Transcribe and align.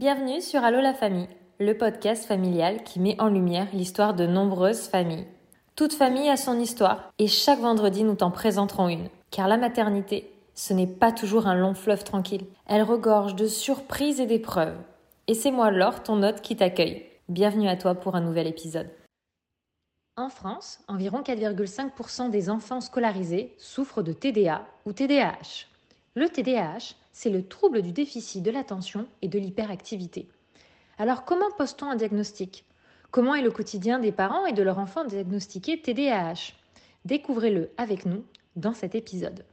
Bienvenue 0.00 0.40
sur 0.40 0.64
Allo 0.64 0.80
la 0.80 0.94
famille, 0.94 1.28
le 1.58 1.76
podcast 1.76 2.24
familial 2.24 2.84
qui 2.84 3.00
met 3.00 3.20
en 3.20 3.28
lumière 3.28 3.66
l'histoire 3.74 4.14
de 4.14 4.26
nombreuses 4.26 4.88
familles. 4.88 5.26
Toute 5.76 5.92
famille 5.92 6.30
a 6.30 6.38
son 6.38 6.58
histoire 6.58 7.12
et 7.18 7.26
chaque 7.26 7.58
vendredi 7.58 8.02
nous 8.02 8.14
t'en 8.14 8.30
présenterons 8.30 8.88
une. 8.88 9.10
Car 9.30 9.46
la 9.46 9.58
maternité, 9.58 10.32
ce 10.54 10.72
n'est 10.72 10.86
pas 10.86 11.12
toujours 11.12 11.46
un 11.46 11.54
long 11.54 11.74
fleuve 11.74 12.02
tranquille. 12.02 12.46
Elle 12.66 12.82
regorge 12.82 13.36
de 13.36 13.46
surprises 13.46 14.22
et 14.22 14.26
d'épreuves. 14.26 14.78
Et 15.26 15.34
c'est 15.34 15.50
moi 15.50 15.70
Laure, 15.70 16.02
ton 16.02 16.22
hôte, 16.22 16.40
qui 16.40 16.56
t'accueille. 16.56 17.04
Bienvenue 17.28 17.68
à 17.68 17.76
toi 17.76 17.94
pour 17.94 18.14
un 18.16 18.22
nouvel 18.22 18.46
épisode. 18.46 18.88
En 20.16 20.30
France, 20.30 20.80
environ 20.88 21.20
4,5% 21.20 22.30
des 22.30 22.48
enfants 22.48 22.80
scolarisés 22.80 23.54
souffrent 23.58 24.02
de 24.02 24.14
TDA 24.14 24.64
ou 24.86 24.94
TDAH. 24.94 25.66
Le 26.14 26.30
TDAH, 26.30 26.94
c'est 27.12 27.30
le 27.30 27.46
trouble 27.46 27.82
du 27.82 27.92
déficit 27.92 28.42
de 28.42 28.50
l'attention 28.50 29.06
et 29.22 29.28
de 29.28 29.38
l'hyperactivité. 29.38 30.28
Alors 30.98 31.24
comment 31.24 31.50
pose-t-on 31.56 31.90
un 31.90 31.96
diagnostic? 31.96 32.64
Comment 33.10 33.34
est 33.34 33.42
le 33.42 33.50
quotidien 33.50 33.98
des 33.98 34.12
parents 34.12 34.46
et 34.46 34.52
de 34.52 34.62
leurs 34.62 34.78
enfants 34.78 35.04
diagnostiqués 35.04 35.80
TDAH 35.80 36.52
Découvrez-le 37.04 37.70
avec 37.76 38.06
nous 38.06 38.24
dans 38.56 38.74
cet 38.74 38.94
épisode. 38.94 39.44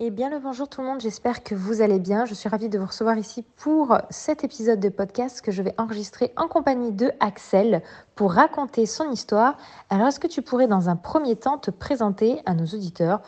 Eh 0.00 0.10
bien 0.10 0.30
le 0.30 0.38
bonjour 0.38 0.68
tout 0.68 0.80
le 0.80 0.86
monde, 0.86 1.00
j'espère 1.00 1.42
que 1.42 1.56
vous 1.56 1.80
allez 1.82 1.98
bien. 1.98 2.24
Je 2.24 2.34
suis 2.34 2.48
ravie 2.48 2.68
de 2.68 2.78
vous 2.78 2.86
recevoir 2.86 3.18
ici 3.18 3.44
pour 3.56 3.98
cet 4.10 4.44
épisode 4.44 4.78
de 4.78 4.90
podcast 4.90 5.40
que 5.40 5.50
je 5.50 5.60
vais 5.60 5.74
enregistrer 5.76 6.32
en 6.36 6.46
compagnie 6.46 6.92
de 6.92 7.10
Axel 7.18 7.82
pour 8.14 8.32
raconter 8.32 8.86
son 8.86 9.10
histoire. 9.10 9.56
Alors 9.90 10.06
est-ce 10.06 10.20
que 10.20 10.28
tu 10.28 10.40
pourrais 10.40 10.68
dans 10.68 10.88
un 10.88 10.94
premier 10.94 11.34
temps 11.34 11.58
te 11.58 11.72
présenter 11.72 12.40
à 12.46 12.54
nos 12.54 12.66
auditeurs? 12.66 13.22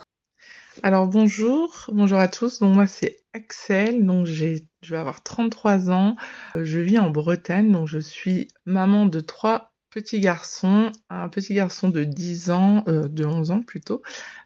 Alors 0.83 1.07
bonjour, 1.07 1.85
bonjour 1.91 2.17
à 2.19 2.27
tous. 2.27 2.59
Donc 2.59 2.73
moi 2.73 2.87
c'est 2.87 3.19
Axel, 3.33 4.05
donc 4.05 4.25
j'ai, 4.25 4.65
je 4.81 4.91
vais 4.91 4.99
avoir 4.99 5.21
33 5.21 5.91
ans. 5.91 6.15
Euh, 6.55 6.63
je 6.63 6.79
vis 6.79 6.97
en 6.97 7.09
Bretagne, 7.09 7.71
donc 7.71 7.87
je 7.87 7.99
suis 7.99 8.47
maman 8.65 9.05
de 9.05 9.19
trois 9.19 9.73
petits 9.89 10.21
garçons, 10.21 10.91
un 11.09 11.27
petit 11.27 11.53
garçon 11.53 11.89
de 11.89 12.03
10 12.05 12.51
ans, 12.51 12.83
euh, 12.87 13.09
de 13.09 13.25
11 13.25 13.51
ans 13.51 13.61
plutôt, 13.61 14.01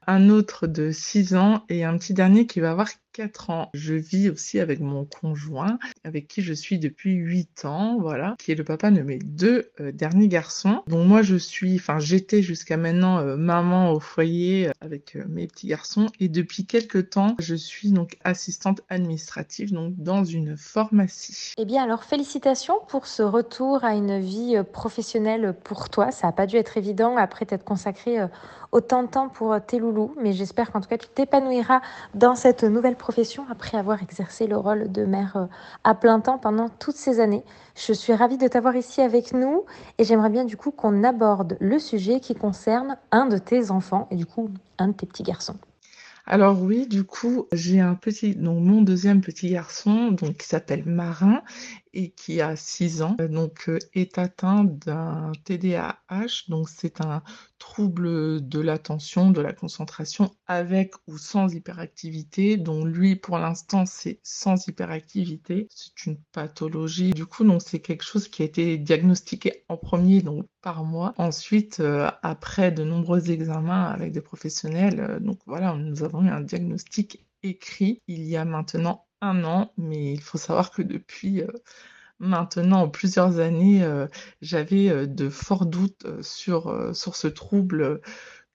un 0.07 0.29
autre 0.29 0.65
de 0.67 0.91
6 0.91 1.35
ans. 1.35 1.63
Et 1.69 1.83
un 1.83 1.97
petit 1.97 2.13
dernier 2.13 2.47
qui 2.47 2.59
va 2.59 2.71
avoir 2.71 2.89
4 3.15 3.49
ans. 3.49 3.69
Je 3.73 3.93
vis 3.93 4.29
aussi 4.29 4.59
avec 4.59 4.81
mon 4.81 5.05
conjoint, 5.05 5.79
avec 6.03 6.27
qui 6.27 6.41
je 6.41 6.51
suis 6.51 6.79
depuis 6.79 7.13
8 7.13 7.63
ans, 7.63 7.97
voilà, 7.97 8.35
qui 8.39 8.51
est 8.51 8.55
le 8.55 8.65
papa 8.65 8.91
de 8.91 9.01
mes 9.01 9.19
deux 9.19 9.71
euh, 9.79 9.93
derniers 9.93 10.27
garçons. 10.27 10.81
Donc 10.87 11.07
moi 11.07 11.21
je 11.21 11.37
suis, 11.37 11.75
enfin 11.75 11.97
j'étais 11.97 12.41
jusqu'à 12.41 12.75
maintenant 12.75 13.19
euh, 13.19 13.37
maman 13.37 13.93
au 13.93 14.01
foyer 14.01 14.67
euh, 14.67 14.71
avec 14.81 15.17
mes 15.29 15.47
petits 15.47 15.67
garçons 15.67 16.07
et 16.19 16.27
depuis 16.27 16.65
quelques 16.65 17.09
temps 17.11 17.35
je 17.39 17.55
suis 17.55 17.91
donc 17.91 18.17
assistante 18.25 18.81
administrative 18.89 19.71
donc 19.71 19.95
dans 19.95 20.25
une 20.25 20.57
pharmacie. 20.57 21.53
Eh 21.57 21.63
bien 21.63 21.83
alors 21.83 22.03
félicitations 22.03 22.79
pour 22.89 23.07
ce 23.07 23.23
retour 23.23 23.85
à 23.85 23.95
une 23.95 24.19
vie 24.19 24.57
professionnelle 24.73 25.55
pour 25.63 25.89
toi. 25.89 26.11
Ça 26.11 26.27
n'a 26.27 26.33
pas 26.33 26.47
dû 26.47 26.57
être 26.57 26.75
évident 26.75 27.15
après 27.15 27.45
t'être 27.45 27.63
consacré 27.63 28.17
autant 28.73 29.03
de 29.03 29.07
temps 29.07 29.29
pour 29.29 29.55
tes 29.65 29.79
loulous, 29.79 30.13
mais 30.21 30.33
j'espère 30.33 30.71
qu'en 30.71 30.81
tout 30.81 30.89
cas 30.89 30.97
tu 30.97 31.07
t'épanouiras 31.07 31.79
dans 32.13 32.35
cette 32.35 32.63
nouvelle 32.63 32.97
profession 33.05 33.45
après 33.51 33.77
avoir 33.77 34.01
exercé 34.01 34.47
le 34.47 34.57
rôle 34.57 34.91
de 34.91 35.05
mère 35.05 35.37
euh, 35.37 35.45
à 35.83 35.93
plein 35.93 36.19
temps 36.19 36.39
pendant 36.39 36.69
toutes 36.69 36.95
ces 36.95 37.19
années. 37.19 37.43
Je 37.75 37.93
suis 37.93 38.13
ravie 38.13 38.39
de 38.39 38.47
t'avoir 38.47 38.75
ici 38.75 38.99
avec 38.99 39.31
nous 39.31 39.63
et 39.99 40.03
j'aimerais 40.03 40.31
bien 40.31 40.43
du 40.43 40.57
coup 40.57 40.71
qu'on 40.71 41.03
aborde 41.03 41.55
le 41.59 41.77
sujet 41.77 42.19
qui 42.19 42.33
concerne 42.33 42.97
un 43.11 43.27
de 43.27 43.37
tes 43.37 43.69
enfants 43.69 44.07
et 44.09 44.15
du 44.15 44.25
coup 44.25 44.49
un 44.79 44.87
de 44.87 44.93
tes 44.93 45.05
petits 45.05 45.21
garçons. 45.21 45.55
Alors 46.25 46.59
oui, 46.59 46.87
du 46.87 47.03
coup, 47.03 47.45
j'ai 47.51 47.79
un 47.79 47.93
petit, 47.93 48.33
donc 48.33 48.59
mon 48.59 48.81
deuxième 48.81 49.21
petit 49.21 49.51
garçon, 49.51 50.09
donc 50.09 50.37
qui 50.37 50.47
s'appelle 50.47 50.83
Marin 50.87 51.43
et 51.95 52.11
qui 52.11 52.41
a 52.41 52.55
6 52.55 53.01
ans, 53.01 53.15
donc 53.29 53.69
euh, 53.69 53.79
est 53.93 54.17
atteint 54.17 54.65
d'un 54.65 55.31
TDAH, 55.45 56.49
donc 56.49 56.69
c'est 56.69 57.01
un 57.01 57.23
trouble 57.57 58.47
de 58.47 58.59
l'attention, 58.59 59.31
de 59.31 59.41
la 59.41 59.53
concentration 59.53 60.31
avec 60.45 60.93
ou 61.07 61.17
sans 61.17 61.53
hyperactivité. 61.53 62.57
Donc 62.57 62.85
lui, 62.85 63.15
pour 63.15 63.39
l'instant, 63.39 63.85
c'est 63.85 64.19
sans 64.23 64.67
hyperactivité. 64.67 65.67
C'est 65.71 66.05
une 66.05 66.17
pathologie. 66.31 67.11
Du 67.11 67.25
coup, 67.25 67.43
donc 67.43 67.61
c'est 67.61 67.79
quelque 67.79 68.03
chose 68.03 68.27
qui 68.27 68.43
a 68.43 68.45
été 68.45 68.77
diagnostiqué 68.77 69.63
en 69.69 69.77
premier, 69.77 70.21
donc 70.21 70.45
par 70.61 70.83
moi. 70.83 71.13
Ensuite, 71.17 71.79
euh, 71.79 72.11
après 72.21 72.71
de 72.71 72.83
nombreux 72.83 73.31
examens 73.31 73.85
avec 73.85 74.11
des 74.11 74.21
professionnels, 74.21 74.99
euh, 74.99 75.19
donc 75.19 75.39
voilà, 75.45 75.75
nous 75.75 76.03
avons 76.03 76.19
un 76.19 76.41
diagnostic 76.41 77.25
écrit 77.43 78.01
il 78.07 78.23
y 78.23 78.37
a 78.37 78.45
maintenant 78.45 79.04
un 79.25 79.43
an, 79.43 79.73
mais 79.77 80.13
il 80.13 80.21
faut 80.21 80.37
savoir 80.37 80.71
que 80.71 80.81
depuis 80.81 81.41
euh, 81.41 81.47
maintenant 82.19 82.89
plusieurs 82.89 83.39
années, 83.39 83.85
j'avais 84.41 85.07
de 85.07 85.29
forts 85.29 85.65
doutes 85.65 86.07
sur, 86.21 86.95
sur 86.95 87.15
ce 87.15 87.27
trouble 87.27 88.01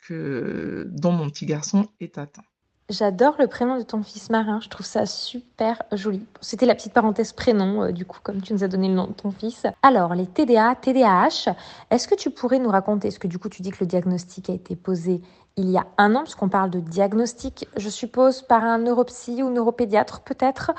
que, 0.00 0.86
dont 0.90 1.12
mon 1.12 1.30
petit 1.30 1.46
garçon 1.46 1.88
est 2.00 2.18
atteint. 2.18 2.44
J'adore 2.90 3.36
le 3.38 3.46
prénom 3.46 3.78
de 3.78 3.84
ton 3.84 4.02
fils 4.02 4.30
Marin, 4.30 4.58
je 4.60 4.68
trouve 4.68 4.84
ça 4.84 5.06
super 5.06 5.80
joli. 5.92 6.26
C'était 6.40 6.66
la 6.66 6.74
petite 6.74 6.92
parenthèse 6.92 7.32
prénom, 7.32 7.84
euh, 7.84 7.92
du 7.92 8.04
coup, 8.04 8.18
comme 8.20 8.42
tu 8.42 8.52
nous 8.52 8.64
as 8.64 8.68
donné 8.68 8.88
le 8.88 8.94
nom 8.94 9.06
de 9.06 9.12
ton 9.12 9.30
fils. 9.30 9.64
Alors, 9.84 10.16
les 10.16 10.26
TDA, 10.26 10.74
TDAH, 10.74 11.54
est-ce 11.92 12.08
que 12.08 12.16
tu 12.16 12.30
pourrais 12.30 12.58
nous 12.58 12.68
raconter, 12.68 13.06
est-ce 13.06 13.20
que 13.20 13.28
du 13.28 13.38
coup 13.38 13.48
tu 13.48 13.62
dis 13.62 13.70
que 13.70 13.76
le 13.78 13.86
diagnostic 13.86 14.50
a 14.50 14.54
été 14.54 14.74
posé 14.74 15.22
il 15.56 15.70
y 15.70 15.78
a 15.78 15.86
un 15.98 16.16
an, 16.16 16.24
puisqu'on 16.24 16.48
parle 16.48 16.70
de 16.70 16.80
diagnostic, 16.80 17.68
je 17.76 17.88
suppose, 17.88 18.42
par 18.42 18.64
un 18.64 18.78
neuropsy 18.78 19.40
ou 19.44 19.50
neuropédiatre 19.50 20.22
peut-être, 20.22 20.72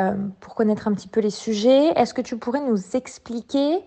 euh, 0.00 0.12
pour 0.40 0.56
connaître 0.56 0.88
un 0.88 0.92
petit 0.92 1.08
peu 1.08 1.20
les 1.20 1.30
sujets. 1.30 1.92
Est-ce 1.94 2.14
que 2.14 2.22
tu 2.22 2.36
pourrais 2.36 2.62
nous 2.62 2.96
expliquer 2.96 3.78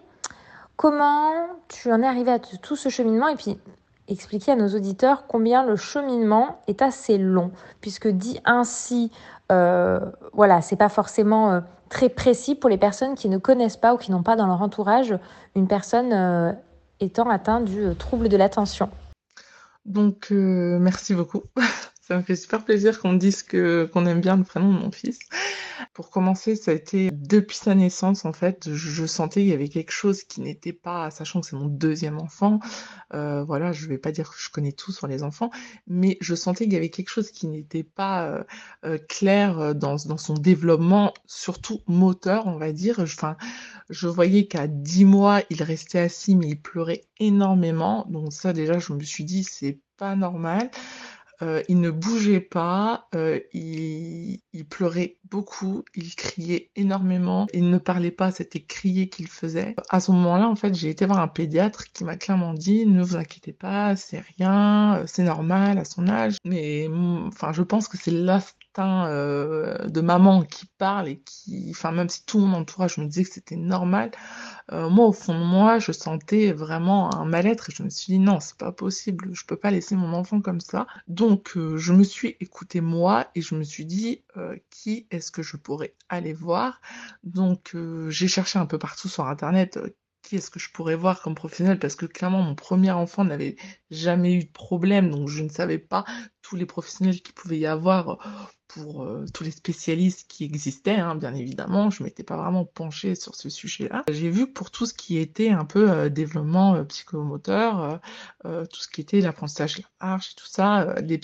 comment 0.77 1.33
tu 1.67 1.91
en 1.91 2.01
es 2.01 2.07
arrivé 2.07 2.31
à 2.31 2.39
tout 2.39 2.77
ce 2.77 2.87
cheminement? 2.87 3.27
Et 3.27 3.35
puis 3.35 3.59
expliquer 4.07 4.53
à 4.53 4.55
nos 4.55 4.69
auditeurs 4.69 5.27
combien 5.27 5.65
le 5.65 5.75
cheminement 5.75 6.61
est 6.67 6.81
assez 6.81 7.17
long, 7.17 7.51
puisque 7.81 8.07
dit 8.07 8.39
ainsi, 8.45 9.11
euh, 9.51 9.99
voilà, 10.33 10.61
c'est 10.61 10.75
pas 10.75 10.89
forcément 10.89 11.51
euh, 11.51 11.61
très 11.89 12.09
précis 12.09 12.55
pour 12.55 12.69
les 12.69 12.77
personnes 12.77 13.15
qui 13.15 13.29
ne 13.29 13.37
connaissent 13.37 13.77
pas 13.77 13.93
ou 13.93 13.97
qui 13.97 14.11
n'ont 14.11 14.23
pas 14.23 14.35
dans 14.35 14.47
leur 14.47 14.61
entourage 14.61 15.17
une 15.55 15.67
personne 15.67 16.13
euh, 16.13 16.53
étant 16.99 17.29
atteinte 17.29 17.65
du 17.65 17.95
trouble 17.95 18.29
de 18.29 18.37
l'attention. 18.37 18.89
Donc, 19.85 20.31
merci 20.31 21.13
beaucoup. 21.13 21.43
Ça 22.07 22.15
me 22.15 22.21
fait 22.21 22.37
super 22.37 22.63
plaisir 22.63 23.01
qu'on 23.01 23.15
dise 23.15 23.43
que 23.43 23.89
qu'on 23.91 24.05
aime 24.05 24.21
bien 24.21 24.37
le 24.37 24.45
prénom 24.45 24.73
de 24.73 24.79
mon 24.79 24.91
fils. 24.91 25.19
Pour 25.93 26.09
commencer, 26.09 26.55
ça 26.55 26.71
a 26.71 26.73
été 26.73 27.09
depuis 27.11 27.57
sa 27.57 27.75
naissance 27.75 28.23
en 28.23 28.31
fait, 28.31 28.73
je 28.73 29.05
sentais 29.05 29.41
qu'il 29.41 29.49
y 29.49 29.53
avait 29.53 29.67
quelque 29.67 29.91
chose 29.91 30.23
qui 30.23 30.39
n'était 30.39 30.71
pas, 30.71 31.11
sachant 31.11 31.41
que 31.41 31.47
c'est 31.47 31.57
mon 31.57 31.65
deuxième 31.67 32.17
enfant. 32.17 32.61
Euh, 33.13 33.43
voilà, 33.43 33.73
je 33.73 33.85
vais 33.87 33.97
pas 33.97 34.13
dire 34.13 34.29
que 34.29 34.37
je 34.39 34.49
connais 34.49 34.71
tout 34.71 34.93
sur 34.93 35.07
les 35.07 35.21
enfants, 35.21 35.49
mais 35.85 36.17
je 36.21 36.33
sentais 36.33 36.63
qu'il 36.63 36.75
y 36.75 36.77
avait 36.77 36.91
quelque 36.91 37.09
chose 37.09 37.29
qui 37.29 37.45
n'était 37.47 37.83
pas 37.83 38.25
euh, 38.25 38.43
euh, 38.85 38.97
clair 39.09 39.75
dans, 39.75 39.97
dans 40.05 40.17
son 40.17 40.35
développement, 40.35 41.13
surtout 41.25 41.81
moteur, 41.87 42.47
on 42.47 42.55
va 42.55 42.71
dire. 42.71 42.99
Enfin, 42.99 43.35
je 43.89 44.07
voyais 44.07 44.47
qu'à 44.47 44.67
10 44.67 45.03
mois, 45.03 45.41
il 45.49 45.61
restait 45.61 45.99
assis, 45.99 46.37
mais 46.37 46.47
il 46.47 46.61
pleurait 46.61 47.03
énormément. 47.19 48.05
Donc 48.07 48.31
ça, 48.31 48.53
déjà, 48.53 48.79
je 48.79 48.93
me 48.93 49.03
suis 49.03 49.25
dit, 49.25 49.43
c'est 49.43 49.81
pas 49.97 50.15
normal. 50.15 50.69
Euh, 51.43 51.61
il 51.67 51.79
ne 51.79 51.91
bougeait 51.91 52.39
pas, 52.39 53.07
euh, 53.13 53.39
il, 53.53 54.41
pleurait 54.69 55.16
beaucoup, 55.29 55.83
il 55.95 56.15
criait 56.15 56.69
énormément, 56.75 57.47
il 57.53 57.69
ne 57.69 57.77
parlait 57.77 58.11
pas, 58.11 58.31
c'était 58.31 58.61
crier 58.61 59.09
qu'il 59.09 59.27
faisait. 59.27 59.75
À 59.89 59.99
ce 59.99 60.11
moment-là, 60.11 60.47
en 60.47 60.55
fait, 60.55 60.73
j'ai 60.75 60.89
été 60.89 61.05
voir 61.05 61.19
un 61.19 61.27
pédiatre 61.27 61.85
qui 61.91 62.03
m'a 62.03 62.15
clairement 62.15 62.53
dit 62.53 62.85
ne 62.85 63.03
vous 63.03 63.15
inquiétez 63.15 63.53
pas, 63.53 63.95
c'est 63.95 64.23
rien, 64.37 65.03
c'est 65.05 65.23
normal 65.23 65.77
à 65.77 65.85
son 65.85 66.07
âge. 66.07 66.37
Mais 66.45 66.87
enfin, 67.27 67.53
je 67.53 67.63
pense 67.63 67.87
que 67.87 67.97
c'est 67.97 68.11
l'instinct 68.11 69.07
euh, 69.07 69.87
de 69.87 70.01
maman 70.01 70.43
qui 70.43 70.65
parle 70.77 71.07
et 71.07 71.19
qui, 71.19 71.67
enfin, 71.71 71.91
même 71.91 72.09
si 72.09 72.25
tout 72.25 72.39
mon 72.39 72.57
entourage 72.57 72.97
me 72.97 73.05
disait 73.05 73.23
que 73.23 73.33
c'était 73.33 73.55
normal, 73.55 74.11
euh, 74.73 74.89
moi, 74.89 75.07
au 75.07 75.13
fond 75.13 75.37
de 75.37 75.45
moi, 75.45 75.79
je 75.79 75.91
sentais 75.91 76.51
vraiment 76.51 77.13
un 77.15 77.25
mal-être 77.25 77.69
et 77.69 77.73
je 77.73 77.83
me 77.83 77.89
suis 77.89 78.13
dit 78.13 78.19
non, 78.19 78.39
c'est 78.39 78.57
pas 78.57 78.71
possible, 78.71 79.29
je 79.33 79.45
peux 79.45 79.55
pas 79.55 79.71
laisser 79.71 79.95
mon 79.95 80.13
enfant 80.13 80.41
comme 80.41 80.59
ça. 80.59 80.87
Donc, 81.07 81.55
euh, 81.55 81.77
je 81.77 81.93
me 81.93 82.03
suis 82.03 82.35
écoutée 82.41 82.81
moi 82.81 83.27
et 83.35 83.41
je 83.41 83.55
me 83.55 83.63
suis 83.63 83.85
dit 83.85 84.23
euh, 84.35 84.57
qui 84.69 85.07
est-ce 85.17 85.31
que 85.31 85.43
je 85.43 85.57
pourrais 85.57 85.95
aller 86.09 86.33
voir? 86.33 86.81
Donc, 87.23 87.75
j'ai 88.09 88.27
cherché 88.27 88.59
un 88.59 88.65
peu 88.65 88.79
partout 88.79 89.09
sur 89.09 89.25
Internet 89.25 89.79
qui 90.23 90.35
est-ce 90.35 90.49
que 90.49 90.59
je 90.59 90.71
pourrais 90.71 90.95
voir 90.95 91.21
comme 91.21 91.35
professionnel 91.35 91.79
parce 91.79 91.95
que 91.95 92.05
clairement 92.05 92.41
mon 92.41 92.55
premier 92.55 92.91
enfant 92.91 93.23
n'avait 93.23 93.55
jamais 93.91 94.33
eu 94.33 94.43
de 94.43 94.51
problème 94.51 95.09
donc 95.09 95.29
je 95.29 95.41
ne 95.41 95.47
savais 95.47 95.77
pas 95.77 96.03
tous 96.41 96.57
les 96.57 96.65
professionnels 96.65 97.21
qu'il 97.21 97.33
pouvait 97.33 97.59
y 97.59 97.65
avoir 97.65 98.17
pour 98.67 99.03
euh, 99.03 99.25
tous 99.33 99.43
les 99.43 99.51
spécialistes 99.51 100.27
qui 100.27 100.43
existaient 100.43 100.97
hein, 100.97 101.15
bien 101.15 101.33
évidemment. 101.33 101.89
Je 101.89 102.03
m'étais 102.03 102.23
pas 102.23 102.37
vraiment 102.37 102.65
penchée 102.65 103.15
sur 103.15 103.35
ce 103.35 103.49
sujet-là. 103.49 104.03
J'ai 104.11 104.29
vu 104.29 104.51
pour 104.51 104.71
tout 104.71 104.85
ce 104.85 104.93
qui 104.93 105.17
était 105.17 105.49
un 105.49 105.65
peu 105.65 105.89
euh, 105.89 106.09
développement 106.09 106.75
euh, 106.75 106.83
psychomoteur 106.83 107.99
tout 108.43 108.79
ce 108.79 108.87
qui 108.87 109.01
était 109.01 109.21
l'apprentissage 109.21 109.79
et 109.79 109.83
tout 110.35 110.45
ça 110.45 110.95
les 111.01 111.17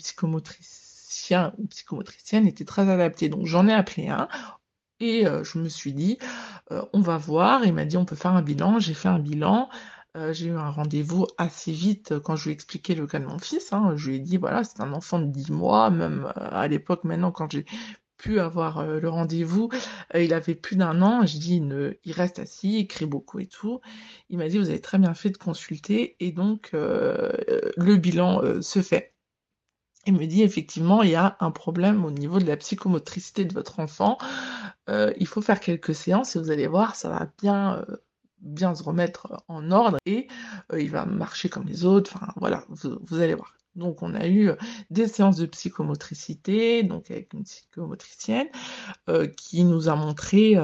psychomotriciens 1.23 1.53
ou 1.57 1.67
psychomotriciennes 1.67 2.47
étaient 2.47 2.65
très 2.65 2.89
adaptés 2.89 3.29
donc 3.29 3.45
j'en 3.45 3.67
ai 3.67 3.73
appelé 3.73 4.09
un 4.09 4.27
Et 4.99 5.25
je 5.25 5.59
me 5.59 5.69
suis 5.69 5.93
dit, 5.93 6.17
on 6.93 7.01
va 7.01 7.17
voir. 7.17 7.65
Il 7.65 7.73
m'a 7.73 7.85
dit, 7.85 7.97
on 7.97 8.05
peut 8.05 8.15
faire 8.15 8.31
un 8.31 8.41
bilan. 8.41 8.79
J'ai 8.79 8.93
fait 8.93 9.09
un 9.09 9.19
bilan. 9.19 9.69
j'ai 10.31 10.47
eu 10.47 10.55
un 10.57 10.69
rendez-vous 10.69 11.27
assez 11.37 11.71
vite 11.71 12.19
quand 12.19 12.35
je 12.35 12.45
lui 12.45 12.51
ai 12.51 12.53
expliqué 12.53 12.95
le 12.95 13.07
cas 13.07 13.19
de 13.19 13.25
mon 13.25 13.39
fils. 13.39 13.73
Hein. 13.73 13.93
Je 13.97 14.09
lui 14.09 14.17
ai 14.17 14.19
dit, 14.19 14.37
voilà, 14.37 14.63
c'est 14.63 14.81
un 14.81 14.93
enfant 14.93 15.19
de 15.19 15.25
10 15.25 15.51
mois, 15.51 15.89
même 15.89 16.31
à 16.35 16.67
l'époque, 16.67 17.03
maintenant, 17.03 17.31
quand 17.31 17.51
j'ai 17.51 17.65
pu 18.17 18.39
avoir 18.39 18.85
le 18.85 19.09
rendez-vous, 19.09 19.69
il 20.15 20.33
avait 20.33 20.55
plus 20.55 20.77
d'un 20.77 21.01
an. 21.01 21.25
Je 21.25 21.37
dis, 21.37 21.57
il, 21.57 21.97
il 22.05 22.13
reste 22.13 22.39
assis, 22.39 22.79
il 22.79 22.87
crie 22.87 23.05
beaucoup 23.05 23.39
et 23.39 23.47
tout. 23.47 23.81
Il 24.29 24.37
m'a 24.37 24.47
dit, 24.47 24.57
vous 24.57 24.69
avez 24.69 24.81
très 24.81 24.99
bien 24.99 25.13
fait 25.13 25.31
de 25.31 25.37
consulter. 25.37 26.15
Et 26.19 26.31
donc, 26.31 26.69
le 26.73 27.95
bilan 27.97 28.61
se 28.61 28.81
fait. 28.81 29.12
Il 30.05 30.13
me 30.13 30.25
dit 30.25 30.43
effectivement, 30.43 31.01
il 31.01 31.11
y 31.11 31.15
a 31.15 31.37
un 31.39 31.51
problème 31.51 32.03
au 32.03 32.11
niveau 32.11 32.39
de 32.39 32.45
la 32.45 32.57
psychomotricité 32.57 33.45
de 33.45 33.53
votre 33.53 33.79
enfant. 33.79 34.17
Euh, 34.89 35.13
il 35.17 35.27
faut 35.27 35.41
faire 35.41 35.59
quelques 35.59 35.95
séances 35.95 36.35
et 36.35 36.39
vous 36.39 36.51
allez 36.51 36.67
voir, 36.67 36.95
ça 36.95 37.09
va 37.09 37.27
bien, 37.41 37.85
euh, 37.89 38.75
se 38.75 38.83
remettre 38.83 39.43
en 39.47 39.71
ordre 39.71 39.97
et 40.05 40.27
euh, 40.73 40.81
il 40.81 40.91
va 40.91 41.05
marcher 41.05 41.47
comme 41.49 41.65
les 41.65 41.85
autres. 41.85 42.11
Enfin 42.15 42.33
voilà, 42.35 42.65
vous 42.69 43.21
allez 43.21 43.35
voir. 43.35 43.53
Donc, 43.75 44.03
on 44.03 44.13
a 44.13 44.27
eu 44.27 44.51
des 44.89 45.07
séances 45.07 45.37
de 45.37 45.45
psychomotricité, 45.45 46.83
donc 46.83 47.09
avec 47.09 47.33
une 47.33 47.43
psychomotricienne, 47.43 48.47
qui 49.35 49.63
nous 49.63 49.89
a 49.89 49.95
montré 49.95 50.55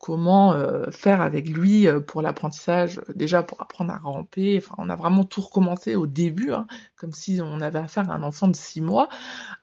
comment 0.00 0.54
faire 0.90 1.20
avec 1.20 1.48
lui 1.48 1.86
pour 2.06 2.22
l'apprentissage, 2.22 3.00
déjà 3.14 3.42
pour 3.42 3.60
apprendre 3.60 3.92
à 3.92 3.98
ramper. 3.98 4.58
Enfin, 4.58 4.74
on 4.78 4.90
a 4.90 4.96
vraiment 4.96 5.24
tout 5.24 5.40
recommencé 5.40 5.96
au 5.96 6.06
début, 6.06 6.52
hein, 6.52 6.66
comme 6.96 7.12
si 7.12 7.40
on 7.42 7.60
avait 7.60 7.78
affaire 7.78 8.10
à 8.10 8.14
un 8.14 8.22
enfant 8.22 8.48
de 8.48 8.56
six 8.56 8.80
mois, 8.80 9.08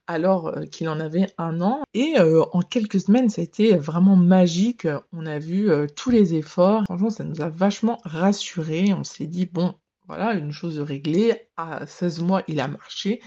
alors 0.07 0.53
qu'il 0.71 0.89
en 0.89 0.99
avait 0.99 1.27
un 1.37 1.61
an. 1.61 1.81
Et 1.93 2.15
en 2.19 2.61
quelques 2.61 2.99
semaines, 2.99 3.29
ça 3.29 3.41
a 3.41 3.43
été 3.43 3.77
vraiment 3.77 4.15
magique. 4.15 4.87
On 5.13 5.25
a 5.25 5.39
vu 5.39 5.69
tous 5.95 6.09
les 6.09 6.33
efforts. 6.33 6.83
Franchement, 6.85 7.09
ça 7.09 7.23
nous 7.23 7.41
a 7.41 7.49
vachement 7.49 7.99
rassurés. 8.05 8.93
On 8.93 9.03
s'est 9.03 9.27
dit, 9.27 9.45
bon, 9.45 9.75
voilà, 10.07 10.33
une 10.33 10.51
chose 10.51 10.79
réglée. 10.79 11.47
À 11.57 11.85
16 11.85 12.21
mois, 12.21 12.43
il 12.47 12.59
a 12.59 12.67
marché. 12.67 13.21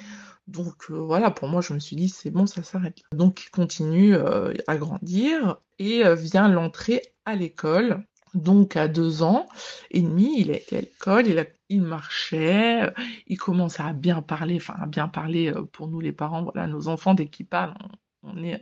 Donc 0.49 0.91
euh, 0.91 0.95
voilà, 0.95 1.31
pour 1.31 1.49
moi, 1.49 1.61
je 1.61 1.75
me 1.75 1.79
suis 1.79 1.95
dit, 1.95 2.09
c'est 2.09 2.31
bon, 2.31 2.47
ça 2.47 2.63
s'arrête 2.63 3.03
Donc 3.13 3.45
il 3.45 3.51
continue 3.51 4.15
euh, 4.15 4.55
à 4.67 4.77
grandir 4.77 5.59
et 5.79 6.05
euh, 6.05 6.15
vient 6.15 6.49
l'entrée 6.49 7.03
à 7.27 7.37
l'école. 7.37 8.03
Donc 8.35 8.77
à 8.77 8.89
deux 8.89 9.23
ans 9.23 9.47
et 9.91 10.03
demi, 10.03 10.41
il 10.41 10.51
était 10.51 10.79
à 10.79 10.81
l'école, 10.81 11.27
il, 11.27 11.47
il 11.71 11.83
marchait, 11.83 12.91
il 13.27 13.39
commençait 13.39 13.83
à 13.83 13.93
bien 13.93 14.21
parler, 14.23 14.57
enfin 14.57 14.75
à 14.79 14.87
bien 14.87 15.09
parler 15.09 15.53
pour 15.73 15.89
nous 15.89 16.01
les 16.01 16.13
parents, 16.13 16.43
voilà, 16.43 16.67
nos 16.67 16.89
enfants, 16.89 17.15
dès 17.15 17.27
qu'ils 17.27 17.47
parlent, 17.47 17.75
on, 18.23 18.43
est 18.43 18.61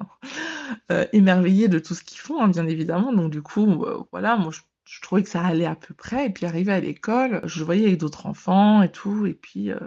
émerveillés 1.13 1.67
de 1.67 1.81
tout 1.81 1.95
ce 1.95 2.05
qu'ils 2.05 2.21
font, 2.21 2.41
hein, 2.41 2.49
bien 2.49 2.67
évidemment. 2.69 3.13
Donc 3.13 3.33
du 3.33 3.43
coup, 3.43 3.85
voilà, 4.13 4.37
moi 4.37 4.53
je 4.53 4.61
je 4.87 5.01
trouvais 5.01 5.23
que 5.23 5.29
ça 5.29 5.45
allait 5.45 5.67
à 5.67 5.75
peu 5.75 5.95
près. 5.95 6.27
Et 6.27 6.31
puis 6.31 6.47
arrivé 6.47 6.73
à 6.73 6.81
l'école, 6.81 7.41
je 7.45 7.65
voyais 7.65 7.87
avec 7.87 7.99
d'autres 7.99 8.27
enfants 8.27 8.83
et 8.83 8.91
tout. 8.91 9.27
Et 9.27 9.35
puis, 9.35 9.73
euh, 9.73 9.79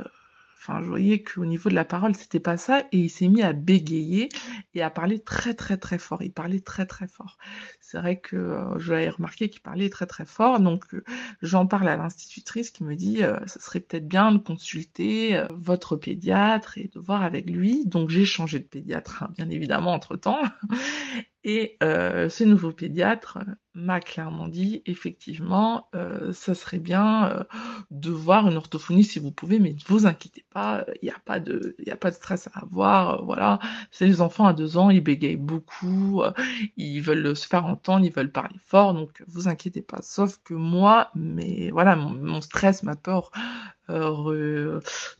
enfin, 0.57 0.81
je 0.81 0.87
voyais 0.87 1.23
qu'au 1.23 1.45
niveau 1.45 1.69
de 1.69 1.75
la 1.75 1.85
parole, 1.85 2.15
c'était 2.15 2.41
pas 2.41 2.57
ça. 2.57 2.83
Et 2.91 2.97
il 2.99 3.09
s'est 3.09 3.29
mis 3.29 3.41
à 3.41 3.53
bégayer 3.53 4.27
et 4.73 4.81
à 4.81 4.89
parler 4.89 5.19
très, 5.19 5.53
très, 5.53 5.77
très 5.77 5.97
fort. 5.97 6.21
Il 6.21 6.33
parlait 6.33 6.59
très, 6.59 6.85
très 6.85 7.07
fort. 7.07 7.37
C'est 7.79 7.97
vrai 7.97 8.19
que 8.19 8.35
euh, 8.35 8.77
je 8.77 8.91
l'avais 8.91 9.09
remarqué 9.09 9.49
qu'il 9.49 9.61
parlait 9.61 9.89
très, 9.89 10.05
très 10.05 10.25
fort. 10.25 10.59
Donc, 10.59 10.93
euh, 10.93 11.03
j'en 11.41 11.65
parle 11.65 11.87
à 11.87 11.95
l'institutrice 11.95 12.69
qui 12.69 12.83
me 12.83 12.95
dit, 12.95 13.21
ça 13.47 13.59
serait 13.59 13.79
peut-être 13.79 14.07
bien 14.07 14.33
de 14.33 14.37
consulter 14.37 15.41
votre 15.51 15.95
pédiatre 15.95 16.77
et 16.77 16.91
de 16.93 16.99
voir 16.99 17.23
avec 17.23 17.49
lui. 17.49 17.85
Donc, 17.85 18.09
j'ai 18.09 18.25
changé 18.25 18.59
de 18.59 18.65
pédiatre, 18.65 19.23
hein, 19.23 19.29
bien 19.37 19.49
évidemment, 19.49 19.93
entre 19.93 20.17
temps. 20.17 20.41
Et 21.45 21.77
euh, 21.83 22.27
ce 22.27 22.43
nouveau 22.43 22.71
pédiatre 22.73 23.37
m'a 23.73 24.01
clairement 24.01 24.49
dit, 24.49 24.81
effectivement, 24.85 25.87
euh, 25.95 26.33
ça 26.33 26.53
serait 26.53 26.79
bien 26.79 27.29
euh, 27.29 27.43
de 27.91 28.11
voir 28.11 28.49
une 28.49 28.57
orthophonie 28.57 29.05
si 29.05 29.19
vous 29.19 29.31
pouvez, 29.31 29.57
mais 29.59 29.71
ne 29.71 29.79
vous 29.87 30.05
inquiétez 30.05 30.45
pas, 30.49 30.85
il 31.01 31.05
n'y 31.05 31.11
a 31.11 31.19
pas 31.23 31.39
de, 31.39 31.75
il 31.79 31.89
a 31.89 31.95
pas 31.95 32.09
de 32.09 32.15
stress 32.15 32.47
à 32.47 32.59
avoir, 32.59 33.23
voilà. 33.23 33.59
C'est 33.91 34.05
les 34.05 34.19
enfants 34.19 34.47
à 34.47 34.53
deux 34.53 34.75
ans, 34.77 34.89
ils 34.89 35.01
bégayent 35.01 35.37
beaucoup, 35.37 36.23
ils 36.75 36.99
veulent 36.99 37.35
se 37.37 37.47
faire 37.47 37.65
entendre, 37.65 38.05
ils 38.05 38.13
veulent 38.13 38.31
parler 38.31 38.59
fort, 38.65 38.93
donc 38.93 39.23
vous 39.27 39.47
inquiétez 39.47 39.81
pas. 39.81 40.01
Sauf 40.01 40.39
que 40.43 40.53
moi, 40.53 41.09
mais 41.15 41.69
voilà, 41.71 41.95
mon 41.95 42.41
stress, 42.41 42.83
ma 42.83 42.97
peur 42.97 43.31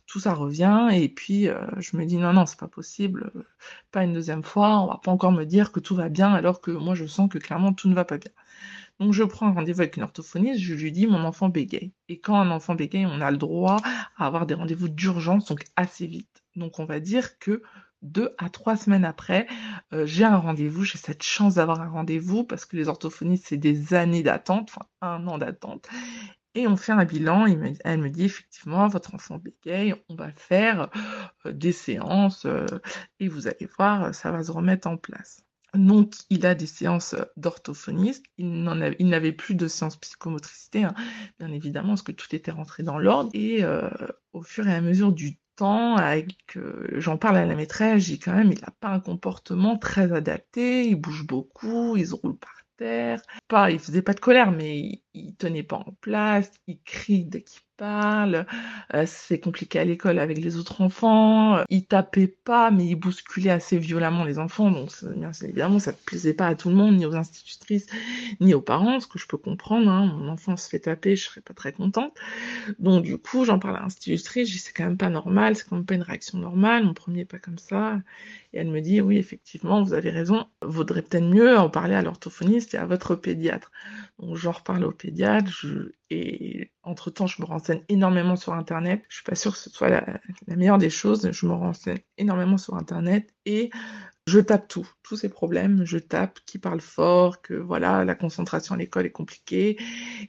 tout 0.06 0.20
ça 0.20 0.34
revient 0.34 0.88
et 0.92 1.08
puis 1.08 1.48
euh, 1.48 1.60
je 1.78 1.96
me 1.96 2.04
dis 2.04 2.16
non 2.16 2.32
non 2.32 2.46
c'est 2.46 2.58
pas 2.58 2.68
possible, 2.68 3.32
pas 3.90 4.04
une 4.04 4.12
deuxième 4.12 4.42
fois, 4.44 4.80
on 4.80 4.86
va 4.86 5.00
pas 5.02 5.10
encore 5.10 5.32
me 5.32 5.44
dire 5.44 5.72
que 5.72 5.80
tout 5.80 5.96
va 5.96 6.08
bien 6.08 6.32
alors 6.32 6.60
que 6.60 6.70
moi 6.70 6.94
je 6.94 7.06
sens 7.06 7.28
que 7.30 7.38
clairement 7.38 7.72
tout 7.72 7.88
ne 7.88 7.94
va 7.94 8.04
pas 8.04 8.18
bien. 8.18 8.30
Donc 9.00 9.14
je 9.14 9.24
prends 9.24 9.46
un 9.46 9.52
rendez-vous 9.52 9.80
avec 9.80 9.96
une 9.96 10.02
orthophoniste, 10.02 10.60
je 10.60 10.74
lui 10.74 10.92
dis 10.92 11.06
mon 11.06 11.24
enfant 11.24 11.48
bégaye. 11.48 11.92
Et 12.08 12.20
quand 12.20 12.38
un 12.38 12.50
enfant 12.50 12.74
bégaye, 12.74 13.06
on 13.06 13.20
a 13.22 13.30
le 13.30 13.38
droit 13.38 13.78
à 14.18 14.26
avoir 14.26 14.46
des 14.46 14.54
rendez-vous 14.54 14.88
d'urgence, 14.88 15.46
donc 15.46 15.64
assez 15.76 16.06
vite. 16.06 16.44
Donc 16.54 16.78
on 16.78 16.84
va 16.84 17.00
dire 17.00 17.38
que 17.38 17.62
deux 18.02 18.34
à 18.38 18.50
trois 18.50 18.76
semaines 18.76 19.04
après, 19.04 19.46
euh, 19.92 20.06
j'ai 20.06 20.24
un 20.24 20.36
rendez-vous, 20.36 20.84
j'ai 20.84 20.98
cette 20.98 21.22
chance 21.22 21.54
d'avoir 21.54 21.80
un 21.80 21.88
rendez-vous 21.88 22.44
parce 22.44 22.64
que 22.64 22.76
les 22.76 22.88
orthophonistes, 22.88 23.46
c'est 23.48 23.56
des 23.56 23.94
années 23.94 24.22
d'attente, 24.22 24.70
enfin 24.70 24.86
un 25.00 25.26
an 25.26 25.38
d'attente. 25.38 25.88
Et 26.54 26.66
on 26.66 26.76
fait 26.76 26.92
un 26.92 27.04
bilan, 27.04 27.46
elle 27.84 28.00
me 28.00 28.10
dit 28.10 28.24
effectivement, 28.24 28.88
votre 28.88 29.14
enfant 29.14 29.38
bégaye, 29.38 29.94
on 30.08 30.16
va 30.16 30.32
faire 30.32 30.90
euh, 31.46 31.52
des 31.52 31.72
séances 31.72 32.44
euh, 32.44 32.66
et 33.20 33.28
vous 33.28 33.46
allez 33.46 33.68
voir, 33.78 34.12
ça 34.14 34.32
va 34.32 34.42
se 34.42 34.50
remettre 34.50 34.88
en 34.88 34.96
place. 34.96 35.44
Donc, 35.74 36.14
il 36.30 36.46
a 36.46 36.56
des 36.56 36.66
séances 36.66 37.14
d'orthophoniste, 37.36 38.24
il 38.38 38.64
n'avait 38.64 39.32
plus 39.32 39.54
de 39.54 39.68
séances 39.68 39.96
psychomotricité, 39.96 40.82
hein, 40.82 40.94
bien 41.38 41.52
évidemment, 41.52 41.90
parce 41.90 42.02
que 42.02 42.10
tout 42.10 42.34
était 42.34 42.50
rentré 42.50 42.82
dans 42.82 42.98
l'ordre. 42.98 43.30
Et 43.34 43.62
euh, 43.62 43.88
au 44.32 44.42
fur 44.42 44.66
et 44.66 44.74
à 44.74 44.80
mesure 44.80 45.12
du 45.12 45.38
temps, 45.54 45.96
j'en 46.94 47.18
parle 47.18 47.36
à 47.36 47.46
la 47.46 47.54
maîtresse, 47.54 48.04
j'ai 48.04 48.18
quand 48.18 48.34
même, 48.34 48.50
il 48.50 48.60
n'a 48.60 48.72
pas 48.80 48.88
un 48.88 48.98
comportement 48.98 49.78
très 49.78 50.12
adapté, 50.12 50.88
il 50.88 50.96
bouge 50.96 51.24
beaucoup, 51.24 51.96
il 51.96 52.08
se 52.08 52.14
roule 52.14 52.36
par 52.36 52.59
pas, 53.48 53.70
il 53.70 53.78
faisait 53.78 54.02
pas 54.02 54.14
de 54.14 54.20
colère, 54.20 54.52
mais 54.52 55.02
il, 55.14 55.36
tenait 55.36 55.62
pas 55.62 55.76
en 55.78 55.92
place, 56.00 56.50
il 56.66 56.80
crie 56.82 57.24
dès 57.24 57.42
qu'il 57.42 57.60
parle, 57.80 58.44
euh, 58.92 59.04
c'est 59.06 59.40
compliqué 59.40 59.78
à 59.78 59.84
l'école 59.84 60.18
avec 60.18 60.36
les 60.36 60.58
autres 60.58 60.82
enfants, 60.82 61.64
il 61.70 61.86
tapait 61.86 62.26
pas, 62.26 62.70
mais 62.70 62.84
il 62.84 62.94
bousculait 62.94 63.50
assez 63.50 63.78
violemment 63.78 64.24
les 64.24 64.38
enfants, 64.38 64.70
donc 64.70 64.90
bien 65.16 65.30
évidemment 65.42 65.78
ça 65.78 65.92
ne 65.92 65.96
plaisait 65.96 66.34
pas 66.34 66.46
à 66.46 66.54
tout 66.54 66.68
le 66.68 66.74
monde, 66.74 66.96
ni 66.96 67.06
aux 67.06 67.14
institutrices, 67.14 67.86
ni 68.40 68.52
aux 68.52 68.60
parents, 68.60 69.00
ce 69.00 69.06
que 69.06 69.18
je 69.18 69.26
peux 69.26 69.38
comprendre, 69.38 69.90
hein. 69.90 70.04
mon 70.04 70.28
enfant 70.28 70.58
se 70.58 70.68
fait 70.68 70.80
taper, 70.80 71.16
je 71.16 71.24
serais 71.24 71.40
pas 71.40 71.54
très 71.54 71.72
contente. 71.72 72.12
Donc 72.78 73.02
du 73.02 73.16
coup, 73.16 73.46
j'en 73.46 73.58
parle 73.58 73.78
à 73.78 73.80
l'institutrice, 73.80 74.48
je 74.48 74.52
dis 74.52 74.58
c'est 74.58 74.74
quand 74.74 74.84
même 74.84 74.98
pas 74.98 75.08
normal, 75.08 75.56
c'est 75.56 75.66
quand 75.66 75.76
même 75.76 75.86
pas 75.86 75.94
une 75.94 76.02
réaction 76.02 76.38
normale, 76.38 76.84
mon 76.84 76.92
premier 76.92 77.24
pas 77.24 77.38
comme 77.38 77.58
ça. 77.58 77.98
Et 78.52 78.58
elle 78.58 78.68
me 78.68 78.80
dit 78.80 79.00
oui, 79.00 79.16
effectivement, 79.16 79.82
vous 79.82 79.94
avez 79.94 80.10
raison, 80.10 80.46
vaudrait 80.60 81.02
peut-être 81.02 81.24
mieux 81.24 81.56
en 81.56 81.70
parler 81.70 81.94
à 81.94 82.02
l'orthophoniste 82.02 82.74
et 82.74 82.78
à 82.78 82.84
votre 82.84 83.14
pédiatre. 83.14 83.70
J'en 84.34 84.52
reparle 84.52 84.84
au 84.84 84.92
pédiatre 84.92 85.50
et 86.10 86.72
entre-temps 86.82 87.26
je 87.26 87.40
me 87.40 87.46
renseigne 87.46 87.82
énormément 87.88 88.36
sur 88.36 88.52
Internet. 88.52 89.02
Je 89.08 89.16
suis 89.16 89.24
pas 89.24 89.34
sûre 89.34 89.52
que 89.52 89.58
ce 89.58 89.70
soit 89.70 89.88
la, 89.88 90.20
la 90.46 90.56
meilleure 90.56 90.78
des 90.78 90.90
choses. 90.90 91.30
Je 91.30 91.46
me 91.46 91.52
renseigne 91.52 92.00
énormément 92.18 92.58
sur 92.58 92.74
Internet 92.74 93.34
et 93.46 93.70
je 94.30 94.38
tape 94.38 94.68
tout, 94.68 94.88
tous 95.02 95.16
ces 95.16 95.28
problèmes, 95.28 95.84
je 95.84 95.98
tape 95.98 96.38
qui 96.46 96.58
parle 96.58 96.80
fort, 96.80 97.42
que 97.42 97.54
voilà, 97.54 98.04
la 98.04 98.14
concentration 98.14 98.76
à 98.76 98.78
l'école 98.78 99.06
est 99.06 99.10
compliquée. 99.10 99.76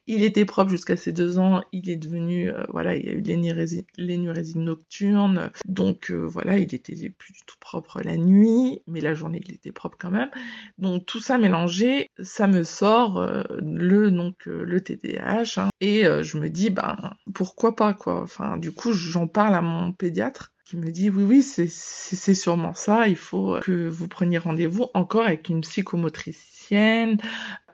Il 0.07 0.23
était 0.23 0.43
propre 0.43 0.71
jusqu'à 0.71 0.97
ses 0.97 1.11
deux 1.11 1.37
ans, 1.37 1.61
il 1.71 1.87
est 1.87 1.97
devenu, 1.97 2.49
euh, 2.49 2.63
voilà, 2.69 2.95
il 2.95 3.05
y 3.05 3.09
a 3.09 3.11
eu 3.11 3.21
l'énurésie 3.21 4.57
nocturne, 4.57 5.51
donc 5.65 6.09
euh, 6.09 6.25
voilà, 6.25 6.57
il 6.57 6.73
était 6.73 6.95
plus 7.11 7.33
du 7.33 7.41
tout 7.45 7.57
propre 7.59 8.01
la 8.01 8.17
nuit, 8.17 8.81
mais 8.87 9.01
la 9.01 9.13
journée 9.13 9.39
il 9.45 9.53
était 9.53 9.71
propre 9.71 9.97
quand 9.99 10.11
même. 10.11 10.31
Donc 10.79 11.05
tout 11.05 11.19
ça 11.19 11.37
mélangé, 11.37 12.09
ça 12.23 12.47
me 12.47 12.63
sort 12.63 13.19
euh, 13.19 13.43
le 13.61 14.09
donc 14.09 14.45
le 14.47 14.81
TDAH 14.81 15.61
hein. 15.61 15.69
et 15.79 16.03
je 16.23 16.37
me 16.37 16.49
dis 16.49 16.71
ben 16.71 16.97
pourquoi 17.35 17.75
pas 17.75 17.93
quoi. 17.93 18.21
Enfin 18.21 18.57
du 18.57 18.71
coup 18.71 18.93
j'en 18.93 19.27
parle 19.27 19.53
à 19.53 19.61
mon 19.61 19.93
pédiatre 19.93 20.50
me 20.77 20.91
dit 20.91 21.09
oui, 21.09 21.23
oui, 21.23 21.43
c'est 21.43 22.35
sûrement 22.35 22.73
ça, 22.73 23.07
il 23.07 23.15
faut 23.15 23.59
que 23.61 23.87
vous 23.87 24.07
preniez 24.07 24.37
rendez-vous 24.37 24.87
encore 24.93 25.25
avec 25.25 25.49
une 25.49 25.61
psychomotricienne, 25.61 27.17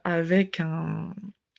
avec 0.04 0.60
un, 0.60 1.13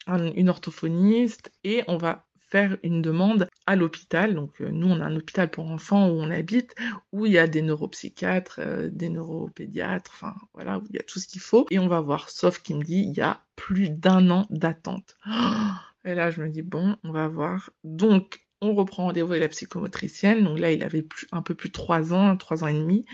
une 0.07 0.49
orthophoniste, 0.49 1.53
et 1.65 1.85
on 1.89 1.97
va 1.97 2.27
faire 2.51 2.79
une 2.83 3.03
demande 3.03 3.49
à 3.67 3.77
l'hôpital. 3.77 4.35
Donc 4.35 4.61
euh, 4.61 4.71
nous, 4.71 4.89
on 4.89 5.01
a 5.01 5.05
un 5.05 5.17
hôpital 5.17 5.51
pour 5.51 5.71
enfants 5.71 6.09
où 6.09 6.13
on 6.13 6.31
habite, 6.31 6.75
où 7.13 7.27
il 7.27 7.33
y 7.33 7.39
a 7.39 7.47
des 7.47 7.63
neuropsychiatres, 7.63 8.61
euh, 8.61 8.89
des 8.91 9.11
neuropédiatres, 9.11 10.11
enfin 10.15 10.35
voilà, 10.55 10.79
où 10.79 10.85
il 10.89 10.97
y 10.97 10.99
a 10.99 11.03
tout 11.03 11.19
ce 11.19 11.27
qu'il 11.27 11.41
faut. 11.41 11.67
Et 11.71 11.79
on 11.79 11.89
va 11.89 12.01
voir, 12.01 12.31
sauf 12.31 12.61
qu'il 12.61 12.79
me 12.79 12.85
dit, 12.85 13.01
il 13.01 13.17
y 13.17 13.21
a 13.21 13.43
plus 13.57 13.91
d'un 13.91 14.31
an 14.31 14.47
d'attente. 14.51 15.17
Et 16.05 16.15
là, 16.15 16.31
je 16.31 16.41
me 16.41 16.49
dis, 16.49 16.63
bon, 16.63 16.97
on 17.05 17.13
va 17.13 17.29
voir. 17.29 17.71
Donc, 17.85 18.48
on 18.61 18.75
reprend 18.75 19.05
rendez-vous 19.05 19.33
avec 19.33 19.43
la 19.43 19.49
psychomotricienne. 19.49 20.45
Donc 20.45 20.59
là, 20.59 20.73
il 20.73 20.83
avait 20.83 21.03
plus, 21.03 21.27
un 21.33 21.43
peu 21.43 21.55
plus 21.55 21.69
de 21.69 21.75
trois 21.75 22.13
ans, 22.13 22.37
trois 22.37 22.65
ans 22.65 22.69
et 22.69 22.75
demi. 22.75 23.05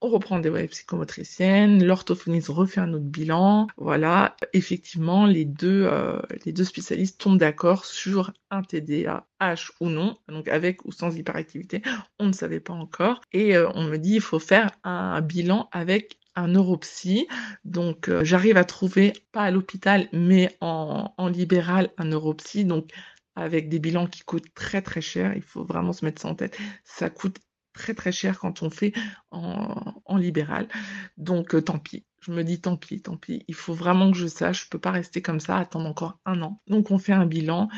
on 0.00 0.08
reprend 0.08 0.38
des 0.38 0.48
voies 0.48 0.66
psychomotriciennes, 0.68 1.84
l'orthophoniste 1.84 2.48
refait 2.48 2.80
un 2.80 2.92
autre 2.92 3.04
bilan. 3.04 3.66
Voilà, 3.76 4.36
effectivement, 4.52 5.26
les 5.26 5.44
deux, 5.44 5.88
euh, 5.90 6.20
spécialistes 6.64 7.20
tombent 7.20 7.38
d'accord 7.38 7.84
sur 7.84 8.32
un 8.50 8.62
TDAH 8.62 9.72
ou 9.80 9.88
non, 9.88 10.16
donc 10.28 10.48
avec 10.48 10.84
ou 10.84 10.92
sans 10.92 11.16
hyperactivité, 11.16 11.82
on 12.18 12.26
ne 12.26 12.32
savait 12.32 12.60
pas 12.60 12.74
encore. 12.74 13.20
Et 13.32 13.56
euh, 13.56 13.68
on 13.74 13.84
me 13.84 13.96
dit, 13.96 14.14
il 14.14 14.20
faut 14.20 14.38
faire 14.38 14.70
un 14.84 15.20
bilan 15.20 15.68
avec 15.72 16.18
un 16.36 16.48
neuropsy. 16.48 17.26
Donc, 17.64 18.08
euh, 18.08 18.24
j'arrive 18.24 18.56
à 18.56 18.64
trouver, 18.64 19.12
pas 19.32 19.42
à 19.42 19.50
l'hôpital, 19.50 20.08
mais 20.12 20.56
en, 20.60 21.12
en 21.16 21.28
libéral, 21.28 21.90
un 21.98 22.04
neuropsy. 22.04 22.64
Donc, 22.64 22.90
avec 23.38 23.68
des 23.68 23.78
bilans 23.78 24.06
qui 24.06 24.22
coûtent 24.22 24.52
très 24.54 24.82
très 24.82 25.00
cher. 25.00 25.34
Il 25.36 25.42
faut 25.42 25.64
vraiment 25.64 25.92
se 25.92 26.04
mettre 26.04 26.20
ça 26.20 26.28
en 26.28 26.34
tête. 26.34 26.58
Ça 26.84 27.08
coûte 27.08 27.38
très 27.72 27.94
très 27.94 28.10
cher 28.10 28.38
quand 28.40 28.62
on 28.62 28.70
fait 28.70 28.92
en, 29.30 30.16
libéral. 30.16 30.68
Donc 31.16 31.54
euh, 31.54 31.62
tant 31.62 31.78
pis. 31.78 32.04
Je 32.20 32.32
me 32.32 32.42
dis 32.42 32.60
tant 32.60 32.76
pis, 32.76 33.00
tant 33.00 33.16
pis. 33.16 33.44
Il 33.46 33.54
faut 33.54 33.74
vraiment 33.74 34.10
que 34.10 34.18
je 34.18 34.26
sache. 34.26 34.64
Je 34.64 34.68
peux 34.70 34.80
pas 34.80 34.90
rester 34.90 35.22
comme 35.22 35.38
ça, 35.38 35.56
attendre 35.56 35.86
encore 35.86 36.18
un 36.26 36.42
an. 36.42 36.60
Donc 36.66 36.90
on 36.90 36.98
fait 36.98 37.12
un 37.12 37.26
bilan 37.26 37.68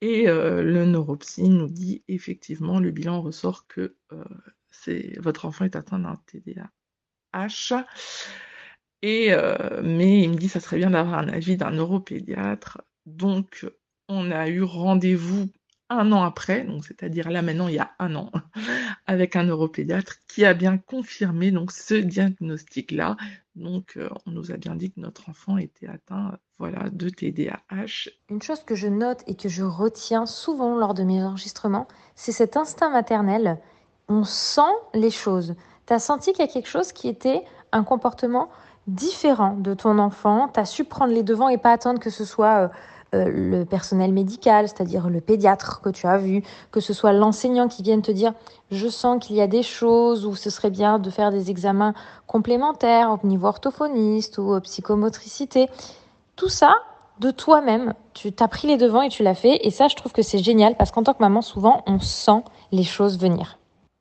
et 0.00 0.28
euh, 0.28 0.62
le 0.62 0.86
neuropsy 0.86 1.48
nous 1.50 1.68
dit 1.68 2.02
effectivement, 2.08 2.80
le 2.80 2.90
bilan 2.90 3.20
ressort 3.20 3.66
que 3.66 3.96
euh, 4.12 4.24
votre 5.18 5.44
enfant 5.44 5.66
est 5.66 5.76
atteint 5.76 5.98
d'un 5.98 6.18
TDAH. 6.26 7.84
Et 9.02 9.32
mais 9.82 10.22
il 10.22 10.30
me 10.30 10.36
dit 10.36 10.48
ça 10.48 10.60
serait 10.60 10.78
bien 10.78 10.90
d'avoir 10.90 11.18
un 11.18 11.28
avis 11.28 11.56
d'un 11.56 11.70
neuropédiatre. 11.70 12.82
Donc 13.06 13.66
on 14.10 14.30
a 14.30 14.48
eu 14.48 14.62
rendez-vous 14.62 15.48
un 15.88 16.12
an 16.12 16.22
après, 16.22 16.62
donc 16.62 16.84
c'est-à-dire 16.84 17.30
là 17.30 17.42
maintenant 17.42 17.68
il 17.68 17.74
y 17.74 17.78
a 17.78 17.90
un 17.98 18.14
an, 18.14 18.30
avec 19.06 19.34
un 19.36 19.44
neuropédiatre 19.44 20.14
qui 20.28 20.44
a 20.44 20.54
bien 20.54 20.78
confirmé 20.78 21.50
donc 21.50 21.72
ce 21.72 21.94
diagnostic-là. 21.94 23.16
Donc 23.56 23.94
euh, 23.96 24.08
on 24.26 24.30
nous 24.30 24.52
a 24.52 24.56
bien 24.56 24.76
dit 24.76 24.92
que 24.92 25.00
notre 25.00 25.28
enfant 25.28 25.58
était 25.58 25.88
atteint 25.88 26.38
voilà 26.58 26.90
de 26.90 27.08
TDAH. 27.08 28.10
Une 28.28 28.42
chose 28.42 28.62
que 28.64 28.74
je 28.74 28.88
note 28.88 29.22
et 29.26 29.34
que 29.34 29.48
je 29.48 29.64
retiens 29.64 30.26
souvent 30.26 30.76
lors 30.76 30.94
de 30.94 31.02
mes 31.02 31.22
enregistrements, 31.22 31.88
c'est 32.14 32.32
cet 32.32 32.56
instinct 32.56 32.90
maternel. 32.90 33.58
On 34.08 34.24
sent 34.24 34.74
les 34.94 35.10
choses. 35.10 35.54
Tu 35.86 35.92
as 35.92 35.98
senti 35.98 36.32
qu'il 36.32 36.44
y 36.44 36.48
a 36.48 36.52
quelque 36.52 36.68
chose 36.68 36.92
qui 36.92 37.08
était 37.08 37.44
un 37.72 37.84
comportement 37.84 38.50
différent 38.86 39.56
de 39.56 39.74
ton 39.74 39.98
enfant? 39.98 40.48
Tu 40.48 40.60
as 40.60 40.66
su 40.66 40.84
prendre 40.84 41.12
les 41.12 41.22
devants 41.22 41.48
et 41.48 41.58
pas 41.58 41.72
attendre 41.72 42.00
que 42.00 42.10
ce 42.10 42.24
soit 42.24 42.64
euh, 42.64 42.68
euh, 43.14 43.24
le 43.28 43.64
personnel 43.64 44.12
médical, 44.12 44.68
c'est-à-dire 44.68 45.08
le 45.08 45.20
pédiatre 45.20 45.80
que 45.80 45.88
tu 45.90 46.06
as 46.06 46.18
vu, 46.18 46.42
que 46.70 46.80
ce 46.80 46.92
soit 46.92 47.12
l'enseignant 47.12 47.68
qui 47.68 47.82
vienne 47.82 48.02
te 48.02 48.12
dire 48.12 48.34
je 48.70 48.88
sens 48.88 49.24
qu'il 49.24 49.36
y 49.36 49.40
a 49.40 49.46
des 49.46 49.62
choses 49.62 50.26
ou 50.26 50.36
ce 50.36 50.50
serait 50.50 50.70
bien 50.70 50.98
de 50.98 51.10
faire 51.10 51.30
des 51.30 51.50
examens 51.50 51.94
complémentaires 52.26 53.18
au 53.22 53.26
niveau 53.26 53.48
orthophoniste 53.48 54.38
ou 54.38 54.60
psychomotricité. 54.60 55.68
Tout 56.36 56.48
ça, 56.48 56.74
de 57.18 57.30
toi-même, 57.30 57.94
tu 58.14 58.32
t'as 58.32 58.48
pris 58.48 58.68
les 58.68 58.76
devants 58.76 59.02
et 59.02 59.08
tu 59.08 59.22
l'as 59.22 59.34
fait. 59.34 59.66
Et 59.66 59.70
ça, 59.70 59.88
je 59.88 59.96
trouve 59.96 60.12
que 60.12 60.22
c'est 60.22 60.38
génial 60.38 60.76
parce 60.76 60.90
qu'en 60.90 61.02
tant 61.02 61.14
que 61.14 61.22
maman, 61.22 61.42
souvent, 61.42 61.82
on 61.86 62.00
sent 62.00 62.42
les 62.72 62.84
choses 62.84 63.18
venir. 63.18 63.58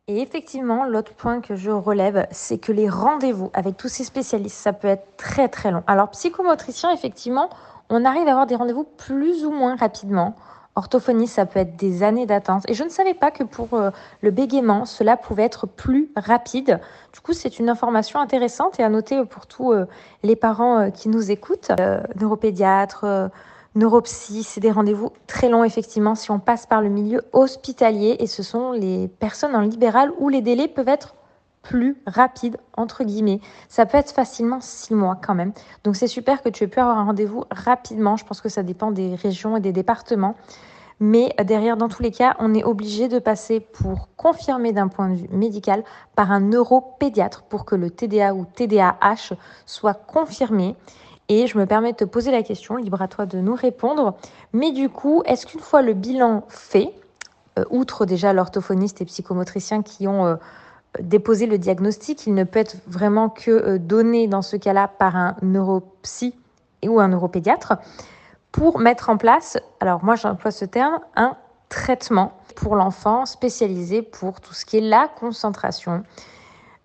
Et 0.07 0.21
effectivement, 0.21 0.85
l'autre 0.85 1.13
point 1.13 1.39
que 1.39 1.55
je 1.55 1.69
relève, 1.69 2.25
c'est 2.31 2.57
que 2.57 2.71
les 2.71 2.89
rendez-vous 2.89 3.51
avec 3.53 3.77
tous 3.77 3.89
ces 3.89 4.03
spécialistes, 4.03 4.57
ça 4.57 4.73
peut 4.73 4.87
être 4.87 5.05
très 5.17 5.49
très 5.49 5.69
long. 5.69 5.83
Alors, 5.85 6.09
psychomotricien, 6.09 6.91
effectivement, 6.91 7.49
on 7.89 8.05
arrive 8.05 8.27
à 8.27 8.31
avoir 8.31 8.45
des 8.45 8.55
rendez-vous 8.55 8.83
plus 8.83 9.45
ou 9.45 9.51
moins 9.51 9.75
rapidement. 9.75 10.35
Orthophonie, 10.75 11.27
ça 11.27 11.45
peut 11.45 11.59
être 11.59 11.75
des 11.75 12.03
années 12.03 12.25
d'attente. 12.25 12.63
Et 12.69 12.73
je 12.73 12.83
ne 12.83 12.89
savais 12.89 13.13
pas 13.13 13.31
que 13.31 13.43
pour 13.43 13.73
euh, 13.73 13.89
le 14.21 14.31
bégaiement, 14.31 14.85
cela 14.85 15.17
pouvait 15.17 15.43
être 15.43 15.67
plus 15.67 16.11
rapide. 16.15 16.79
Du 17.11 17.19
coup, 17.19 17.33
c'est 17.33 17.59
une 17.59 17.69
information 17.69 18.19
intéressante 18.19 18.79
et 18.79 18.83
à 18.83 18.89
noter 18.89 19.25
pour 19.25 19.45
tous 19.45 19.73
euh, 19.73 19.85
les 20.23 20.35
parents 20.35 20.79
euh, 20.79 20.89
qui 20.89 21.09
nous 21.09 21.31
écoutent. 21.31 21.71
neuropédiatre, 22.15 23.29
neuropsy, 23.75 24.43
c'est 24.43 24.61
des 24.61 24.71
rendez-vous 24.71 25.11
très 25.27 25.49
longs, 25.49 25.63
effectivement, 25.63 26.15
si 26.15 26.31
on 26.31 26.39
passe 26.39 26.65
par 26.65 26.81
le 26.81 26.89
milieu 26.89 27.23
hospitalier. 27.33 28.15
Et 28.19 28.27
ce 28.27 28.43
sont 28.43 28.71
les 28.71 29.07
personnes 29.07 29.55
en 29.55 29.61
libéral 29.61 30.11
où 30.19 30.29
les 30.29 30.41
délais 30.41 30.67
peuvent 30.67 30.87
être 30.87 31.15
plus 31.69 31.97
rapide, 32.07 32.57
entre 32.75 33.03
guillemets. 33.03 33.41
Ça 33.67 33.85
peut 33.85 33.99
être 33.99 34.11
facilement 34.11 34.59
six 34.59 34.95
mois 34.95 35.15
quand 35.21 35.35
même. 35.35 35.53
Donc 35.83 35.95
c'est 35.95 36.07
super 36.07 36.41
que 36.41 36.49
tu 36.49 36.63
aies 36.63 36.67
pu 36.67 36.79
avoir 36.79 36.97
un 36.97 37.03
rendez-vous 37.03 37.43
rapidement. 37.51 38.17
Je 38.17 38.25
pense 38.25 38.41
que 38.41 38.49
ça 38.49 38.63
dépend 38.63 38.89
des 38.89 39.13
régions 39.13 39.55
et 39.55 39.59
des 39.59 39.71
départements. 39.71 40.35
Mais 40.99 41.31
derrière, 41.43 41.77
dans 41.77 41.87
tous 41.87 42.01
les 42.01 42.09
cas, 42.09 42.35
on 42.39 42.55
est 42.55 42.63
obligé 42.63 43.07
de 43.07 43.19
passer 43.19 43.59
pour 43.59 44.09
confirmer 44.17 44.73
d'un 44.73 44.87
point 44.87 45.09
de 45.09 45.15
vue 45.15 45.29
médical 45.29 45.83
par 46.15 46.31
un 46.31 46.39
neuropédiatre 46.39 47.43
pour 47.43 47.65
que 47.65 47.75
le 47.75 47.91
TDA 47.91 48.33
ou 48.33 48.45
TDAH 48.45 49.35
soit 49.67 49.93
confirmé. 49.93 50.75
Et 51.27 51.45
je 51.45 51.55
me 51.59 51.67
permets 51.67 51.91
de 51.91 51.97
te 51.97 52.03
poser 52.03 52.31
la 52.31 52.41
question, 52.41 52.77
libre 52.77 53.03
à 53.03 53.07
toi 53.07 53.27
de 53.27 53.37
nous 53.37 53.53
répondre. 53.53 54.17
Mais 54.53 54.71
du 54.71 54.89
coup, 54.89 55.21
est-ce 55.25 55.45
qu'une 55.45 55.59
fois 55.59 55.83
le 55.83 55.93
bilan 55.93 56.45
fait, 56.49 56.95
euh, 57.59 57.65
outre 57.69 58.07
déjà 58.07 58.33
l'orthophoniste 58.33 59.01
et 59.01 59.05
psychomotricien 59.05 59.83
qui 59.83 60.07
ont 60.07 60.25
euh, 60.25 60.35
déposer 60.99 61.45
le 61.45 61.57
diagnostic, 61.57 62.25
il 62.25 62.33
ne 62.33 62.43
peut 62.43 62.59
être 62.59 62.77
vraiment 62.87 63.29
que 63.29 63.51
euh, 63.51 63.77
donné 63.77 64.27
dans 64.27 64.41
ce 64.41 64.57
cas-là 64.57 64.87
par 64.87 65.15
un 65.15 65.35
neuropsy 65.41 66.35
ou 66.85 66.99
un 66.99 67.09
neuropédiatre 67.09 67.73
pour 68.51 68.79
mettre 68.79 69.09
en 69.09 69.17
place, 69.17 69.57
alors 69.79 70.03
moi 70.03 70.15
j'emploie 70.15 70.51
ce 70.51 70.65
terme, 70.65 70.99
un 71.15 71.37
traitement 71.69 72.33
pour 72.55 72.75
l'enfant 72.75 73.25
spécialisé 73.25 74.01
pour 74.01 74.41
tout 74.41 74.53
ce 74.53 74.65
qui 74.65 74.77
est 74.77 74.81
la 74.81 75.07
concentration. 75.07 76.03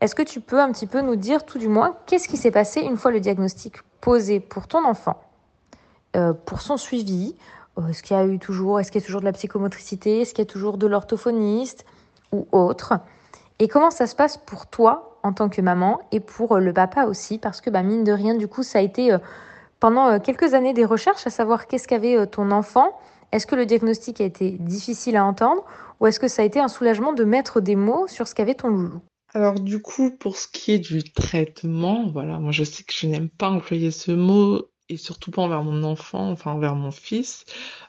Est-ce 0.01 0.15
que 0.15 0.23
tu 0.23 0.41
peux 0.41 0.61
un 0.61 0.71
petit 0.73 0.87
peu 0.87 1.01
nous 1.01 1.17
dire 1.17 1.47
tout 1.47 1.59
du 1.59 1.69
moins 1.69 1.97
qu'est-ce 2.07 2.29
qui 2.29 2.37
s'est 2.37 2.51
passé 2.51 2.81
une 2.81 2.99
fois 2.99 3.11
le 3.11 3.21
diagnostic 3.21 3.77
posé 4.03 4.41
pour 4.41 4.67
ton 4.67 4.85
enfant, 4.85 5.23
euh, 6.17 6.35
pour 6.35 6.61
son 6.61 6.77
suivi? 6.77 7.35
Euh, 7.79 7.89
Est-ce 7.89 8.03
qu'il 8.03 8.15
y 8.15 8.21
a 8.21 8.27
eu 8.27 8.39
toujours, 8.39 8.79
est-ce 8.79 8.93
qu'il 8.93 9.01
y 9.01 9.05
a 9.05 9.07
toujours 9.07 9.21
de 9.21 9.27
la 9.27 9.33
psychomotricité? 9.33 10.21
Est-ce 10.21 10.35
qu'il 10.35 10.45
y 10.45 10.49
a 10.49 10.51
toujours 10.51 10.77
de 10.77 10.87
l'orthophoniste 10.87 11.87
ou 12.33 12.47
autre? 12.53 12.95
Et 13.59 13.69
comment 13.69 13.91
ça 13.91 14.07
se 14.07 14.17
passe 14.17 14.37
pour 14.37 14.67
toi 14.67 15.19
en 15.23 15.33
tant 15.33 15.49
que 15.49 15.61
maman 15.61 16.01
et 16.13 16.21
pour 16.21 16.53
euh, 16.53 16.61
le 16.61 16.73
papa 16.73 17.05
aussi? 17.05 17.39
Parce 17.39 17.61
que 17.61 17.71
bah, 17.71 17.83
mine 17.83 18.05
de 18.05 18.13
rien, 18.13 18.35
du 18.35 18.49
coup, 18.49 18.63
ça 18.63 18.79
a 18.79 18.83
été 18.83 19.13
euh, 19.13 19.19
pendant 19.81 20.09
euh, 20.09 20.19
quelques 20.19 20.55
années 20.55 20.75
des 20.75 20.85
recherches 20.85 21.27
à 21.27 21.31
savoir 21.31 21.67
qu'est-ce 21.67 21.87
qu'avait 21.87 22.27
ton 22.27 22.51
enfant. 22.51 22.99
Est-ce 23.33 23.47
que 23.47 23.55
le 23.55 23.67
diagnostic 23.67 24.21
a 24.21 24.25
été 24.25 24.53
difficile 24.53 25.17
à 25.17 25.25
entendre 25.25 25.65
ou 26.01 26.07
est-ce 26.07 26.21
que 26.21 26.29
ça 26.29 26.43
a 26.43 26.45
été 26.45 26.61
un 26.61 26.69
soulagement 26.69 27.13
de 27.13 27.25
mettre 27.25 27.61
des 27.61 27.77
mots 27.77 28.07
sur 28.07 28.29
ce 28.29 28.35
qu'avait 28.35 28.55
ton 28.55 28.69
loulou? 28.69 29.01
Alors 29.33 29.59
du 29.59 29.83
coup, 29.83 30.13
pour 30.13 30.37
ce 30.37 30.47
qui 30.47 30.73
est 30.73 30.79
du 30.79 31.03
traitement, 31.03 32.09
voilà, 32.13 32.39
moi 32.39 32.53
je 32.53 32.63
sais 32.63 32.85
que 32.85 32.93
je 32.97 33.09
n'aime 33.09 33.29
pas 33.29 33.51
employer 33.51 33.91
ce 33.91 34.13
mot 34.13 34.63
et 34.89 34.97
surtout 34.97 35.31
pas 35.31 35.43
envers 35.43 35.63
mon 35.63 35.83
enfant, 35.85 36.31
enfin 36.31 36.53
envers 36.53 36.75
mon 36.75 36.91
fils, 36.91 37.45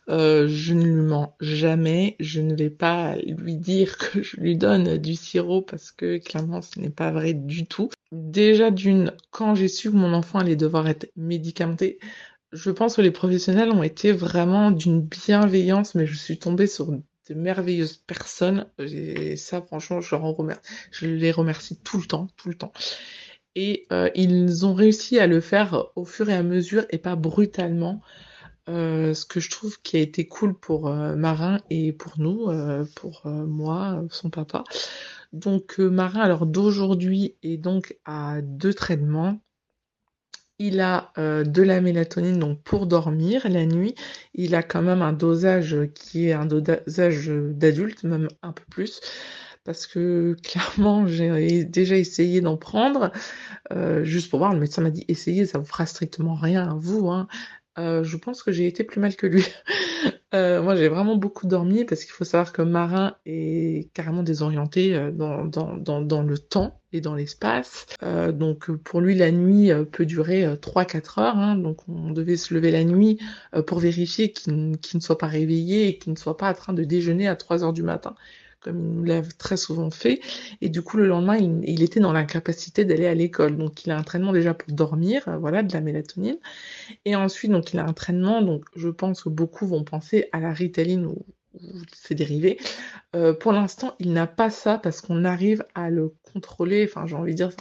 euh, 0.10 0.48
je 0.48 0.74
ne 0.74 0.84
lui 0.84 1.02
mens 1.02 1.36
jamais. 1.42 2.16
Je 2.20 2.42
ne 2.42 2.56
vais 2.56 2.70
pas 2.70 3.16
lui 3.18 3.58
dire 3.58 3.98
que 3.98 4.24
je 4.24 4.38
lui 4.38 4.58
donne 4.58 4.98
du 4.98 5.16
sirop 5.16 5.62
parce 5.62 5.92
que 5.92 6.18
clairement 6.18 6.62
ce 6.62 6.80
n'est 6.80 6.90
pas 6.90 7.12
vrai 7.12 7.34
du 7.34 7.66
tout. 7.66 7.90
Déjà 8.12 8.72
d'une, 8.72 9.12
quand 9.32 9.56
j'ai 9.56 9.68
su 9.68 9.92
que 9.92 9.96
mon 9.96 10.14
enfant 10.14 10.40
allait 10.40 10.56
devoir 10.56 10.88
être 10.88 11.12
médicamenté, 11.16 12.00
je 12.52 12.72
pense 12.72 12.96
que 12.96 13.02
les 13.02 13.12
professionnels 13.12 13.72
ont 13.72 13.84
été 13.84 14.12
vraiment 14.12 14.72
d'une 14.72 15.02
bienveillance, 15.02 15.96
mais 15.96 16.08
je 16.08 16.16
suis 16.16 16.40
tombée 16.40 16.68
sur 16.68 16.88
de 16.88 17.34
merveilleuses 17.34 17.98
personnes. 17.98 18.68
Et 18.80 19.36
ça, 19.36 19.62
franchement, 19.62 20.00
je, 20.00 20.16
je 20.92 21.06
les 21.06 21.32
remercie 21.32 21.78
tout 21.78 21.98
le 21.98 22.06
temps, 22.06 22.28
tout 22.38 22.50
le 22.50 22.56
temps 22.56 22.72
et 23.56 23.88
euh, 23.92 24.10
ils 24.16 24.66
ont 24.66 24.74
réussi 24.74 25.20
à 25.20 25.28
le 25.28 25.40
faire 25.42 25.86
au 25.96 26.06
fur 26.06 26.30
et 26.30 26.34
à 26.34 26.44
mesure 26.44 26.86
et 26.90 26.98
pas 26.98 27.16
brutalement. 27.16 28.02
Euh, 28.68 29.14
ce 29.14 29.26
que 29.26 29.40
je 29.40 29.50
trouve 29.50 29.80
qui 29.82 29.96
a 29.98 30.00
été 30.00 30.28
cool 30.28 30.58
pour 30.58 30.88
euh, 30.88 31.16
Marin 31.16 31.60
et 31.70 31.94
pour 31.94 32.14
nous, 32.18 32.48
pour 32.96 33.22
moi, 33.28 34.04
son 34.10 34.30
papa. 34.30 34.64
Donc 35.34 35.78
Marin, 35.80 36.22
alors 36.22 36.46
d'aujourd'hui, 36.46 37.36
est 37.44 37.58
donc 37.58 37.98
à 38.06 38.42
deux 38.42 38.74
traitements. 38.74 39.40
Il 40.58 40.80
a 40.80 41.12
de 41.18 41.62
la 41.62 41.82
mélatonine 41.82 42.40
donc 42.40 42.62
pour 42.64 42.88
dormir 42.88 43.48
la 43.50 43.66
nuit. 43.66 43.94
Il 44.34 44.56
a 44.56 44.64
quand 44.64 44.82
même 44.82 45.02
un 45.02 45.12
dosage 45.12 45.76
qui 45.94 46.28
est 46.30 46.34
un 46.34 46.46
dosage 46.46 47.28
d'adulte, 47.30 48.04
même 48.04 48.30
un 48.42 48.54
peu 48.54 48.64
plus 48.70 49.02
parce 49.66 49.88
que 49.88 50.38
clairement, 50.44 51.06
j'ai 51.08 51.66
déjà 51.66 51.98
essayé 51.98 52.40
d'en 52.40 52.56
prendre, 52.56 53.12
euh, 53.74 54.06
juste 54.06 54.30
pour 54.30 54.40
voir. 54.40 54.54
Le 54.54 54.60
médecin 54.60 54.82
m'a 54.82 54.92
dit 54.92 55.04
essayez, 55.10 55.46
ça 55.46 55.58
vous 55.58 55.66
fera 55.66 55.86
strictement 55.86 56.36
rien 56.36 56.70
à 56.70 56.76
vous. 56.76 57.10
Hein. 57.10 57.28
Euh, 57.78 58.06
je 58.06 58.16
pense 58.16 58.42
que 58.42 58.54
j'ai 58.54 58.68
été 58.68 58.86
plus 58.86 59.02
mal 59.02 59.16
que 59.18 59.28
lui. 59.28 59.44
Euh, 60.34 60.62
moi, 60.62 60.76
j'ai 60.76 60.90
vraiment 60.90 61.16
beaucoup 61.16 61.48
dormi 61.48 61.86
parce 61.86 62.04
qu'il 62.04 62.12
faut 62.12 62.26
savoir 62.26 62.52
que 62.52 62.62
Marin 62.62 63.16
est 63.26 63.90
carrément 63.94 64.22
désorienté 64.22 65.12
dans, 65.14 65.46
dans, 65.46 65.78
dans, 65.78 66.24
le 66.24 66.38
temps 66.38 66.82
et 66.92 67.00
dans 67.00 67.16
l'espace. 67.16 67.86
donc, 68.34 68.70
pour 68.70 69.00
lui, 69.00 69.16
la 69.16 69.32
nuit 69.32 69.72
peut 69.94 70.06
durer 70.06 70.46
3-4 70.58 71.22
heures. 71.22 71.38
Hein. 71.38 71.56
donc, 71.56 71.88
on 71.88 72.12
devait 72.12 72.36
se 72.36 72.54
lever 72.54 72.72
la 72.72 72.84
nuit 72.84 73.18
pour 73.66 73.80
vérifier 73.80 74.34
qu'il 74.34 74.72
ne 74.72 75.00
soit 75.00 75.18
pas 75.18 75.28
réveillé 75.28 75.88
et 75.88 75.98
qu'il 75.98 76.12
ne 76.12 76.18
soit 76.18 76.36
pas 76.36 76.50
en 76.50 76.54
train 76.54 76.74
de 76.74 76.84
déjeuner 76.84 77.30
à 77.30 77.38
3 77.38 77.64
heures 77.64 77.74
du 77.74 77.84
matin 77.84 78.14
comme 78.66 78.80
il 78.80 78.96
nous 78.96 79.04
l'a 79.04 79.22
très 79.22 79.58
souvent 79.58 79.92
fait. 79.92 80.20
Et 80.62 80.70
du 80.70 80.82
coup, 80.82 80.98
le 80.98 81.08
lendemain, 81.08 81.38
il, 81.38 81.84
était 81.84 82.00
dans 82.00 82.12
l'incapacité 82.12 82.84
d'aller 82.84 83.06
à 83.06 83.14
l'école. 83.14 83.58
Donc, 83.58 83.86
il 83.86 83.92
a 83.92 83.98
un 83.98 84.00
entraînement 84.00 84.34
déjà 84.34 84.56
pour 84.56 84.74
dormir, 84.74 85.28
euh, 85.28 85.38
voilà, 85.38 85.62
de 85.62 85.72
la 85.72 85.82
mélatonine. 85.82 86.38
Et 87.06 87.16
ensuite, 87.16 87.52
donc, 87.52 87.74
il 87.74 87.80
a 87.80 87.84
un 87.84 87.90
entraînement. 87.90 88.42
Donc, 88.42 88.66
je 88.76 88.90
pense 88.90 89.24
que 89.24 89.30
beaucoup 89.30 89.68
vont 89.68 89.84
penser 89.84 90.30
à 90.32 90.40
la 90.40 90.52
ritaline 90.52 91.06
ou, 91.06 91.26
ses 91.94 92.16
dérivés. 92.16 92.58
Euh, 93.16 93.34
pour 93.34 93.54
l'instant, 93.54 93.96
il 94.00 94.12
n'a 94.12 94.28
pas 94.28 94.50
ça 94.50 94.78
parce 94.78 95.00
qu'on 95.00 95.24
arrive 95.24 95.64
à 95.76 95.90
le 95.90 96.14
contrôler. 96.34 96.86
Enfin, 96.90 97.06
j'ai 97.06 97.16
envie 97.16 97.32
de 97.32 97.38
dire, 97.38 97.52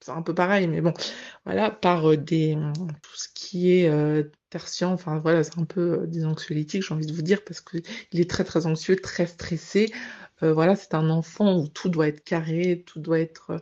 c'est 0.00 0.12
un, 0.12 0.22
peu 0.22 0.34
pareil, 0.34 0.68
mais 0.68 0.80
bon, 0.80 0.94
voilà, 1.44 1.70
par 1.70 2.16
des 2.16 2.56
tout 3.02 3.16
ce 3.16 3.28
qui 3.34 3.72
est 3.72 3.90
tertian, 4.48 4.92
enfin 4.92 5.18
voilà, 5.18 5.44
c'est 5.44 5.58
un 5.58 5.64
peu 5.64 6.06
des 6.06 6.24
anxiolytiques, 6.24 6.82
j'ai 6.82 6.94
envie 6.94 7.04
de 7.04 7.12
vous 7.12 7.20
dire, 7.20 7.44
parce 7.44 7.60
qu'il 7.60 7.82
est 8.12 8.30
très 8.30 8.44
très 8.44 8.64
anxieux, 8.66 8.96
très 8.96 9.26
stressé. 9.26 9.92
Voilà, 10.42 10.76
c'est 10.76 10.94
un 10.94 11.10
enfant 11.10 11.58
où 11.58 11.68
tout 11.68 11.88
doit 11.88 12.08
être 12.08 12.24
carré, 12.24 12.84
tout 12.86 13.00
doit 13.00 13.20
être 13.20 13.60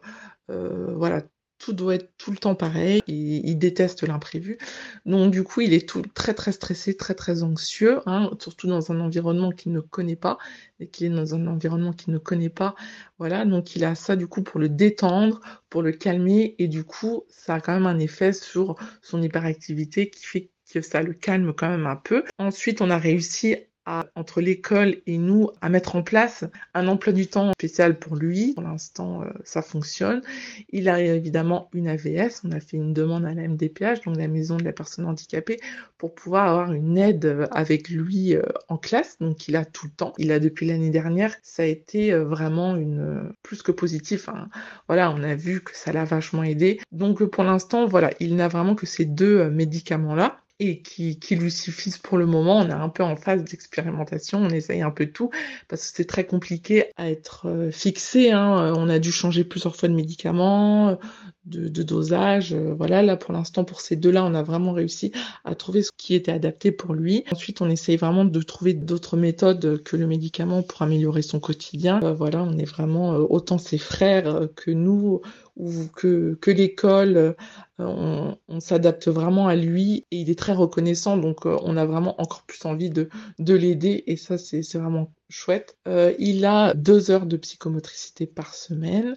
voilà, 0.49 1.23
tout 1.59 1.73
doit 1.73 1.95
être 1.95 2.13
tout 2.19 2.31
le 2.31 2.37
temps 2.37 2.55
pareil. 2.55 3.01
Il, 3.07 3.47
il 3.49 3.57
déteste 3.57 4.03
l'imprévu. 4.03 4.59
Donc 5.05 5.31
du 5.33 5.43
coup, 5.43 5.63
il 5.63 5.73
est 5.73 5.89
tout, 5.89 6.03
très 6.15 6.35
très 6.35 6.53
stressé, 6.53 6.97
très 6.97 7.15
très 7.15 7.43
anxieux, 7.43 8.01
hein, 8.07 8.31
surtout 8.41 8.67
dans 8.67 8.93
un 8.93 9.01
environnement 9.01 9.51
qu'il 9.51 9.73
ne 9.73 9.81
connaît 9.81 10.17
pas 10.17 10.39
et 10.81 10.89
qu'il 10.89 11.07
est 11.07 11.17
dans 11.17 11.35
un 11.35 11.47
environnement 11.47 11.93
qu'il 11.93 12.13
ne 12.13 12.19
connaît 12.19 12.51
pas. 12.51 12.75
Voilà, 13.19 13.45
donc 13.45 13.75
il 13.77 13.85
a 13.85 13.95
ça 13.95 14.17
du 14.17 14.27
coup 14.27 14.43
pour 14.43 14.61
le 14.61 14.69
détendre, 14.69 15.41
pour 15.71 15.83
le 15.83 15.93
calmer 15.93 16.55
et 16.59 16.69
du 16.69 16.85
coup, 16.85 17.25
ça 17.29 17.55
a 17.55 17.61
quand 17.61 17.73
même 17.73 17.87
un 17.87 17.99
effet 17.99 18.33
sur 18.33 18.77
son 19.03 19.23
hyperactivité 19.23 20.11
qui 20.11 20.25
fait 20.25 20.51
que 20.71 20.81
ça 20.83 21.03
le 21.03 21.15
calme 21.15 21.55
quand 21.57 21.69
même 21.69 21.87
un 21.87 21.97
peu. 21.97 22.25
Ensuite, 22.39 22.81
on 22.81 22.91
a 22.91 22.99
réussi 22.99 23.57
entre 23.87 24.41
l'école 24.41 24.97
et 25.07 25.19
nous 25.19 25.51
à 25.61 25.69
mettre 25.69 25.97
en 25.97 26.03
place 26.03 26.45
un 26.75 26.89
emploi 26.89 27.13
du 27.13 27.27
temps 27.29 27.53
spécial 27.53 27.99
pour 27.99 28.17
lui. 28.17 28.53
Pour 28.55 28.65
l'instant, 28.65 29.23
euh, 29.23 29.27
ça 29.45 29.63
fonctionne. 29.63 30.23
Il 30.71 30.89
a 30.89 31.01
évidemment 31.01 31.69
une 31.73 31.89
AVS. 31.89 32.43
On 32.45 32.53
a 32.53 32.61
fait 32.61 32.77
une 32.77 32.93
demande 32.93 33.25
à 33.25 33.35
la 33.35 33.47
MDPH, 33.49 34.03
donc 34.05 34.17
la 34.17 34.29
maison 34.29 34.57
de 34.57 34.65
la 34.65 34.73
personne 34.73 35.07
handicapée, 35.07 35.61
pour 35.99 36.15
pouvoir 36.15 36.49
avoir 36.49 36.73
une 36.73 36.99
aide 36.99 37.49
avec 37.53 37.89
lui 37.89 38.35
euh, 38.35 38.43
en 38.69 38.77
classe. 38.77 39.19
Donc 39.21 39.49
il 39.49 39.57
a 39.57 39.65
tout 39.65 39.87
le 39.87 39.93
temps. 39.93 40.13
Il 40.19 40.33
a 40.33 40.41
depuis 40.41 40.67
l'année 40.67 40.91
dernière. 40.91 41.35
Ça 41.43 41.63
a 41.63 41.67
été 41.67 42.13
euh, 42.13 42.25
vraiment 42.25 42.77
une 42.77 43.33
plus 43.43 43.63
que 43.63 43.73
positif. 43.73 44.29
Hein. 44.29 44.49
Voilà, 44.89 45.13
on 45.13 45.23
a 45.23 45.35
vu 45.35 45.61
que 45.61 45.71
ça 45.75 45.93
l'a 45.93 46.05
vachement 46.05 46.43
aidé. 46.43 46.81
Donc 46.91 47.25
pour 47.25 47.45
l'instant, 47.45 47.87
voilà, 47.87 48.11
il 48.21 48.37
n'a 48.37 48.49
vraiment 48.49 48.75
que 48.75 48.87
ces 48.87 49.05
deux 49.05 49.49
médicaments-là 49.51 50.39
et 50.59 50.81
qui, 50.81 51.19
lui 51.37 51.51
suffisent 51.51 51.99
pour 51.99 52.17
le 52.17 52.27
moment. 52.27 52.59
On 52.59 52.69
est 52.69 52.73
un 52.73 52.89
peu 52.89 53.03
en 53.03 53.17
phase 53.17 53.45
d'expérimentation, 53.45 54.39
on 54.39 54.49
essaye 54.49 54.83
un 54.83 54.91
peu 54.91 55.07
tout 55.07 55.31
parce 55.69 55.91
que 55.91 55.97
c'est 55.97 56.05
très 56.07 56.25
compliqué 56.25 56.87
à 56.97 57.11
être 57.11 57.47
euh, 57.47 57.71
fixé. 57.71 58.31
Hein. 58.31 58.73
On 58.77 58.89
a 58.89 58.99
dû 58.99 59.13
changer 59.13 59.45
plusieurs 59.45 59.77
fois 59.77 59.89
de 59.89 59.95
médicaments, 59.95 60.99
de, 61.45 61.69
de 61.69 61.83
dosage. 61.83 62.55
Euh, 62.55 62.75
voilà, 62.75 63.03
là 63.03 63.17
pour 63.17 63.33
l'instant 63.33 63.65
pour 63.65 63.81
ces 63.81 63.97
deux-là, 63.97 64.25
on 64.25 64.35
a 64.35 64.43
vraiment 64.43 64.73
réussi 64.73 65.13
à 65.45 65.55
trouver 65.55 65.83
ce 65.83 65.91
qui 65.97 66.15
était 66.15 66.33
adapté 66.33 66.73
pour 66.73 66.95
lui. 66.95 67.25
Ensuite, 67.31 67.61
on 67.61 67.69
essaye 67.69 67.97
vraiment 67.99 68.25
de 68.25 68.43
trouver 68.43 68.73
d'autres 68.73 69.17
méthodes 69.17 69.83
que 69.83 69.97
le 69.97 70.07
médicament 70.07 70.63
pour 70.63 70.81
améliorer 70.83 71.23
son 71.23 71.39
quotidien. 71.39 72.01
Euh, 72.03 72.15
voilà, 72.15 72.43
on 72.43 72.57
est 72.57 72.65
vraiment 72.65 73.11
autant 73.17 73.59
ses 73.59 73.79
frères 73.79 74.49
que 74.57 74.71
nous 74.71 75.21
ou 75.57 75.87
que, 75.95 76.39
l'école, 76.51 77.37
on, 77.79 78.37
on 78.49 78.61
s'adapte 78.61 79.09
vraiment 79.09 79.49
à 79.49 79.57
lui 79.57 80.07
et 80.11 80.19
il 80.19 80.31
est 80.31 80.39
très 80.39 80.53
reconnaissant, 80.53 81.17
donc 81.17 81.47
on 81.47 81.77
a 81.77 81.87
vraiment 81.87 82.21
encore 82.21 82.45
plus 82.45 82.65
envie 82.65 82.91
de, 82.91 83.09
de 83.39 83.55
l'aider 83.55 84.05
et 84.07 84.17
ça 84.17 84.39
c'est 84.39 84.63
vraiment 84.75 85.13
chouette. 85.29 85.77
Euh, 85.89 86.15
il 86.19 86.45
a 86.45 86.75
deux 86.75 87.11
heures 87.11 87.27
de 87.27 87.37
psychomotricité 87.37 88.27
par 88.27 88.55
semaine. 88.55 89.17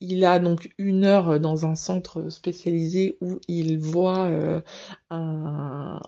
Il 0.00 0.24
a 0.24 0.38
donc 0.38 0.70
une 0.78 1.04
heure 1.04 1.40
dans 1.40 1.66
un 1.66 1.74
centre 1.74 2.30
spécialisé 2.30 3.16
où 3.20 3.40
il 3.48 3.78
voit 3.78 4.26
euh, 4.26 4.60
un, 5.10 6.00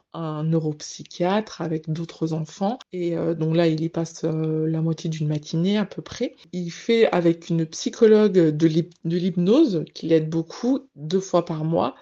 neuropsychiatre 0.44 1.60
avec 1.60 1.90
d'autres 1.90 2.32
enfants. 2.32 2.78
Et 2.92 3.16
euh, 3.16 3.34
donc 3.34 3.56
là, 3.56 3.66
il 3.66 3.82
y 3.82 3.88
passe 3.88 4.24
la 4.24 4.80
moitié 4.80 5.10
d'une 5.10 5.28
matinée 5.28 5.76
à 5.76 5.84
peu 5.84 6.02
près. 6.02 6.36
Il 6.52 6.70
fait 6.70 7.10
avec 7.10 7.48
une 7.48 7.66
psychologue 7.66 8.32
de 8.32 9.16
l'hypnose 9.16 9.84
qui 9.94 10.06
l'aide 10.06 10.30
beaucoup, 10.30 10.88
deux 10.94 11.20
fois 11.20 11.44
par 11.44 11.64
mois 11.64 11.96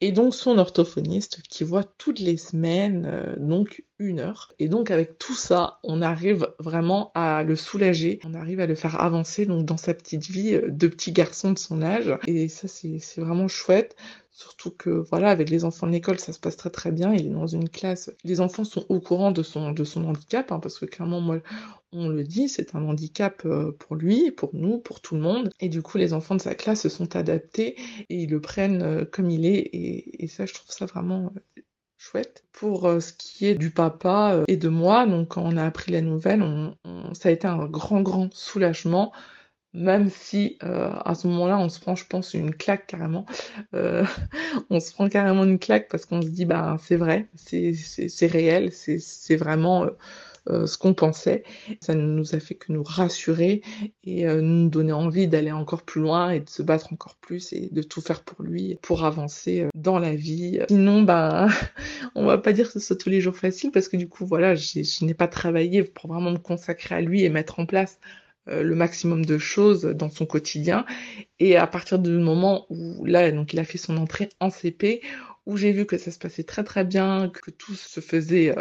et 0.00 0.12
donc 0.12 0.34
son 0.34 0.58
orthophoniste 0.58 1.42
qui 1.48 1.64
voit 1.64 1.82
toutes 1.82 2.20
les 2.20 2.36
semaines, 2.36 3.04
euh, 3.06 3.34
donc 3.36 3.84
une 3.98 4.20
heure. 4.20 4.52
Et 4.58 4.68
donc 4.68 4.90
avec 4.90 5.18
tout 5.18 5.34
ça, 5.34 5.80
on 5.82 6.02
arrive 6.02 6.48
vraiment 6.60 7.10
à 7.14 7.42
le 7.42 7.56
soulager, 7.56 8.20
on 8.24 8.34
arrive 8.34 8.60
à 8.60 8.66
le 8.66 8.76
faire 8.76 9.00
avancer 9.00 9.44
donc 9.44 9.64
dans 9.64 9.76
sa 9.76 9.94
petite 9.94 10.26
vie 10.28 10.54
euh, 10.54 10.70
de 10.70 10.86
petit 10.86 11.10
garçon 11.12 11.52
de 11.52 11.58
son 11.58 11.82
âge. 11.82 12.16
Et 12.26 12.48
ça 12.48 12.68
c'est 12.68 13.00
vraiment 13.20 13.48
chouette. 13.48 13.96
Surtout 14.38 14.70
que 14.70 14.90
voilà, 14.90 15.30
avec 15.30 15.50
les 15.50 15.64
enfants 15.64 15.88
de 15.88 15.90
l'école, 15.90 16.20
ça 16.20 16.32
se 16.32 16.38
passe 16.38 16.56
très 16.56 16.70
très 16.70 16.92
bien. 16.92 17.12
Il 17.12 17.26
est 17.26 17.30
dans 17.30 17.48
une 17.48 17.68
classe. 17.68 18.12
Les 18.22 18.40
enfants 18.40 18.62
sont 18.62 18.86
au 18.88 19.00
courant 19.00 19.32
de 19.32 19.42
son 19.42 19.62
handicap, 20.04 20.52
hein, 20.52 20.60
parce 20.60 20.78
que 20.78 20.86
clairement, 20.86 21.20
moi, 21.20 21.40
on 21.90 22.08
le 22.08 22.22
dit, 22.22 22.48
c'est 22.48 22.76
un 22.76 22.84
handicap 22.84 23.42
euh, 23.46 23.72
pour 23.76 23.96
lui, 23.96 24.30
pour 24.30 24.50
nous, 24.52 24.78
pour 24.78 25.00
tout 25.00 25.16
le 25.16 25.22
monde. 25.22 25.50
Et 25.58 25.68
du 25.68 25.82
coup, 25.82 25.98
les 25.98 26.12
enfants 26.12 26.36
de 26.36 26.40
sa 26.40 26.54
classe 26.54 26.82
se 26.82 26.88
sont 26.88 27.16
adaptés 27.16 27.74
et 28.10 28.22
ils 28.22 28.30
le 28.30 28.40
prennent 28.40 28.80
euh, 28.80 29.04
comme 29.04 29.28
il 29.28 29.44
est. 29.44 29.70
Et, 29.72 30.28
ça, 30.28 30.46
je 30.46 30.54
trouve 30.54 30.70
ça 30.70 30.86
vraiment 30.86 31.32
euh, 31.58 31.62
chouette. 31.96 32.44
Pour 32.52 32.82
ce 33.02 33.12
qui 33.12 33.46
est 33.46 33.56
du 33.56 33.72
papa 33.72 34.44
et 34.46 34.56
de 34.56 34.68
moi, 34.68 35.04
donc 35.04 35.30
quand 35.30 35.42
on 35.42 35.56
a 35.56 35.64
appris 35.64 35.90
la 35.90 36.00
nouvelle, 36.00 36.44
ça 37.12 37.28
a 37.28 37.32
été 37.32 37.48
un 37.48 37.66
grand, 37.66 38.02
grand 38.02 38.32
soulagement 38.32 39.12
même 39.78 40.10
si 40.10 40.58
euh, 40.64 40.90
à 41.04 41.14
ce 41.14 41.26
moment-là, 41.28 41.58
on 41.58 41.68
se 41.68 41.80
prend, 41.80 41.94
je 41.94 42.04
pense, 42.06 42.34
une 42.34 42.54
claque 42.54 42.86
carrément. 42.86 43.24
Euh, 43.74 44.04
on 44.70 44.80
se 44.80 44.92
prend 44.92 45.08
carrément 45.08 45.44
une 45.44 45.58
claque 45.58 45.88
parce 45.88 46.04
qu'on 46.04 46.20
se 46.20 46.28
dit, 46.28 46.44
bah, 46.44 46.76
c'est 46.82 46.96
vrai, 46.96 47.28
c'est 47.36 48.26
réel, 48.26 48.72
c'est 48.72 49.36
vraiment 49.36 49.86
euh, 50.50 50.66
ce 50.66 50.78
qu'on 50.78 50.94
pensait. 50.94 51.44
Ça 51.80 51.94
ne 51.94 52.02
nous 52.02 52.34
a 52.34 52.40
fait 52.40 52.56
que 52.56 52.72
nous 52.72 52.82
rassurer 52.82 53.62
et 54.02 54.26
nous 54.26 54.68
donner 54.68 54.92
envie 54.92 55.28
d'aller 55.28 55.52
encore 55.52 55.82
plus 55.82 56.00
loin 56.00 56.30
et 56.30 56.40
de 56.40 56.48
se 56.48 56.62
battre 56.62 56.92
encore 56.92 57.14
plus 57.16 57.52
et 57.52 57.68
de 57.70 57.82
tout 57.82 58.00
faire 58.00 58.22
pour 58.22 58.42
lui, 58.42 58.78
pour 58.82 59.04
avancer 59.04 59.66
dans 59.74 59.98
la 59.98 60.14
vie. 60.14 60.60
Sinon, 60.68 61.02
bah, 61.02 61.48
on 62.16 62.24
va 62.24 62.38
pas 62.38 62.52
dire 62.52 62.66
que 62.66 62.72
ce 62.72 62.80
soit 62.80 62.96
tous 62.96 63.10
les 63.10 63.20
jours 63.20 63.36
facile 63.36 63.70
parce 63.70 63.88
que 63.88 63.96
du 63.96 64.08
coup, 64.08 64.26
voilà, 64.26 64.56
je 64.56 65.04
n'ai 65.04 65.14
pas 65.14 65.28
travaillé 65.28 65.84
pour 65.84 66.12
vraiment 66.12 66.32
me 66.32 66.38
consacrer 66.38 66.96
à 66.96 67.00
lui 67.00 67.22
et 67.22 67.28
mettre 67.28 67.60
en 67.60 67.66
place 67.66 68.00
le 68.50 68.74
maximum 68.74 69.24
de 69.24 69.38
choses 69.38 69.82
dans 69.82 70.10
son 70.10 70.26
quotidien. 70.26 70.84
Et 71.38 71.56
à 71.56 71.66
partir 71.66 71.98
du 71.98 72.10
moment 72.10 72.66
où 72.70 73.04
là, 73.04 73.30
donc 73.30 73.52
il 73.52 73.58
a 73.58 73.64
fait 73.64 73.78
son 73.78 73.96
entrée 73.96 74.30
en 74.40 74.50
CP, 74.50 75.02
où 75.46 75.56
j'ai 75.56 75.72
vu 75.72 75.86
que 75.86 75.98
ça 75.98 76.10
se 76.10 76.18
passait 76.18 76.44
très 76.44 76.64
très 76.64 76.84
bien, 76.84 77.30
que 77.30 77.50
tout 77.50 77.74
se 77.74 78.00
faisait 78.00 78.54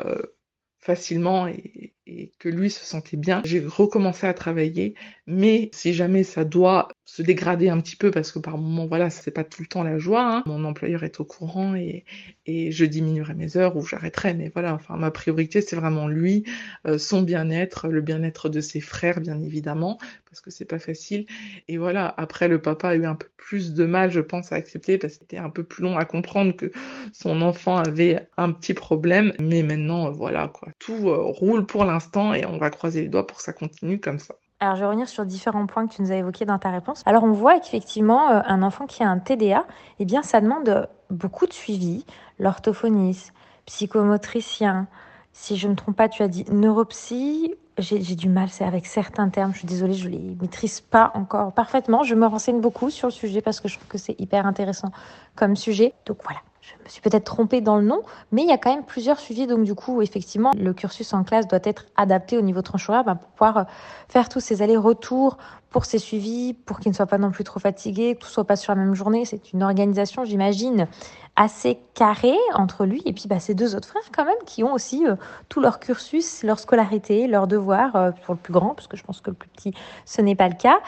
facilement 0.79 1.47
et, 1.47 1.93
et 2.07 2.31
que 2.39 2.49
lui 2.49 2.69
se 2.69 2.85
sentait 2.85 3.17
bien. 3.17 3.41
J'ai 3.45 3.63
recommencé 3.65 4.25
à 4.27 4.33
travailler, 4.33 4.95
mais 5.27 5.69
si 5.73 5.93
jamais 5.93 6.23
ça 6.23 6.45
doit 6.45 6.87
se 7.03 7.21
dégrader 7.21 7.69
un 7.69 7.79
petit 7.79 7.95
peu, 7.95 8.11
parce 8.11 8.31
que 8.31 8.39
par 8.39 8.57
moment, 8.57 8.85
voilà, 8.85 9.09
c'est 9.09 9.31
pas 9.31 9.43
tout 9.43 9.61
le 9.61 9.67
temps 9.67 9.83
la 9.83 9.97
joie, 9.97 10.37
hein. 10.37 10.43
mon 10.45 10.63
employeur 10.63 11.03
est 11.03 11.19
au 11.19 11.25
courant 11.25 11.75
et, 11.75 12.05
et 12.45 12.71
je 12.71 12.85
diminuerai 12.85 13.33
mes 13.33 13.57
heures 13.57 13.75
ou 13.75 13.85
j'arrêterai, 13.85 14.33
mais 14.33 14.51
voilà, 14.53 14.73
enfin, 14.73 14.95
ma 14.95 15.11
priorité, 15.11 15.61
c'est 15.61 15.75
vraiment 15.75 16.07
lui, 16.07 16.43
euh, 16.85 16.97
son 16.97 17.21
bien-être, 17.21 17.89
le 17.89 18.01
bien-être 18.01 18.49
de 18.49 18.61
ses 18.61 18.81
frères, 18.81 19.19
bien 19.19 19.39
évidemment, 19.41 19.97
parce 20.29 20.41
que 20.41 20.51
c'est 20.51 20.65
pas 20.65 20.79
facile. 20.79 21.25
Et 21.67 21.77
voilà, 21.77 22.13
après, 22.17 22.47
le 22.47 22.61
papa 22.61 22.89
a 22.89 22.95
eu 22.95 23.05
un 23.05 23.15
peu 23.15 23.27
plus 23.37 23.73
de 23.73 23.85
mal, 23.85 24.11
je 24.11 24.19
pense, 24.19 24.51
à 24.51 24.55
accepter, 24.55 24.97
parce 24.97 25.13
que 25.13 25.19
c'était 25.19 25.37
un 25.37 25.49
peu 25.49 25.63
plus 25.63 25.83
long 25.83 25.97
à 25.97 26.05
comprendre 26.05 26.55
que 26.55 26.71
son 27.13 27.41
enfant 27.41 27.77
avait 27.77 28.27
un 28.37 28.51
petit 28.51 28.73
problème, 28.73 29.33
mais 29.39 29.63
maintenant, 29.63 30.11
voilà, 30.11 30.49
quoi, 30.49 30.69
tout 30.79 31.09
euh, 31.09 31.15
roule 31.17 31.65
pour 31.65 31.85
l'instant 31.85 31.96
et 32.33 32.45
on 32.45 32.57
va 32.57 32.69
croiser 32.69 33.01
les 33.01 33.07
doigts 33.07 33.25
pour 33.25 33.37
que 33.37 33.43
ça 33.43 33.53
continue 33.53 33.99
comme 33.99 34.19
ça. 34.19 34.35
Alors, 34.59 34.75
je 34.75 34.81
vais 34.81 34.87
revenir 34.87 35.07
sur 35.07 35.23
différents 35.25 35.67
points 35.67 35.87
que 35.87 35.93
tu 35.93 36.01
nous 36.01 36.11
as 36.11 36.15
évoqués 36.15 36.45
dans 36.45 36.57
ta 36.57 36.71
réponse. 36.71 37.03
Alors, 37.05 37.23
on 37.23 37.31
voit 37.31 37.59
qu'effectivement, 37.59 38.31
euh, 38.31 38.41
un 38.45 38.63
enfant 38.63 38.87
qui 38.87 39.03
a 39.03 39.07
un 39.07 39.19
TDA, 39.19 39.65
eh 39.99 40.05
bien, 40.05 40.23
ça 40.23 40.41
demande 40.41 40.87
beaucoup 41.11 41.45
de 41.45 41.53
suivi, 41.53 42.05
l'orthophoniste, 42.39 43.33
psychomotricien. 43.67 44.87
Si 45.33 45.57
je 45.57 45.67
ne 45.67 45.73
me 45.73 45.77
trompe 45.77 45.95
pas, 45.95 46.09
tu 46.09 46.23
as 46.23 46.27
dit 46.27 46.45
neuropsy. 46.49 47.53
J'ai 47.77 47.99
du 48.15 48.27
mal 48.27 48.49
c'est 48.49 48.63
avec 48.63 48.87
certains 48.87 49.29
termes. 49.29 49.53
Je 49.53 49.59
suis 49.59 49.67
désolée, 49.67 49.93
je 49.93 50.09
ne 50.09 50.13
les 50.13 50.35
maîtrise 50.41 50.81
pas 50.81 51.11
encore 51.13 51.53
parfaitement. 51.53 52.01
Je 52.01 52.15
me 52.15 52.25
renseigne 52.25 52.59
beaucoup 52.59 52.89
sur 52.89 53.07
le 53.07 53.11
sujet 53.11 53.41
parce 53.41 53.59
que 53.59 53.67
je 53.67 53.75
trouve 53.75 53.87
que 53.87 53.99
c'est 53.99 54.19
hyper 54.19 54.47
intéressant 54.47 54.91
comme 55.35 55.55
sujet. 55.55 55.93
Donc 56.07 56.17
voilà, 56.23 56.39
je 56.67 56.83
me 56.83 56.89
suis 56.89 57.01
peut-être 57.01 57.23
trompée 57.23 57.61
dans 57.61 57.77
le 57.77 57.83
nom, 57.83 58.01
mais 58.31 58.43
il 58.43 58.49
y 58.49 58.51
a 58.51 58.57
quand 58.57 58.73
même 58.73 58.83
plusieurs 58.83 59.19
suivis. 59.19 59.47
Donc, 59.47 59.63
du 59.63 59.73
coup, 59.73 60.01
effectivement, 60.01 60.51
le 60.57 60.73
cursus 60.73 61.13
en 61.13 61.23
classe 61.23 61.47
doit 61.47 61.59
être 61.63 61.85
adapté 61.95 62.37
au 62.37 62.41
niveau 62.41 62.61
tranche 62.61 62.87
bah, 62.87 63.03
pour 63.15 63.29
pouvoir 63.29 63.57
euh, 63.57 63.63
faire 64.09 64.27
tous 64.27 64.41
ces 64.41 64.61
allers-retours 64.61 65.37
pour 65.69 65.85
ces 65.85 65.99
suivis, 65.99 66.53
pour 66.53 66.79
qu'ils 66.79 66.91
ne 66.91 66.95
soient 66.95 67.05
pas 67.05 67.17
non 67.17 67.31
plus 67.31 67.43
trop 67.43 67.59
fatigués, 67.59 68.15
que 68.15 68.21
tout 68.21 68.27
soit 68.27 68.45
pas 68.45 68.55
sur 68.55 68.73
la 68.73 68.81
même 68.81 68.95
journée. 68.95 69.25
C'est 69.25 69.53
une 69.53 69.63
organisation, 69.63 70.25
j'imagine, 70.25 70.87
assez 71.35 71.79
carré 71.93 72.35
entre 72.55 72.85
lui 72.85 73.01
et 73.05 73.13
puis 73.13 73.25
bah, 73.27 73.39
ses 73.39 73.53
deux 73.53 73.75
autres 73.75 73.87
frères 73.87 74.09
quand 74.15 74.25
même 74.25 74.35
qui 74.45 74.63
ont 74.63 74.73
aussi 74.73 75.05
euh, 75.07 75.15
tout 75.49 75.61
leur 75.61 75.79
cursus, 75.79 76.43
leur 76.43 76.59
scolarité, 76.59 77.27
leurs 77.27 77.47
devoirs 77.47 77.95
euh, 77.95 78.11
pour 78.25 78.33
le 78.33 78.39
plus 78.39 78.53
grand, 78.53 78.73
parce 78.73 78.87
que 78.87 78.97
je 78.97 79.03
pense 79.03 79.21
que 79.21 79.29
le 79.29 79.35
plus 79.35 79.49
petit, 79.49 79.73
ce 80.05 80.21
n'est 80.21 80.35
pas 80.35 80.49
le 80.49 80.55
cas. 80.55 80.79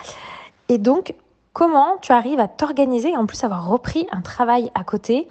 Et 0.67 0.77
donc, 0.77 1.13
comment 1.53 1.97
tu 2.01 2.11
arrives 2.11 2.39
à 2.39 2.47
t'organiser 2.47 3.11
et 3.11 3.17
en 3.17 3.25
plus 3.25 3.43
avoir 3.43 3.67
repris 3.67 4.07
un 4.11 4.21
travail 4.21 4.71
à 4.75 4.83
côté? 4.83 5.27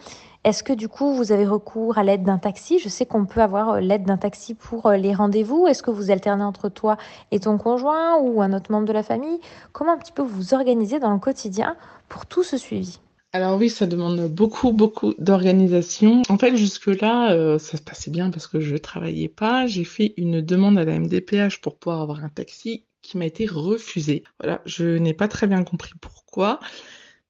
Est-ce 0.48 0.62
que 0.62 0.72
du 0.72 0.88
coup, 0.88 1.12
vous 1.12 1.32
avez 1.32 1.46
recours 1.46 1.98
à 1.98 2.04
l'aide 2.04 2.22
d'un 2.22 2.38
taxi? 2.38 2.78
Je 2.78 2.88
sais 2.88 3.04
qu'on 3.04 3.26
peut 3.26 3.42
avoir 3.42 3.70
euh, 3.74 3.80
l'aide 3.80 4.04
d'un 4.04 4.16
taxi 4.16 4.54
pour 4.54 4.90
les 4.92 5.14
rendez-vous. 5.14 5.66
Est-ce 5.66 5.82
que 5.82 5.90
vous 5.90 6.11
alternez 6.11 6.44
entre 6.44 6.68
toi 6.68 6.96
et 7.30 7.40
ton 7.40 7.58
conjoint 7.58 8.18
ou 8.18 8.40
un 8.40 8.52
autre 8.52 8.72
membre 8.72 8.87
de 8.87 8.92
la 8.92 9.02
famille? 9.02 9.40
Comment 9.72 9.92
un 9.92 9.98
petit 9.98 10.12
peu 10.12 10.22
vous 10.22 10.54
organisez 10.54 11.00
dans 11.00 11.12
le 11.12 11.18
quotidien 11.18 11.76
pour 12.08 12.26
tout 12.26 12.42
ce 12.42 12.56
suivi? 12.56 12.98
Alors 13.34 13.58
oui, 13.58 13.68
ça 13.68 13.87
demande 13.87 14.26
beaucoup, 14.28 14.72
beaucoup 14.72 15.12
d'organisation. 15.18 16.22
En 16.30 16.38
fait, 16.38 16.56
jusque-là, 16.56 17.32
euh, 17.32 17.58
ça 17.58 17.76
se 17.76 17.82
passait 17.82 18.11
bien 18.11 18.30
parce 18.30 18.46
que 18.46 18.58
je 18.58 18.72
ne 18.72 18.78
travaillais 18.78 19.28
pas. 19.28 19.66
J'ai 19.66 19.84
fait 19.84 20.14
une 20.16 20.40
demande 20.40 20.78
à 20.78 20.84
la 20.84 20.98
MDPH 20.98 21.61
pour 21.61 21.76
pouvoir 21.76 22.00
avoir 22.00 22.24
un 22.24 22.30
taxi 22.30 22.84
qui 23.02 23.18
m'a 23.18 23.26
été 23.26 23.44
refusée. 23.44 24.24
Voilà, 24.40 24.62
je 24.64 24.96
n'ai 24.96 25.12
pas 25.12 25.28
très 25.28 25.46
bien 25.46 25.62
compris 25.62 25.92
pourquoi. 26.00 26.58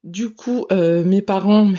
Du 0.04 0.30
coup, 0.30 0.66
euh, 0.70 1.02
mes 1.02 1.20
parents, 1.20 1.72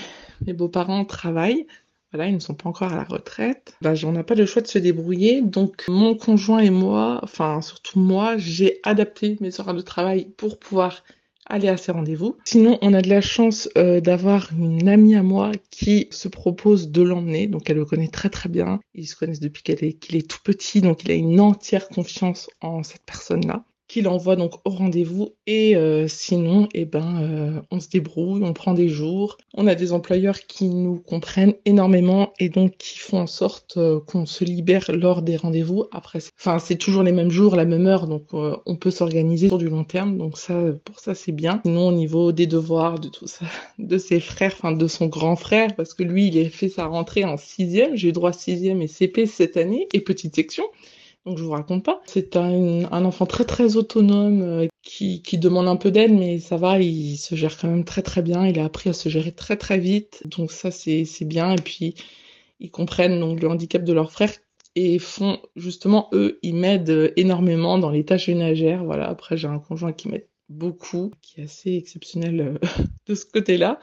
mes 0.45 0.53
beaux-parents 0.53 1.05
travaillent. 1.05 1.67
Voilà, 2.11 2.27
ils 2.27 2.33
ne 2.33 2.39
sont 2.39 2.55
pas 2.55 2.69
encore 2.69 2.91
à 2.91 2.95
la 2.95 3.03
retraite. 3.03 3.75
Bah, 3.81 3.93
on 4.03 4.11
n'a 4.11 4.23
pas 4.23 4.33
le 4.33 4.47
choix 4.47 4.63
de 4.63 4.67
se 4.67 4.79
débrouiller. 4.79 5.41
Donc, 5.41 5.85
mon 5.87 6.15
conjoint 6.15 6.59
et 6.59 6.71
moi, 6.71 7.19
enfin, 7.21 7.61
surtout 7.61 7.99
moi, 7.99 8.35
j'ai 8.37 8.79
adapté 8.83 9.37
mes 9.41 9.59
horaires 9.59 9.75
de 9.75 9.81
travail 9.81 10.25
pour 10.35 10.57
pouvoir 10.57 11.03
aller 11.49 11.67
à 11.67 11.77
ces 11.77 11.91
rendez-vous. 11.91 12.37
Sinon, 12.45 12.77
on 12.81 12.93
a 12.93 13.01
de 13.01 13.09
la 13.09 13.21
chance 13.21 13.69
euh, 13.77 14.01
d'avoir 14.01 14.49
une 14.57 14.87
amie 14.87 15.15
à 15.15 15.23
moi 15.23 15.51
qui 15.71 16.07
se 16.11 16.27
propose 16.27 16.89
de 16.89 17.01
l'emmener, 17.01 17.47
donc 17.47 17.69
elle 17.69 17.77
le 17.77 17.85
connaît 17.85 18.07
très 18.07 18.29
très 18.29 18.49
bien. 18.49 18.79
Ils 18.93 19.07
se 19.07 19.15
connaissent 19.15 19.39
depuis 19.39 19.63
qu'il 19.63 19.83
est, 19.83 20.13
est 20.13 20.29
tout 20.29 20.39
petit, 20.43 20.81
donc 20.81 21.03
il 21.03 21.11
a 21.11 21.15
une 21.15 21.39
entière 21.39 21.89
confiance 21.89 22.49
en 22.61 22.83
cette 22.83 23.03
personne-là 23.03 23.65
qu'il 23.89 24.07
envoie 24.07 24.35
donc 24.35 24.53
au 24.65 24.69
rendez-vous 24.69 25.33
et 25.47 25.75
euh, 25.75 26.07
sinon 26.07 26.69
eh 26.75 26.85
ben 26.85 27.21
euh, 27.21 27.61
on 27.71 27.79
se 27.79 27.89
débrouille, 27.89 28.43
on 28.43 28.53
prend 28.53 28.73
des 28.73 28.87
jours. 28.87 29.37
On 29.55 29.67
a 29.67 29.75
des 29.75 29.91
employeurs 29.91 30.41
qui 30.41 30.69
nous 30.69 30.99
comprennent 30.99 31.55
énormément 31.65 32.31
et 32.39 32.49
donc 32.49 32.77
qui 32.77 32.99
font 32.99 33.19
en 33.19 33.27
sorte 33.27 33.77
euh, 33.77 33.99
qu'on 33.99 34.27
se 34.27 34.43
libère 34.45 34.85
lors 34.93 35.23
des 35.23 35.35
rendez-vous. 35.35 35.85
Après, 35.91 36.19
enfin 36.39 36.59
c'est 36.59 36.77
toujours 36.77 37.01
les 37.01 37.11
mêmes 37.11 37.31
jours, 37.31 37.55
la 37.55 37.65
même 37.65 37.87
heure, 37.87 38.07
donc 38.07 38.27
on 38.31 38.75
peut 38.75 38.91
s'organiser 38.91 39.47
sur 39.47 39.57
du 39.57 39.69
long 39.69 39.83
terme. 39.83 40.17
Donc 40.17 40.37
ça, 40.37 40.53
pour 40.85 40.99
ça 40.99 41.15
c'est 41.15 41.31
bien. 41.31 41.59
Sinon 41.65 41.87
au 41.87 41.91
niveau 41.91 42.31
des 42.31 42.45
devoirs, 42.45 42.99
de 42.99 43.09
tout 43.09 43.27
ça, 43.27 43.45
de 43.79 43.97
ses 43.97 44.19
frères, 44.19 44.53
enfin 44.53 44.71
de 44.71 44.87
son 44.87 45.07
grand 45.07 45.35
frère, 45.35 45.75
parce 45.75 45.95
que 45.95 46.03
lui 46.03 46.27
il 46.27 46.45
a 46.45 46.49
fait 46.49 46.69
sa 46.69 46.85
rentrée 46.85 47.25
en 47.25 47.37
sixième. 47.37 47.95
J'ai 47.95 48.09
eu 48.09 48.11
droit 48.11 48.33
sixième 48.33 48.83
et 48.83 48.87
CP 48.87 49.25
cette 49.25 49.57
année 49.57 49.87
et 49.93 49.99
petite 49.99 50.35
section. 50.35 50.65
Donc 51.25 51.37
je 51.37 51.43
vous 51.43 51.51
raconte 51.51 51.83
pas. 51.83 52.01
C'est 52.05 52.35
un, 52.37 53.05
enfant 53.05 53.25
très 53.25 53.45
très 53.45 53.75
autonome 53.75 54.41
euh, 54.41 54.67
qui, 54.81 55.21
qui 55.21 55.37
demande 55.37 55.67
un 55.67 55.75
peu 55.75 55.91
d'aide, 55.91 56.13
mais 56.13 56.39
ça 56.39 56.57
va, 56.57 56.79
il 56.79 57.17
se 57.17 57.35
gère 57.35 57.57
quand 57.57 57.67
même 57.67 57.83
très 57.85 58.01
très 58.01 58.21
bien. 58.21 58.47
Il 58.47 58.59
a 58.59 58.65
appris 58.65 58.89
à 58.89 58.93
se 58.93 59.09
gérer 59.09 59.31
très 59.31 59.57
très 59.57 59.79
vite, 59.79 60.23
donc 60.25 60.51
ça 60.51 60.71
c'est 60.71 61.05
bien. 61.25 61.53
Et 61.53 61.61
puis 61.61 61.95
ils 62.59 62.71
comprennent 62.71 63.19
donc 63.19 63.41
le 63.41 63.49
handicap 63.49 63.83
de 63.83 63.93
leur 63.93 64.11
frère 64.11 64.31
et 64.75 64.99
font 64.99 65.39
justement 65.55 66.09
eux, 66.13 66.39
ils 66.43 66.55
m'aident 66.55 67.13
énormément 67.17 67.77
dans 67.79 67.89
les 67.89 68.05
tâches 68.05 68.29
ménagères. 68.29 68.83
Voilà. 68.85 69.09
Après 69.09 69.37
j'ai 69.37 69.47
un 69.47 69.59
conjoint 69.59 69.93
qui 69.93 70.09
m'aide 70.09 70.28
beaucoup, 70.49 71.11
qui 71.21 71.41
est 71.41 71.43
assez 71.45 71.75
exceptionnel 71.75 72.41
euh, 72.41 72.57
de 73.07 73.15
ce 73.15 73.25
côté-là. 73.25 73.79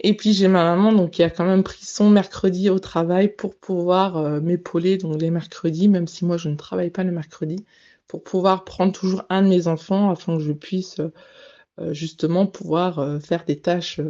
Et 0.00 0.16
puis 0.16 0.32
j'ai 0.32 0.48
ma 0.48 0.64
maman 0.64 0.92
donc 0.92 1.12
qui 1.12 1.22
a 1.22 1.30
quand 1.30 1.44
même 1.44 1.62
pris 1.62 1.84
son 1.84 2.10
mercredi 2.10 2.70
au 2.70 2.78
travail 2.78 3.34
pour 3.34 3.56
pouvoir 3.56 4.16
euh, 4.16 4.40
m'épauler 4.40 4.98
donc 4.98 5.20
les 5.20 5.30
mercredis, 5.30 5.88
même 5.88 6.08
si 6.08 6.24
moi 6.24 6.36
je 6.36 6.48
ne 6.48 6.56
travaille 6.56 6.90
pas 6.90 7.04
le 7.04 7.12
mercredi, 7.12 7.64
pour 8.08 8.22
pouvoir 8.24 8.64
prendre 8.64 8.92
toujours 8.92 9.24
un 9.30 9.42
de 9.42 9.48
mes 9.48 9.68
enfants 9.68 10.10
afin 10.10 10.36
que 10.36 10.42
je 10.42 10.52
puisse 10.52 11.00
euh, 11.80 11.94
justement 11.94 12.46
pouvoir 12.46 13.20
faire 13.22 13.44
des 13.44 13.58
tâches 13.60 14.00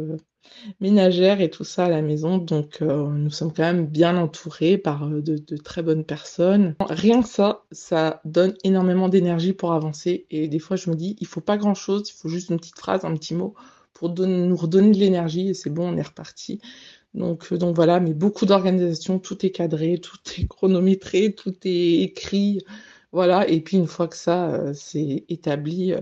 ménagère 0.79 1.41
et 1.41 1.49
tout 1.49 1.63
ça 1.63 1.85
à 1.85 1.89
la 1.89 2.01
maison. 2.01 2.37
Donc 2.37 2.81
euh, 2.81 3.07
nous 3.07 3.29
sommes 3.29 3.53
quand 3.53 3.63
même 3.63 3.87
bien 3.87 4.17
entourés 4.17 4.77
par 4.77 5.07
euh, 5.07 5.21
de, 5.21 5.57
très 5.57 5.81
bonnes 5.81 6.03
personnes. 6.03 6.75
Rien 6.89 7.21
que 7.21 7.29
ça, 7.29 7.63
ça 7.71 8.21
donne 8.25 8.53
énormément 8.63 9.09
d'énergie 9.09 9.53
pour 9.53 9.73
avancer. 9.73 10.25
Et 10.31 10.47
des 10.47 10.59
fois 10.59 10.75
je 10.75 10.89
me 10.89 10.95
dis, 10.95 11.15
il 11.19 11.27
faut 11.27 11.41
pas 11.41 11.57
grand-chose, 11.57 12.09
il 12.09 12.13
faut 12.13 12.29
juste 12.29 12.49
une 12.49 12.57
petite 12.57 12.79
phrase, 12.79 13.05
un 13.05 13.15
petit 13.15 13.35
mot 13.35 13.53
pour 13.93 14.09
nous 14.09 14.55
redonner 14.55 14.91
de 14.91 14.97
l'énergie 14.97 15.49
et 15.49 15.53
c'est 15.53 15.69
bon, 15.69 15.93
on 15.93 15.97
est 15.97 16.01
reparti. 16.01 16.59
Donc, 17.13 17.51
euh, 17.51 17.57
donc 17.57 17.75
voilà, 17.75 17.99
mais 17.99 18.13
beaucoup 18.13 18.45
d'organisation, 18.45 19.19
tout 19.19 19.45
est 19.45 19.51
cadré, 19.51 19.97
tout 20.01 20.17
est 20.37 20.47
chronométré, 20.47 21.33
tout 21.33 21.55
est 21.63 22.01
écrit. 22.01 22.63
Voilà, 23.11 23.47
et 23.47 23.61
puis 23.61 23.77
une 23.77 23.85
fois 23.85 24.07
que 24.07 24.15
ça 24.15 24.73
c'est 24.73 25.23
établi, 25.29 25.93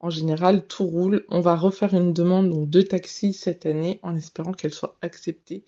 en 0.00 0.10
général, 0.10 0.66
tout 0.66 0.86
roule. 0.86 1.24
On 1.28 1.40
va 1.40 1.56
refaire 1.56 1.94
une 1.94 2.12
demande 2.12 2.68
de 2.68 2.82
taxi 2.82 3.32
cette 3.32 3.66
année 3.66 4.00
en 4.02 4.16
espérant 4.16 4.52
qu'elle 4.52 4.74
soit 4.74 4.96
acceptée 5.02 5.64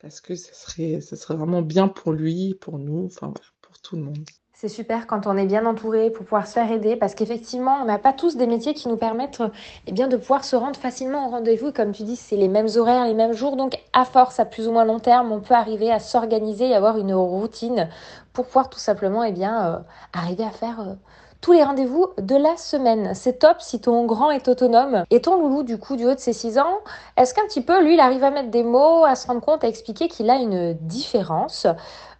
parce 0.00 0.20
que 0.20 0.34
ça 0.34 0.52
serait, 0.52 0.98
vraiment 1.34 1.62
bien 1.62 1.88
pour 1.88 2.12
lui, 2.12 2.54
pour 2.60 2.78
nous, 2.78 3.06
enfin 3.06 3.32
pour 3.60 3.78
tout 3.78 3.96
le 3.96 4.02
monde. 4.02 4.24
C'est 4.62 4.68
super 4.68 5.08
quand 5.08 5.26
on 5.26 5.36
est 5.36 5.46
bien 5.46 5.66
entouré 5.66 6.10
pour 6.10 6.24
pouvoir 6.24 6.46
se 6.46 6.52
faire 6.52 6.70
aider 6.70 6.94
parce 6.94 7.16
qu'effectivement, 7.16 7.78
on 7.82 7.84
n'a 7.84 7.98
pas 7.98 8.12
tous 8.12 8.36
des 8.36 8.46
métiers 8.46 8.74
qui 8.74 8.88
nous 8.88 8.96
permettent 8.96 9.42
eh 9.88 9.92
de 9.92 10.16
pouvoir 10.16 10.44
se 10.44 10.54
rendre 10.54 10.78
facilement 10.78 11.26
au 11.26 11.30
rendez-vous. 11.30 11.72
Comme 11.72 11.90
tu 11.90 12.04
dis, 12.04 12.14
c'est 12.14 12.36
les 12.36 12.46
mêmes 12.46 12.68
horaires, 12.76 13.06
les 13.06 13.14
mêmes 13.14 13.32
jours. 13.32 13.56
Donc, 13.56 13.76
à 13.92 14.04
force, 14.04 14.38
à 14.38 14.44
plus 14.44 14.68
ou 14.68 14.72
moins 14.72 14.84
long 14.84 15.00
terme, 15.00 15.32
on 15.32 15.40
peut 15.40 15.54
arriver 15.54 15.90
à 15.90 15.98
s'organiser 15.98 16.68
et 16.68 16.74
avoir 16.76 16.98
une 16.98 17.12
routine 17.12 17.88
pour 18.32 18.46
pouvoir 18.46 18.70
tout 18.70 18.78
simplement 18.78 19.24
eh 19.24 19.34
euh, 19.44 19.78
arriver 20.12 20.44
à 20.44 20.50
faire 20.50 20.80
euh, 20.80 20.94
tous 21.42 21.52
les 21.52 21.64
rendez-vous 21.64 22.06
de 22.18 22.36
la 22.36 22.56
semaine. 22.56 23.12
C'est 23.14 23.40
top 23.40 23.56
si 23.60 23.80
ton 23.80 24.06
grand 24.06 24.30
est 24.30 24.46
autonome. 24.48 25.04
Et 25.10 25.20
ton 25.20 25.38
loulou, 25.38 25.64
du 25.64 25.76
coup, 25.76 25.96
du 25.96 26.06
haut 26.06 26.14
de 26.14 26.20
ses 26.20 26.32
6 26.32 26.58
ans, 26.58 26.78
est-ce 27.16 27.34
qu'un 27.34 27.44
petit 27.46 27.60
peu, 27.60 27.82
lui, 27.82 27.94
il 27.94 28.00
arrive 28.00 28.22
à 28.22 28.30
mettre 28.30 28.50
des 28.50 28.62
mots, 28.62 29.04
à 29.04 29.16
se 29.16 29.26
rendre 29.26 29.40
compte, 29.40 29.64
à 29.64 29.68
expliquer 29.68 30.08
qu'il 30.08 30.30
a 30.30 30.36
une 30.36 30.74
différence 30.74 31.66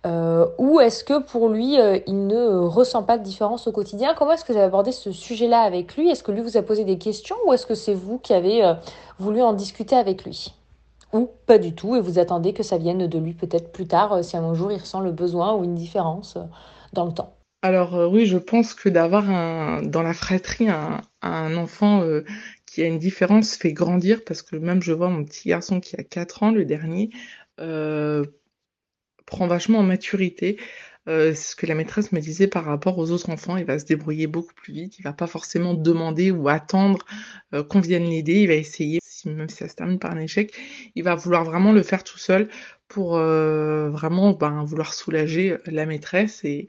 euh, 0.04 0.46
ou 0.58 0.80
est-ce 0.80 1.04
que 1.04 1.20
pour 1.20 1.48
lui, 1.48 1.80
euh, 1.80 2.00
il 2.08 2.26
ne 2.26 2.58
ressent 2.58 3.04
pas 3.04 3.18
de 3.18 3.22
différence 3.22 3.68
au 3.68 3.72
quotidien? 3.72 4.14
Comment 4.18 4.32
est-ce 4.32 4.44
que 4.44 4.52
vous 4.52 4.58
avez 4.58 4.66
abordé 4.66 4.90
ce 4.90 5.12
sujet-là 5.12 5.60
avec 5.60 5.96
lui? 5.96 6.10
Est-ce 6.10 6.24
que 6.24 6.32
lui 6.32 6.42
vous 6.42 6.56
a 6.56 6.62
posé 6.62 6.84
des 6.84 6.98
questions 6.98 7.36
ou 7.46 7.52
est-ce 7.52 7.66
que 7.66 7.76
c'est 7.76 7.94
vous 7.94 8.18
qui 8.18 8.34
avez 8.34 8.64
euh, 8.64 8.74
voulu 9.20 9.40
en 9.42 9.52
discuter 9.52 9.94
avec 9.94 10.24
lui? 10.24 10.52
Ou 11.12 11.28
pas 11.46 11.58
du 11.58 11.72
tout 11.72 11.94
et 11.94 12.00
vous 12.00 12.18
attendez 12.18 12.52
que 12.52 12.64
ça 12.64 12.78
vienne 12.78 13.06
de 13.06 13.18
lui 13.18 13.34
peut-être 13.34 13.70
plus 13.70 13.86
tard 13.86 14.24
si 14.24 14.36
un 14.36 14.54
jour 14.54 14.72
il 14.72 14.80
ressent 14.80 15.00
le 15.00 15.12
besoin 15.12 15.54
ou 15.54 15.62
une 15.62 15.76
différence 15.76 16.36
dans 16.92 17.04
le 17.04 17.12
temps? 17.12 17.34
Alors 17.62 17.94
euh, 17.94 18.08
oui, 18.08 18.26
je 18.26 18.38
pense 18.38 18.74
que 18.74 18.88
d'avoir 18.88 19.82
dans 19.82 20.02
la 20.02 20.14
fratrie 20.14 20.68
un, 20.68 21.56
enfant 21.56 22.02
euh, 22.02 22.24
qui 22.66 22.82
a 22.82 22.86
une 22.86 22.98
différence 22.98 23.56
fait 23.56 23.72
grandir 23.72 24.24
parce 24.24 24.42
que 24.42 24.56
même 24.56 24.82
je 24.82 24.92
vois 24.92 25.08
mon 25.08 25.24
petit 25.24 25.48
garçon 25.48 25.80
qui 25.80 25.96
a 25.96 26.02
4 26.02 26.42
ans, 26.42 26.50
le 26.50 26.64
dernier, 26.64 27.10
euh, 27.60 28.24
prend 29.26 29.46
vachement 29.46 29.78
en 29.78 29.84
maturité. 29.84 30.58
Ce 31.06 31.56
que 31.56 31.66
la 31.66 31.74
maîtresse 31.74 32.12
me 32.12 32.20
disait 32.20 32.46
par 32.46 32.64
rapport 32.64 32.96
aux 32.98 33.10
autres 33.10 33.28
enfants, 33.30 33.56
il 33.56 33.64
va 33.64 33.78
se 33.78 33.84
débrouiller 33.84 34.28
beaucoup 34.28 34.54
plus 34.54 34.72
vite, 34.72 34.98
il 35.00 35.02
va 35.02 35.12
pas 35.12 35.26
forcément 35.26 35.74
demander 35.74 36.30
ou 36.30 36.48
attendre 36.48 37.04
qu'on 37.68 37.80
vienne 37.80 38.04
l'aider, 38.04 38.42
il 38.42 38.46
va 38.46 38.54
essayer, 38.54 39.00
même 39.24 39.48
si 39.48 39.56
ça 39.56 39.68
se 39.68 39.74
termine 39.74 39.98
par 39.98 40.12
un 40.12 40.20
échec, 40.20 40.54
il 40.94 41.02
va 41.02 41.16
vouloir 41.16 41.44
vraiment 41.44 41.72
le 41.72 41.82
faire 41.82 42.04
tout 42.04 42.18
seul 42.18 42.48
pour 42.92 43.12
vraiment 43.16 44.32
ben, 44.32 44.64
vouloir 44.64 44.92
soulager 44.92 45.56
la 45.66 45.86
maîtresse 45.86 46.44
et, 46.44 46.68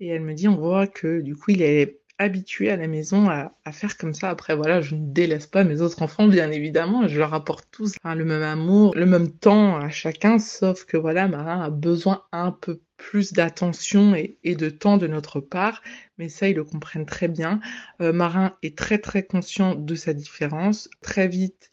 elle 0.00 0.22
me 0.22 0.34
dit, 0.34 0.48
on 0.48 0.56
voit 0.56 0.86
que 0.86 1.20
du 1.20 1.36
coup, 1.36 1.52
il 1.52 1.62
est 1.62 2.00
habitué 2.18 2.70
à 2.70 2.76
la 2.76 2.86
maison 2.86 3.30
à, 3.30 3.52
faire 3.72 3.96
comme 3.96 4.12
ça. 4.12 4.30
Après, 4.30 4.54
voilà, 4.54 4.80
je 4.80 4.94
ne 4.94 5.12
délaisse 5.12 5.46
pas 5.46 5.64
mes 5.64 5.80
autres 5.80 6.02
enfants, 6.02 6.26
bien 6.26 6.50
évidemment. 6.50 7.08
Je 7.08 7.18
leur 7.18 7.32
apporte 7.32 7.66
tous 7.70 7.94
le 8.04 8.24
même 8.24 8.42
amour, 8.42 8.94
le 8.94 9.06
même 9.06 9.30
temps 9.30 9.76
à 9.76 9.88
chacun, 9.88 10.38
sauf 10.38 10.84
que 10.84 10.96
voilà, 10.96 11.28
Marin 11.28 11.62
a 11.62 11.70
besoin 11.70 12.24
un 12.32 12.52
peu 12.52 12.80
plus 12.98 13.32
d'attention 13.32 14.14
et, 14.14 14.54
de 14.54 14.68
temps 14.68 14.98
de 14.98 15.06
notre 15.06 15.40
part, 15.40 15.82
mais 16.18 16.28
ça, 16.28 16.48
ils 16.48 16.56
le 16.56 16.64
comprennent 16.64 17.06
très 17.06 17.28
bien. 17.28 17.60
Euh, 18.02 18.12
Marin 18.12 18.54
est 18.62 18.76
très 18.76 18.98
très 18.98 19.22
conscient 19.22 19.74
de 19.74 19.94
sa 19.94 20.12
différence. 20.12 20.90
Très 21.00 21.26
vite, 21.26 21.70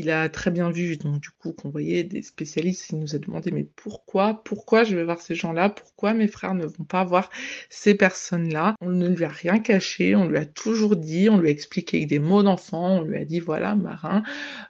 il 0.00 0.10
a 0.10 0.28
très 0.28 0.50
bien 0.50 0.70
vu, 0.70 0.96
donc 0.96 1.20
du 1.20 1.30
coup, 1.30 1.52
qu'on 1.52 1.68
voyait 1.70 2.04
des 2.04 2.22
spécialistes, 2.22 2.90
il 2.90 2.98
nous 2.98 3.14
a 3.14 3.18
demandé, 3.18 3.50
mais 3.50 3.64
pourquoi, 3.64 4.42
pourquoi 4.44 4.82
je 4.82 4.96
vais 4.96 5.04
voir 5.04 5.20
ces 5.20 5.34
gens-là, 5.34 5.68
pourquoi 5.68 6.14
mes 6.14 6.26
frères 6.26 6.54
ne 6.54 6.64
vont 6.64 6.84
pas 6.84 7.04
voir 7.04 7.30
ces 7.68 7.94
personnes-là? 7.94 8.74
On 8.80 8.90
ne 8.90 9.08
lui 9.08 9.24
a 9.24 9.28
rien 9.28 9.58
caché, 9.58 10.16
on 10.16 10.26
lui 10.26 10.38
a 10.38 10.46
toujours 10.46 10.96
dit, 10.96 11.28
on 11.28 11.38
lui 11.38 11.48
a 11.48 11.50
expliqué 11.50 11.98
avec 11.98 12.08
des 12.08 12.18
mots 12.18 12.42
d'enfant, 12.42 13.00
on 13.00 13.02
lui 13.02 13.18
a 13.18 13.24
dit, 13.24 13.40
voilà, 13.40 13.74
Marin, 13.74 14.22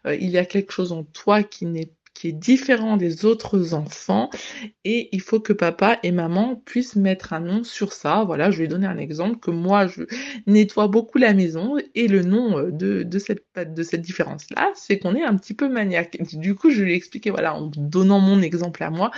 euh, 0.07 0.17
il 0.17 0.31
y 0.31 0.39
a 0.39 0.45
quelque 0.45 0.73
chose 0.73 0.93
en 0.93 1.05
toi 1.05 1.43
qui 1.43 1.67
n'est 1.67 1.93
qui 2.21 2.29
est 2.29 2.33
différent 2.33 2.99
des 2.99 3.25
autres 3.25 3.73
enfants 3.73 4.29
et 4.85 5.09
il 5.13 5.23
faut 5.23 5.41
que 5.41 5.55
papa 5.55 5.99
et 6.03 6.13
maman 6.13 6.55
puissent 6.67 6.97
mettre 6.97 7.33
un 7.33 7.41
nom 7.41 7.65
sur 7.65 7.95
ça. 7.95 8.25
Voilà, 8.25 8.51
je 8.51 8.59
vais 8.59 8.69
donner 8.69 8.87
un 8.87 8.99
exemple 8.99 9.39
que 9.39 9.51
moi 9.51 9.87
je 9.87 10.03
nettoie 10.47 10.87
beaucoup 10.89 11.17
la 11.17 11.33
maison 11.33 11.77
et 11.95 12.09
le 12.09 12.23
nom 12.23 12.59
euh, 12.59 12.71
de, 12.71 13.05
de 13.05 13.19
cette, 13.19 13.45
de 13.57 13.83
cette 13.83 14.03
différence-là, 14.03 14.71
c'est 14.75 14.99
qu'on 14.99 15.15
est 15.15 15.23
un 15.23 15.35
petit 15.35 15.55
peu 15.55 15.71
maniaque. 15.71 16.19
Du 16.35 16.55
coup, 16.55 16.71
je 16.71 16.83
lui 16.83 16.93
ai 16.93 16.95
expliqué, 16.95 17.31
voilà, 17.31 17.55
en 17.55 17.71
donnant 17.75 18.21
mon 18.21 18.43
exemple 18.43 18.83
à 18.83 18.91
moi, 18.91 19.11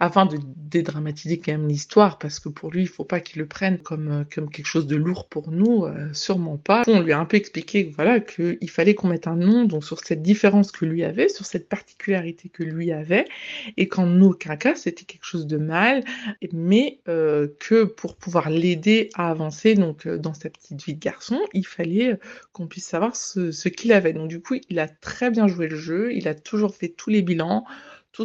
afin 0.00 0.26
de 0.26 0.38
dédramatiser 0.56 1.38
quand 1.38 1.52
même 1.52 1.68
l'histoire, 1.68 2.18
parce 2.18 2.40
que 2.40 2.48
pour 2.48 2.72
lui, 2.72 2.82
il 2.82 2.88
faut 2.88 3.04
pas 3.04 3.20
qu'il 3.20 3.40
le 3.40 3.46
prenne 3.46 3.78
comme, 3.78 4.08
euh, 4.08 4.24
comme 4.34 4.50
quelque 4.50 4.66
chose 4.66 4.88
de 4.88 4.96
lourd 4.96 5.28
pour 5.28 5.52
nous, 5.52 5.84
euh, 5.84 6.12
sûrement 6.12 6.56
pas. 6.56 6.82
On 6.88 7.02
lui 7.02 7.12
a 7.12 7.20
un 7.20 7.24
peu 7.24 7.36
expliqué, 7.36 7.92
voilà, 7.94 8.18
qu'il 8.18 8.70
fallait 8.70 8.96
qu'on 8.96 9.08
mette 9.08 9.28
un 9.28 9.36
nom 9.36 9.64
donc 9.64 9.84
sur 9.84 10.00
cette 10.00 10.22
différence 10.22 10.72
que 10.72 10.84
lui 10.84 11.04
avait, 11.04 11.28
sur 11.28 11.46
cette 11.46 11.68
particularité 11.68 12.47
que 12.52 12.62
lui 12.62 12.92
avait, 12.92 13.26
et 13.76 13.88
qu'en 13.88 14.20
aucun 14.20 14.56
cas 14.56 14.74
c'était 14.74 15.04
quelque 15.04 15.24
chose 15.24 15.46
de 15.46 15.56
mal, 15.56 16.04
mais 16.52 17.00
euh, 17.08 17.48
que 17.60 17.84
pour 17.84 18.16
pouvoir 18.16 18.50
l'aider 18.50 19.10
à 19.14 19.30
avancer 19.30 19.74
donc 19.74 20.06
euh, 20.06 20.18
dans 20.18 20.34
sa 20.34 20.50
petite 20.50 20.82
vie 20.82 20.94
de 20.94 21.00
garçon, 21.00 21.40
il 21.52 21.66
fallait 21.66 22.12
euh, 22.12 22.16
qu'on 22.52 22.66
puisse 22.66 22.86
savoir 22.86 23.16
ce, 23.16 23.52
ce 23.52 23.68
qu'il 23.68 23.92
avait. 23.92 24.12
Donc 24.12 24.28
du 24.28 24.40
coup, 24.40 24.56
il 24.68 24.78
a 24.78 24.88
très 24.88 25.30
bien 25.30 25.46
joué 25.46 25.68
le 25.68 25.76
jeu, 25.76 26.12
il 26.12 26.28
a 26.28 26.34
toujours 26.34 26.74
fait 26.74 26.88
tous 26.88 27.10
les 27.10 27.22
bilans, 27.22 27.64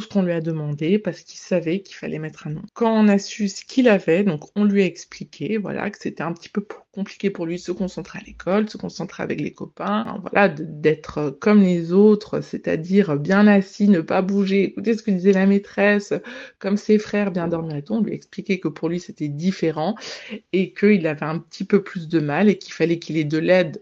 ce 0.02 0.08
qu'on 0.08 0.24
lui 0.24 0.32
a 0.32 0.42
demandé 0.42 1.00
parce 1.00 1.22
qu'il 1.22 1.40
savait 1.40 1.82
qu'il 1.82 1.96
fallait 1.96 2.20
mettre 2.20 2.48
un 2.48 2.52
nom. 2.52 2.62
Quand 2.74 2.94
on 2.94 3.08
a 3.08 3.18
su 3.18 3.48
ce 3.48 3.66
qu'il 3.66 3.88
avait, 3.88 4.24
donc 4.24 4.44
on 4.56 4.64
lui 4.64 4.82
a 4.82 4.86
expliqué, 4.86 5.58
voilà, 5.58 5.90
que 5.90 5.98
c'était 6.00 6.24
un 6.24 6.34
petit 6.34 6.50
peu 6.50 6.66
compliqué 6.92 7.30
pour 7.30 7.46
lui 7.46 7.56
de 7.56 7.62
se 7.62 7.72
concentrer 7.72 8.20
à 8.20 8.24
l'école, 8.26 8.66
de 8.66 8.70
se 8.70 8.78
concentrer 8.78 9.24
avec 9.24 9.42
les 9.42 9.52
copains, 9.52 10.22
voilà, 10.22 10.48
d'être 10.50 11.38
comme 11.40 11.62
les 11.62 11.92
autres, 11.92 12.42
c'est-à-dire 12.42 13.18
bien 13.18 13.48
assis, 13.48 13.88
ne 13.88 14.02
pas 14.02 14.22
bouger, 14.22 14.64
écouter 14.64 14.96
ce 14.96 15.04
que 15.04 15.12
disait 15.12 15.34
la 15.34 15.46
maîtresse, 15.46 16.14
comme 16.60 16.78
ses 16.78 17.00
frères, 17.00 17.32
bien 17.32 17.48
dormir 17.48 17.76
et. 17.78 17.84
On 17.90 18.02
lui 18.02 18.12
a 18.12 18.16
expliqué 18.16 18.60
que 18.60 18.68
pour 18.68 18.90
lui 18.90 19.00
c'était 19.00 19.28
différent 19.28 19.96
et 20.52 20.74
qu'il 20.74 21.06
avait 21.08 21.26
un 21.26 21.40
petit 21.40 21.64
peu 21.64 21.84
plus 21.84 22.08
de 22.08 22.20
mal 22.20 22.50
et 22.50 22.58
qu'il 22.58 22.74
fallait 22.74 23.00
qu'il 23.00 23.18
ait 23.18 23.24
de 23.24 23.38
l'aide 23.38 23.82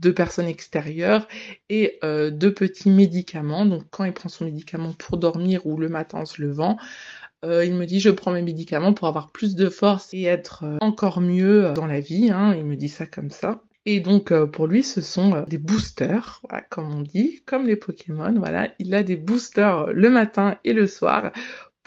de 0.00 0.10
personnes 0.10 0.46
extérieures 0.46 1.28
et 1.68 1.98
euh, 2.04 2.30
de 2.30 2.48
petits 2.48 2.90
médicaments. 2.90 3.66
Donc 3.66 3.84
quand 3.90 4.04
il 4.04 4.12
prend 4.12 4.28
son 4.28 4.46
médicament 4.46 4.92
pour 4.92 5.18
dormir 5.18 5.66
ou 5.66 5.76
le 5.76 5.88
matin 5.88 6.18
en 6.18 6.26
se 6.26 6.40
levant, 6.40 6.78
euh, 7.44 7.64
il 7.64 7.74
me 7.74 7.86
dit 7.86 8.00
je 8.00 8.10
prends 8.10 8.32
mes 8.32 8.42
médicaments 8.42 8.92
pour 8.92 9.08
avoir 9.08 9.30
plus 9.30 9.54
de 9.54 9.68
force 9.68 10.12
et 10.12 10.24
être 10.24 10.64
euh, 10.64 10.78
encore 10.80 11.20
mieux 11.20 11.72
dans 11.74 11.86
la 11.86 12.00
vie. 12.00 12.30
Hein. 12.30 12.54
Il 12.56 12.64
me 12.64 12.76
dit 12.76 12.88
ça 12.88 13.06
comme 13.06 13.30
ça. 13.30 13.62
Et 13.86 14.00
donc 14.00 14.32
pour 14.50 14.66
lui, 14.66 14.82
ce 14.82 15.00
sont 15.00 15.42
des 15.48 15.56
boosters, 15.56 16.42
comme 16.68 16.94
on 16.94 17.00
dit, 17.00 17.42
comme 17.46 17.66
les 17.66 17.76
Pokémon. 17.76 18.34
Voilà, 18.36 18.68
il 18.78 18.94
a 18.94 19.02
des 19.02 19.16
boosters 19.16 19.86
le 19.94 20.10
matin 20.10 20.58
et 20.64 20.74
le 20.74 20.86
soir 20.86 21.32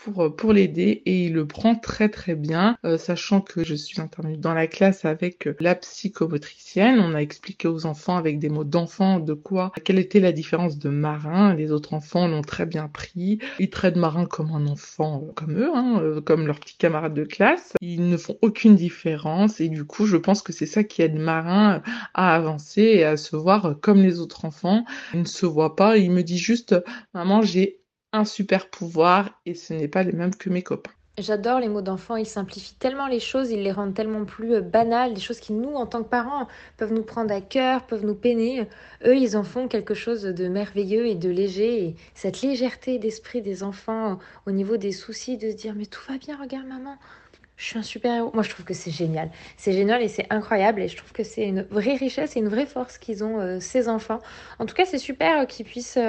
pour, 0.03 0.23
euh, 0.23 0.29
pour 0.29 0.53
l'aider 0.53 1.01
et 1.05 1.25
il 1.25 1.33
le 1.33 1.47
prend 1.47 1.75
très 1.75 2.09
très 2.09 2.35
bien, 2.35 2.77
euh, 2.85 2.97
sachant 2.97 3.41
que 3.41 3.63
je 3.63 3.75
suis 3.75 4.01
intervenue 4.01 4.37
dans 4.37 4.53
la 4.53 4.67
classe 4.67 5.05
avec 5.05 5.47
euh, 5.47 5.55
la 5.59 5.75
psychomotricienne. 5.75 6.99
On 6.99 7.15
a 7.15 7.19
expliqué 7.19 7.67
aux 7.67 7.85
enfants 7.85 8.17
avec 8.17 8.39
des 8.39 8.49
mots 8.49 8.63
d'enfant 8.63 9.19
de 9.19 9.33
quoi, 9.33 9.71
quelle 9.83 9.99
était 9.99 10.19
la 10.19 10.31
différence 10.31 10.77
de 10.77 10.89
marin. 10.89 11.53
Les 11.53 11.71
autres 11.71 11.93
enfants 11.93 12.27
l'ont 12.27 12.41
très 12.41 12.65
bien 12.65 12.87
pris. 12.87 13.39
Ils 13.59 13.69
traitent 13.69 13.95
marin 13.95 14.25
comme 14.25 14.51
un 14.51 14.67
enfant 14.67 15.23
comme 15.35 15.57
eux, 15.57 15.71
hein, 15.73 16.21
comme 16.25 16.47
leurs 16.47 16.59
petits 16.59 16.77
camarades 16.77 17.13
de 17.13 17.23
classe. 17.23 17.73
Ils 17.81 18.07
ne 18.07 18.17
font 18.17 18.37
aucune 18.41 18.75
différence 18.75 19.61
et 19.61 19.69
du 19.69 19.85
coup, 19.85 20.05
je 20.05 20.17
pense 20.17 20.41
que 20.41 20.51
c'est 20.53 20.65
ça 20.65 20.83
qui 20.83 21.01
aide 21.01 21.15
marin 21.15 21.81
à 22.13 22.35
avancer 22.35 22.81
et 22.81 23.05
à 23.05 23.17
se 23.17 23.35
voir 23.35 23.75
comme 23.81 24.01
les 24.01 24.19
autres 24.19 24.45
enfants. 24.45 24.85
Il 25.13 25.21
ne 25.21 25.25
se 25.25 25.45
voit 25.45 25.75
pas. 25.75 25.97
Il 25.97 26.11
me 26.11 26.23
dit 26.23 26.37
juste, 26.37 26.75
maman, 27.13 27.41
j'ai 27.41 27.82
un 28.13 28.25
super 28.25 28.69
pouvoir 28.69 29.41
et 29.45 29.55
ce 29.55 29.73
n'est 29.73 29.87
pas 29.87 30.03
les 30.03 30.13
mêmes 30.13 30.35
que 30.35 30.49
mes 30.49 30.63
copains. 30.63 30.91
J'adore 31.19 31.59
les 31.59 31.67
mots 31.67 31.83
d'enfant, 31.83 32.15
ils 32.15 32.25
simplifient 32.25 32.73
tellement 32.73 33.05
les 33.05 33.19
choses, 33.19 33.51
ils 33.51 33.61
les 33.61 33.71
rendent 33.71 33.93
tellement 33.93 34.25
plus 34.25 34.55
euh, 34.55 34.61
banales, 34.61 35.13
des 35.13 35.21
choses 35.21 35.39
qui 35.39 35.53
nous, 35.53 35.75
en 35.75 35.85
tant 35.85 36.01
que 36.01 36.09
parents, 36.09 36.47
peuvent 36.77 36.91
nous 36.91 37.03
prendre 37.03 37.31
à 37.31 37.39
cœur, 37.39 37.85
peuvent 37.85 38.03
nous 38.03 38.15
peiner. 38.15 38.67
Eux, 39.05 39.15
ils 39.15 39.37
en 39.37 39.43
font 39.43 39.67
quelque 39.67 39.93
chose 39.93 40.23
de 40.23 40.47
merveilleux 40.47 41.05
et 41.05 41.13
de 41.13 41.29
léger. 41.29 41.83
Et 41.83 41.95
cette 42.15 42.41
légèreté 42.41 42.97
d'esprit 42.97 43.43
des 43.43 43.61
enfants 43.61 44.17
au 44.47 44.51
niveau 44.51 44.77
des 44.77 44.91
soucis, 44.91 45.37
de 45.37 45.51
se 45.51 45.55
dire 45.55 45.75
mais 45.75 45.85
tout 45.85 46.01
va 46.09 46.17
bien, 46.17 46.35
regarde 46.35 46.65
maman, 46.65 46.97
je 47.57 47.65
suis 47.65 47.77
un 47.77 47.83
super 47.83 48.15
héros. 48.15 48.31
Moi, 48.33 48.43
je 48.43 48.49
trouve 48.49 48.65
que 48.65 48.73
c'est 48.73 48.91
génial. 48.91 49.29
C'est 49.57 49.73
génial 49.73 50.01
et 50.01 50.07
c'est 50.07 50.25
incroyable. 50.31 50.81
Et 50.81 50.87
je 50.87 50.97
trouve 50.97 51.11
que 51.11 51.23
c'est 51.23 51.47
une 51.47 51.61
vraie 51.61 51.95
richesse 51.95 52.35
et 52.35 52.39
une 52.39 52.49
vraie 52.49 52.65
force 52.65 52.97
qu'ils 52.97 53.23
ont, 53.23 53.39
euh, 53.39 53.59
ces 53.59 53.87
enfants. 53.87 54.19
En 54.59 54.65
tout 54.65 54.73
cas, 54.73 54.85
c'est 54.85 54.97
super 54.97 55.41
euh, 55.41 55.45
qu'ils 55.45 55.65
puissent 55.65 55.99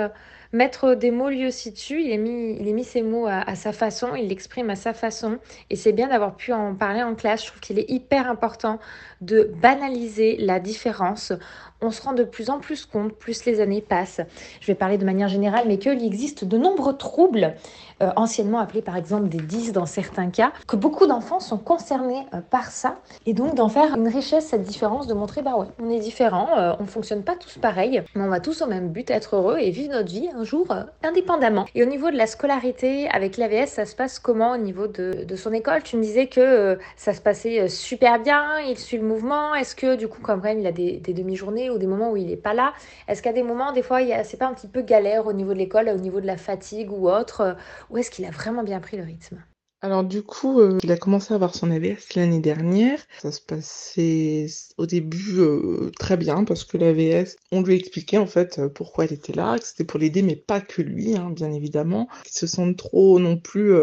mettre 0.55 0.95
des 0.95 1.11
mots 1.11 1.31
aussi 1.47 1.73
dessus. 1.73 2.01
Il 2.03 2.13
a 2.13 2.17
mis, 2.17 2.57
il 2.61 2.69
a 2.69 2.73
mis 2.73 2.85
ses 2.85 3.03
mots 3.03 3.27
à, 3.27 3.55
sa 3.57 3.73
façon, 3.73 4.15
il 4.15 4.29
l'exprime 4.29 4.71
à 4.71 4.77
sa 4.77 4.95
façon. 4.95 5.39
Et 5.69 5.77
c'est 5.77 5.93
bien 5.93 6.09
d'avoir 6.09 6.37
pu 6.37 6.53
en 6.53 6.75
parler 6.75 7.03
en 7.03 7.15
classe. 7.15 7.43
Je 7.43 7.49
trouve 7.49 7.61
qu'il 7.61 7.79
est 7.79 7.91
hyper 7.91 8.31
important 8.31 8.79
de 9.21 9.51
banaliser 9.61 10.37
la 10.39 10.61
différence. 10.61 11.33
On 11.81 11.91
se 11.91 12.01
rend 12.01 12.13
de 12.13 12.25
plus 12.25 12.51
en 12.51 12.61
plus 12.61 12.87
compte, 12.87 13.13
plus 13.13 13.45
les 13.45 13.61
années 13.61 13.83
passent. 13.83 14.21
Je 14.61 14.67
vais 14.67 14.75
parler 14.75 14.97
de 14.97 15.05
manière 15.05 15.29
générale, 15.29 15.65
mais 15.67 15.79
qu'il 15.79 16.05
existe 16.05 16.45
de 16.45 16.57
nombreux 16.57 16.97
troubles, 16.97 17.55
euh, 18.03 18.11
anciennement 18.17 18.59
appelés 18.59 18.81
par 18.81 18.97
exemple 18.97 19.29
des 19.29 19.39
10 19.39 19.73
dans 19.73 19.85
certains 19.85 20.31
cas, 20.31 20.53
que 20.67 20.77
beaucoup 20.77 21.07
d'enfants 21.07 21.41
sont 21.41 21.59
concernés 21.59 22.27
euh, 22.33 22.41
par 22.41 22.71
ça. 22.71 23.01
Et 23.27 23.35
donc 23.35 23.55
d'en 23.55 23.69
faire 23.69 23.97
une 23.97 24.09
richesse, 24.09 24.47
cette 24.47 24.63
différence, 24.63 25.07
de 25.07 25.15
montrer, 25.15 25.43
bah 25.43 25.57
ouais, 25.57 25.67
on 25.83 25.91
est 25.91 25.99
différents, 25.99 26.57
euh, 26.57 26.73
on 26.81 26.87
fonctionne 26.87 27.23
pas 27.23 27.37
tous 27.37 27.59
pareil, 27.59 28.03
mais 28.15 28.23
on 28.23 28.29
va 28.29 28.41
tous 28.41 28.63
au 28.63 28.67
même 28.67 28.89
but, 28.89 29.11
être 29.11 29.37
heureux 29.37 29.59
et 29.59 29.71
vivre 29.71 29.93
notre 29.93 30.11
vie 30.11 30.29
jour 30.45 30.67
indépendamment. 31.03 31.67
Et 31.75 31.83
au 31.83 31.87
niveau 31.87 32.11
de 32.11 32.17
la 32.17 32.27
scolarité, 32.27 33.09
avec 33.09 33.37
l'AVS, 33.37 33.67
ça 33.69 33.85
se 33.85 33.97
passe 33.97 34.19
comment 34.19 34.53
au 34.53 34.57
niveau 34.57 34.87
de, 34.87 35.25
de 35.25 35.37
son 35.37 35.53
école? 35.53 35.83
Tu 35.83 35.97
me 35.97 36.03
disais 36.03 36.27
que 36.27 36.79
ça 36.97 37.13
se 37.15 37.21
passait 37.21 37.69
super 37.69 38.21
bien, 38.21 38.59
il 38.61 38.79
suit 38.79 38.99
le 38.99 39.05
mouvement. 39.05 39.55
Est-ce 39.55 39.75
que 39.75 39.97
du 39.97 40.09
coup, 40.09 40.21
quand 40.23 40.37
même, 40.37 40.61
il 40.61 40.67
a 40.67 40.73
des, 40.73 40.99
des 40.99 41.13
demi-journées 41.13 41.71
ou 41.71 41.79
des 41.79 41.87
moments 41.87 42.11
où 42.11 42.17
il 42.17 42.27
n'est 42.27 42.37
pas 42.37 42.55
là 42.55 42.73
Est-ce 43.09 43.23
qu'à 43.23 43.33
des 43.33 43.43
moments, 43.43 43.73
des 43.73 43.83
fois, 43.83 44.01
c'est 44.25 44.39
pas 44.39 44.47
un 44.47 44.55
petit 44.55 44.69
peu 44.69 44.83
galère 44.83 45.27
au 45.27 45.33
niveau 45.33 45.53
de 45.53 45.59
l'école, 45.59 45.89
au 45.89 45.99
niveau 45.99 46.21
de 46.21 46.27
la 46.27 46.37
fatigue 46.37 46.93
ou 46.93 47.09
autre 47.09 47.57
Ou 47.91 47.99
est-ce 47.99 48.11
qu'il 48.11 48.25
a 48.25 48.31
vraiment 48.31 48.63
bien 48.63 48.81
pris 48.81 48.97
le 48.97 49.05
rythme? 49.05 49.39
Alors 49.85 50.03
du 50.03 50.23
coup, 50.23 50.61
euh, 50.61 50.79
il 50.83 50.91
a 50.93 50.97
commencé 50.97 51.33
à 51.33 51.35
avoir 51.35 51.55
son 51.55 51.71
AVS 51.71 52.15
l'année 52.17 52.41
dernière. 52.41 52.99
Ça 53.21 53.31
se 53.31 53.41
passait 53.43 54.47
au 54.79 54.87
début 54.87 55.41
euh, 55.41 55.91
très 55.99 56.17
bien 56.17 56.45
parce 56.45 56.65
que 56.65 56.79
l'AVS, 56.79 57.37
on 57.53 57.61
lui 57.61 57.75
expliquait 57.75 58.17
en 58.17 58.25
fait 58.27 58.59
euh, 58.59 58.71
pourquoi 58.71 59.05
elle 59.05 59.13
était 59.13 59.35
là, 59.35 59.59
que 59.59 59.67
c'était 59.67 59.85
pour 59.85 60.01
l'aider, 60.01 60.23
mais 60.23 60.37
pas 60.37 60.63
que 60.63 60.81
lui, 60.81 61.15
hein, 61.15 61.29
bien 61.29 61.53
évidemment. 61.53 62.09
Qu'il 62.23 62.33
se 62.33 62.47
sente 62.47 62.79
trop 62.79 63.19
non 63.19 63.37
plus, 63.37 63.75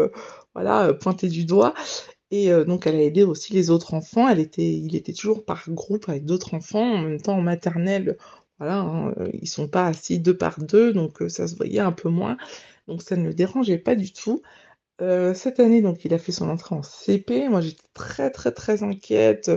voilà, 0.54 0.92
pointé 0.92 1.28
du 1.28 1.44
doigt. 1.44 1.72
Et 2.32 2.50
donc 2.66 2.88
elle 2.88 2.96
a 2.96 3.02
aidé 3.02 3.22
aussi 3.22 3.52
les 3.52 3.70
autres 3.70 3.94
enfants. 3.94 4.28
Elle 4.28 4.40
était, 4.40 4.72
il 4.72 4.96
était 4.96 5.12
toujours 5.12 5.44
par 5.44 5.70
groupe 5.70 6.08
avec 6.08 6.24
d'autres 6.24 6.54
enfants. 6.54 6.94
En 6.94 7.02
même 7.02 7.20
temps, 7.20 7.36
en 7.36 7.42
maternelle, 7.42 8.16
voilà, 8.58 8.80
hein, 8.80 9.14
ils 9.40 9.48
sont 9.48 9.68
pas 9.68 9.86
assis 9.86 10.18
deux 10.18 10.36
par 10.36 10.58
deux, 10.58 10.92
donc 10.92 11.22
ça 11.28 11.46
se 11.46 11.54
voyait 11.54 11.78
un 11.78 11.92
peu 11.92 12.08
moins. 12.08 12.36
Donc 12.88 13.02
ça 13.02 13.16
ne 13.16 13.28
le 13.28 13.34
dérangeait 13.34 13.78
pas 13.78 13.94
du 13.94 14.12
tout. 14.12 14.42
Euh, 15.02 15.34
cette 15.34 15.58
année, 15.58 15.82
donc, 15.82 16.04
il 16.04 16.14
a 16.14 16.18
fait 16.18 16.32
son 16.32 16.48
entrée 16.48 16.74
en 16.76 16.82
CP. 16.82 17.48
Moi, 17.48 17.60
j'étais 17.60 17.82
très, 17.92 18.30
très, 18.30 18.52
très 18.52 18.82
inquiète 18.84 19.50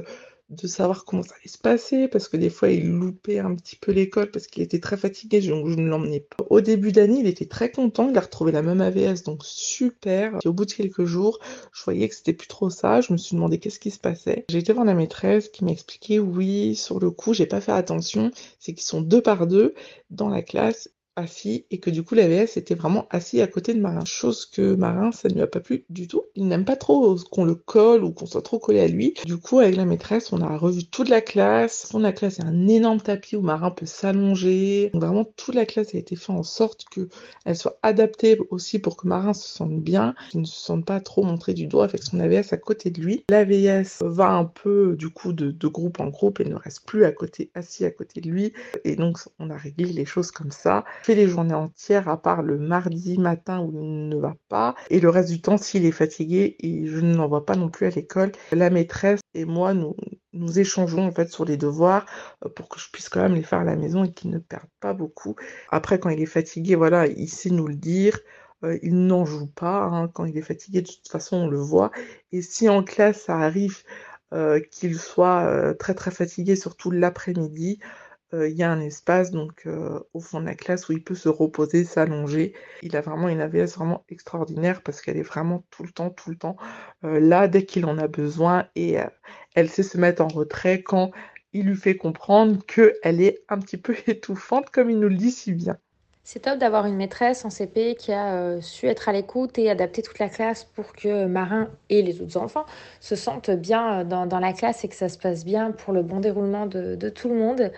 de 0.49 0.67
savoir 0.67 1.05
comment 1.05 1.23
ça 1.23 1.33
allait 1.39 1.49
se 1.49 1.57
passer, 1.57 2.07
parce 2.07 2.27
que 2.27 2.37
des 2.37 2.49
fois, 2.49 2.69
il 2.69 2.87
loupait 2.91 3.39
un 3.39 3.55
petit 3.55 3.75
peu 3.75 3.91
l'école 3.91 4.29
parce 4.29 4.45
qu'il 4.45 4.61
était 4.61 4.79
très 4.79 4.97
fatigué, 4.97 5.41
donc 5.41 5.67
je 5.67 5.75
ne 5.75 5.87
l'emmenais 5.87 6.19
pas. 6.19 6.45
Au 6.49 6.61
début 6.61 6.91
d'année, 6.91 7.19
il 7.19 7.27
était 7.27 7.47
très 7.47 7.71
content, 7.71 8.09
il 8.09 8.17
a 8.17 8.21
retrouvé 8.21 8.51
la 8.51 8.61
même 8.61 8.81
AVS, 8.81 9.23
donc 9.23 9.43
super. 9.43 10.37
Au 10.45 10.53
bout 10.53 10.65
de 10.65 10.71
quelques 10.71 11.05
jours, 11.05 11.39
je 11.73 11.83
voyais 11.83 12.07
que 12.07 12.15
c'était 12.15 12.33
plus 12.33 12.47
trop 12.47 12.69
ça, 12.69 13.01
je 13.01 13.11
me 13.11 13.17
suis 13.17 13.35
demandé 13.35 13.57
qu'est-ce 13.57 13.79
qui 13.79 13.89
se 13.89 13.99
passait. 13.99 14.45
J'ai 14.49 14.59
été 14.59 14.71
voir 14.71 14.85
la 14.85 14.93
maîtresse 14.93 15.49
qui 15.49 15.65
m'a 15.65 15.71
expliqué, 15.71 16.19
oui, 16.19 16.75
sur 16.75 16.99
le 16.99 17.09
coup, 17.09 17.33
j'ai 17.33 17.47
pas 17.47 17.61
fait 17.61 17.71
attention, 17.71 18.29
c'est 18.59 18.73
qu'ils 18.73 18.85
sont 18.85 19.01
deux 19.01 19.21
par 19.21 19.47
deux 19.47 19.73
dans 20.11 20.29
la 20.29 20.43
classe 20.43 20.89
assis 21.15 21.65
et 21.71 21.79
que 21.79 21.89
du 21.89 22.03
coup 22.03 22.15
l'AVS 22.15 22.57
était 22.57 22.75
vraiment 22.75 23.07
assis 23.09 23.41
à 23.41 23.47
côté 23.47 23.73
de 23.73 23.79
Marin. 23.79 24.05
Chose 24.05 24.45
que 24.45 24.75
Marin, 24.75 25.11
ça 25.11 25.29
ne 25.29 25.35
lui 25.35 25.41
a 25.41 25.47
pas 25.47 25.59
plu 25.59 25.85
du 25.89 26.07
tout. 26.07 26.23
Il 26.35 26.47
n'aime 26.47 26.65
pas 26.65 26.75
trop 26.75 27.15
qu'on 27.31 27.45
le 27.45 27.55
colle 27.55 28.03
ou 28.03 28.11
qu'on 28.11 28.25
soit 28.25 28.41
trop 28.41 28.59
collé 28.59 28.79
à 28.79 28.87
lui. 28.87 29.13
Du 29.25 29.37
coup, 29.37 29.59
avec 29.59 29.75
la 29.75 29.85
maîtresse, 29.85 30.31
on 30.33 30.41
a 30.41 30.57
revu 30.57 30.85
toute 30.85 31.09
la 31.09 31.21
classe. 31.21 31.91
De 31.93 32.01
la 32.01 32.11
classe, 32.11 32.39
a 32.39 32.45
un 32.45 32.67
énorme 32.67 32.99
tapis 32.99 33.35
où 33.35 33.41
Marin 33.41 33.71
peut 33.71 33.85
s'allonger. 33.85 34.91
Vraiment, 34.93 35.23
toute 35.23 35.55
la 35.55 35.65
classe 35.65 35.95
a 35.95 35.97
été 35.97 36.15
faite 36.15 36.29
en 36.29 36.43
sorte 36.43 36.85
qu'elle 36.89 37.55
soit 37.55 37.79
adaptée 37.81 38.37
aussi 38.49 38.79
pour 38.79 38.97
que 38.97 39.07
Marin 39.07 39.33
se 39.33 39.47
sente 39.47 39.81
bien, 39.81 40.13
qu'il 40.29 40.41
ne 40.41 40.45
se 40.45 40.59
sente 40.59 40.85
pas 40.85 40.99
trop 40.99 41.23
montré 41.23 41.53
du 41.53 41.67
doigt 41.67 41.85
avec 41.85 42.03
son 42.03 42.19
AVS 42.19 42.51
à 42.51 42.57
côté 42.57 42.89
de 42.89 43.01
lui. 43.01 43.23
L'AVS 43.29 44.01
va 44.01 44.29
un 44.29 44.45
peu 44.45 44.95
du 44.97 45.09
coup 45.09 45.33
de, 45.33 45.51
de 45.51 45.67
groupe 45.67 45.99
en 45.99 46.07
groupe 46.07 46.39
et 46.39 46.45
ne 46.45 46.55
reste 46.55 46.85
plus 46.85 47.05
à 47.05 47.11
côté, 47.11 47.49
assis 47.55 47.85
à 47.85 47.91
côté 47.91 48.21
de 48.21 48.29
lui. 48.29 48.53
Et 48.83 48.95
donc, 48.95 49.19
on 49.39 49.49
a 49.49 49.57
réglé 49.57 49.85
les 49.85 50.05
choses 50.05 50.31
comme 50.31 50.51
ça 50.51 50.83
les 51.13 51.27
journées 51.27 51.53
entières, 51.53 52.07
à 52.09 52.19
part 52.19 52.41
le 52.41 52.57
mardi 52.57 53.17
matin 53.19 53.59
où 53.61 53.71
il 53.71 54.09
ne 54.09 54.15
va 54.17 54.35
pas. 54.49 54.75
Et 54.89 54.99
le 54.99 55.09
reste 55.09 55.29
du 55.29 55.41
temps, 55.41 55.57
s'il 55.57 55.85
est 55.85 55.91
fatigué, 55.91 56.55
et 56.59 56.87
je 56.87 56.99
ne 56.99 57.15
l'envoie 57.15 57.45
pas 57.45 57.55
non 57.55 57.69
plus 57.69 57.85
à 57.85 57.89
l'école, 57.91 58.31
la 58.51 58.69
maîtresse 58.69 59.19
et 59.33 59.45
moi, 59.45 59.73
nous, 59.73 59.95
nous 60.33 60.59
échangeons 60.59 61.05
en 61.05 61.11
fait 61.11 61.29
sur 61.29 61.45
les 61.45 61.57
devoirs 61.57 62.05
euh, 62.45 62.49
pour 62.49 62.69
que 62.69 62.79
je 62.79 62.89
puisse 62.91 63.09
quand 63.09 63.21
même 63.21 63.35
les 63.35 63.43
faire 63.43 63.59
à 63.59 63.63
la 63.63 63.75
maison 63.75 64.03
et 64.03 64.11
qu'il 64.13 64.31
ne 64.31 64.39
perde 64.39 64.69
pas 64.79 64.93
beaucoup. 64.93 65.35
Après, 65.69 65.99
quand 65.99 66.09
il 66.09 66.21
est 66.21 66.25
fatigué, 66.25 66.75
voilà, 66.75 67.05
il 67.07 67.29
sait 67.29 67.49
nous 67.51 67.67
le 67.67 67.75
dire. 67.75 68.19
il 68.81 69.05
n'en 69.05 69.25
joue 69.25 69.47
pas, 69.47 69.83
hein. 69.83 70.07
Quand 70.07 70.25
il 70.25 70.37
est 70.37 70.41
fatigué, 70.41 70.81
de 70.81 70.87
toute 70.87 71.07
façon, 71.09 71.37
on 71.37 71.47
le 71.47 71.57
voit 71.57 71.91
et 72.31 72.41
si 72.41 72.67
en 72.69 72.83
classe, 72.83 73.23
ça 73.23 73.37
arrive, 73.37 73.83
qu'il 74.71 74.99
soit, 74.99 75.73
très, 75.79 75.93
très 75.93 76.11
fatigué, 76.11 76.55
surtout 76.57 76.91
l'après-midi, 76.91 77.79
il 78.33 78.53
y 78.55 78.63
a 78.63 78.71
un 78.71 78.81
espace 78.81 79.31
donc 79.31 79.67
au 80.13 80.19
fond 80.19 80.41
de 80.41 80.45
la 80.45 80.55
classe 80.55 80.89
où 80.89 80.91
il 80.91 81.03
peut 81.03 81.15
se 81.15 81.29
reposer, 81.29 81.85
s'allonger. 81.85 82.53
Il 82.81 82.95
a 82.95 83.01
vraiment 83.01 83.29
une 83.29 83.41
AVS 83.41 83.75
vraiment 83.75 84.03
extraordinaire 84.09 84.81
parce 84.81 85.01
qu'elle 85.01 85.17
est 85.17 85.23
vraiment 85.23 85.63
tout 85.71 85.83
le 85.83 85.91
temps, 85.91 86.09
tout 86.09 86.29
le 86.29 86.35
temps, 86.35 86.57
là 87.03 87.47
dès 87.47 87.65
qu'il 87.65 87.85
en 87.85 87.97
a 87.97 88.07
besoin 88.07 88.67
et 88.75 88.97
elle 89.55 89.69
sait 89.69 89.83
se 89.83 89.97
mettre 89.97 90.21
en 90.21 90.27
retrait 90.27 90.81
quand 90.81 91.11
il 91.53 91.67
lui 91.67 91.77
fait 91.77 91.95
comprendre 91.95 92.59
qu'elle 92.65 93.21
est 93.21 93.43
un 93.47 93.59
petit 93.59 93.77
peu 93.77 93.95
étouffante 94.07 94.69
comme 94.69 94.89
il 94.89 94.99
nous 94.99 95.09
le 95.09 95.15
dit 95.15 95.31
si 95.31 95.53
bien. 95.53 95.77
C'est 96.27 96.39
top 96.39 96.57
d'avoir 96.57 96.87
une 96.87 96.95
maîtresse 96.95 97.45
en 97.45 97.51
CP 97.51 97.93
qui 97.93 98.11
a 98.11 98.59
su 98.59 98.87
être 98.87 99.09
à 99.09 99.11
l'écoute 99.11 99.59
et 99.59 99.69
adapter 99.69 100.01
toute 100.01 100.17
la 100.17 100.27
classe 100.27 100.63
pour 100.63 100.93
que 100.93 101.27
Marin 101.27 101.69
et 101.89 102.01
les 102.01 102.19
autres 102.19 102.37
enfants 102.37 102.65
se 102.99 103.15
sentent 103.15 103.51
bien 103.51 104.03
dans, 104.03 104.39
la 104.39 104.51
classe 104.51 104.83
et 104.83 104.87
que 104.87 104.95
ça 104.95 105.07
se 105.07 105.19
passe 105.19 105.45
bien 105.45 105.71
pour 105.71 105.93
le 105.93 106.01
bon 106.01 106.19
déroulement 106.19 106.65
de 106.65 107.09
tout 107.09 107.29
le 107.29 107.35
monde. 107.35 107.71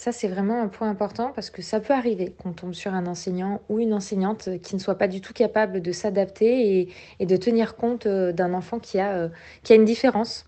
Ça, 0.00 0.12
c'est 0.12 0.28
vraiment 0.28 0.62
un 0.62 0.68
point 0.68 0.88
important 0.88 1.30
parce 1.34 1.50
que 1.50 1.60
ça 1.60 1.78
peut 1.78 1.92
arriver 1.92 2.32
qu'on 2.42 2.54
tombe 2.54 2.72
sur 2.72 2.94
un 2.94 3.06
enseignant 3.06 3.60
ou 3.68 3.80
une 3.80 3.92
enseignante 3.92 4.48
qui 4.62 4.74
ne 4.74 4.80
soit 4.80 4.94
pas 4.94 5.08
du 5.08 5.20
tout 5.20 5.34
capable 5.34 5.82
de 5.82 5.92
s'adapter 5.92 6.88
et, 7.18 7.26
de 7.26 7.36
tenir 7.36 7.76
compte 7.76 8.06
euh, 8.06 8.32
d'un 8.32 8.54
enfant 8.54 8.78
qui 8.78 8.98
a, 8.98 9.12
euh, 9.12 9.28
qui 9.62 9.74
a 9.74 9.76
une 9.76 9.84
différence. 9.84 10.46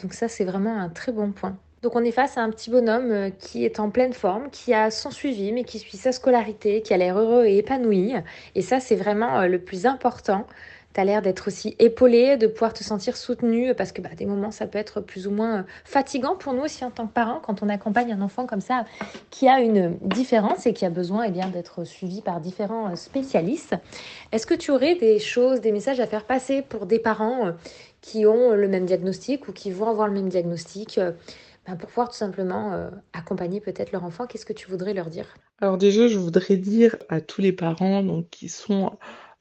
Donc 0.00 0.12
ça, 0.12 0.26
c'est 0.26 0.44
vraiment 0.44 0.76
un 0.76 0.88
très 0.88 1.12
bon 1.12 1.30
point. 1.30 1.56
Donc 1.82 1.94
on 1.94 2.02
est 2.02 2.10
face 2.10 2.36
à 2.36 2.42
un 2.42 2.50
petit 2.50 2.68
bonhomme 2.68 3.12
euh, 3.12 3.30
qui 3.30 3.64
est 3.64 3.78
en 3.78 3.90
pleine 3.90 4.12
forme, 4.12 4.50
qui 4.50 4.74
a 4.74 4.90
son 4.90 5.12
suivi, 5.12 5.52
mais 5.52 5.62
qui 5.62 5.78
suit 5.78 5.96
sa 5.96 6.10
scolarité, 6.10 6.82
qui 6.82 6.92
a 6.92 6.96
l'air 6.96 7.16
heureux 7.16 7.44
et 7.44 7.58
épanoui. 7.58 8.14
Et 8.56 8.62
ça, 8.62 8.80
c'est 8.80 8.96
vraiment 8.96 9.46
le 9.46 9.60
plus 9.60 9.86
important 9.86 10.48
tu 10.94 11.00
as 11.00 11.04
l'air 11.04 11.22
d'être 11.22 11.48
aussi 11.48 11.76
épaulé, 11.78 12.36
de 12.36 12.46
pouvoir 12.46 12.72
te 12.72 12.82
sentir 12.82 13.16
soutenu, 13.16 13.74
parce 13.74 13.92
que 13.92 14.02
bah, 14.02 14.10
des 14.16 14.26
moments, 14.26 14.50
ça 14.50 14.66
peut 14.66 14.78
être 14.78 15.00
plus 15.00 15.26
ou 15.26 15.30
moins 15.30 15.64
fatigant 15.84 16.36
pour 16.36 16.52
nous 16.52 16.62
aussi 16.62 16.84
en 16.84 16.90
tant 16.90 17.06
que 17.06 17.12
parents, 17.12 17.40
quand 17.40 17.62
on 17.62 17.68
accompagne 17.68 18.12
un 18.12 18.20
enfant 18.20 18.46
comme 18.46 18.60
ça, 18.60 18.84
qui 19.30 19.48
a 19.48 19.60
une 19.60 19.96
différence 20.02 20.66
et 20.66 20.72
qui 20.72 20.84
a 20.84 20.90
besoin 20.90 21.24
eh 21.24 21.50
d'être 21.50 21.84
suivi 21.84 22.20
par 22.22 22.40
différents 22.40 22.94
spécialistes. 22.96 23.74
Est-ce 24.32 24.46
que 24.46 24.54
tu 24.54 24.70
aurais 24.70 24.94
des 24.96 25.18
choses, 25.18 25.60
des 25.60 25.72
messages 25.72 26.00
à 26.00 26.06
faire 26.06 26.24
passer 26.24 26.62
pour 26.62 26.86
des 26.86 26.98
parents 26.98 27.46
euh, 27.46 27.52
qui 28.00 28.26
ont 28.26 28.52
le 28.52 28.68
même 28.68 28.86
diagnostic 28.86 29.48
ou 29.48 29.52
qui 29.52 29.70
vont 29.70 29.88
avoir 29.88 30.08
le 30.08 30.14
même 30.14 30.28
diagnostic 30.28 30.98
euh, 30.98 31.12
ben, 31.66 31.76
pour 31.76 31.88
pouvoir 31.88 32.08
tout 32.08 32.16
simplement 32.16 32.72
euh, 32.72 32.88
accompagner 33.12 33.60
peut-être 33.60 33.92
leur 33.92 34.04
enfant, 34.04 34.26
qu'est-ce 34.26 34.46
que 34.46 34.52
tu 34.52 34.70
voudrais 34.70 34.94
leur 34.94 35.10
dire? 35.10 35.34
Alors 35.60 35.76
déjà, 35.76 36.08
je 36.08 36.18
voudrais 36.18 36.56
dire 36.56 36.96
à 37.08 37.20
tous 37.20 37.42
les 37.42 37.52
parents 37.52 38.02
donc, 38.02 38.30
qui 38.30 38.48
sont 38.48 38.86
euh, 38.86 38.88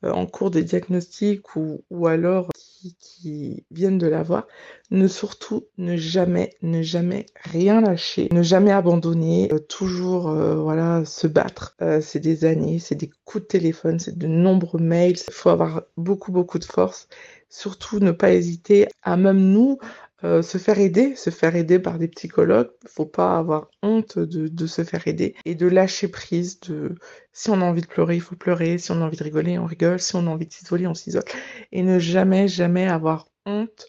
en 0.04 0.26
cours 0.26 0.52
de 0.52 0.62
diagnostic 0.62 1.56
ou, 1.56 2.08
alors 2.08 2.48
qui, 2.56 2.96
qui, 3.00 3.66
viennent 3.72 3.98
de 3.98 4.08
l'avoir, 4.08 4.48
ne 4.92 5.08
surtout 5.08 5.68
ne 5.78 5.98
jamais, 5.98 6.56
ne 6.62 6.82
jamais 6.82 7.26
rien 7.36 7.82
lâcher, 7.82 8.30
ne 8.32 8.42
jamais 8.42 8.72
abandonner, 8.72 9.52
euh, 9.52 9.60
toujours 9.60 10.30
euh, 10.30 10.56
voilà 10.56 11.04
se 11.06 11.28
battre. 11.28 11.76
c'est 12.02 12.20
des 12.20 12.46
années, 12.46 12.80
c'est 12.80 12.96
des 12.96 13.10
coups 13.26 13.44
de 13.44 13.48
téléphone, 13.48 14.00
c'est 14.00 14.18
de 14.18 14.28
nombreux 14.28 14.80
mails. 14.80 15.18
Il 15.28 15.34
faut 15.34 15.50
avoir 15.50 15.84
beaucoup 15.98 16.32
beaucoup 16.32 16.60
de 16.60 16.66
force. 16.66 17.08
Surtout 17.50 18.00
ne 18.00 18.12
pas 18.12 18.32
hésiter 18.32 18.88
à 19.02 19.18
même 19.18 19.40
nous 19.40 19.80
euh, 20.24 20.42
se 20.42 20.58
faire 20.58 20.80
aider, 20.80 21.16
se 21.16 21.30
faire 21.30 21.56
aider 21.56 21.80
par 21.80 21.98
des 21.98 22.08
psychologues. 22.08 22.70
Faut 22.88 23.06
pas 23.06 23.38
avoir 23.38 23.70
honte 23.82 24.20
de, 24.20 24.48
de, 24.48 24.68
se 24.68 24.84
faire 24.84 25.08
aider 25.08 25.36
et 25.46 25.56
de 25.56 25.68
lâcher 25.68 26.08
prise. 26.08 26.60
De 26.60 26.96
si 27.32 27.50
on 27.50 27.62
a 27.62 27.66
envie 27.66 27.82
de 27.82 27.88
pleurer, 27.88 28.16
il 28.16 28.22
faut 28.22 28.36
pleurer. 28.36 28.78
Si 28.78 28.92
on 28.92 29.02
a 29.02 29.06
envie 29.06 29.18
de 29.18 29.24
rigoler, 29.24 29.58
on 29.58 29.66
rigole. 29.66 30.00
Si 30.00 30.16
on 30.16 30.28
a 30.28 30.30
envie 30.30 30.48
de 30.48 30.54
s'isoler, 30.54 30.88
on 30.88 30.94
s'isole. 30.94 31.24
Et 31.72 31.84
ne 31.84 32.00
jamais, 32.00 32.48
jamais 32.48 32.88
avoir 32.88 33.28
honte 33.46 33.88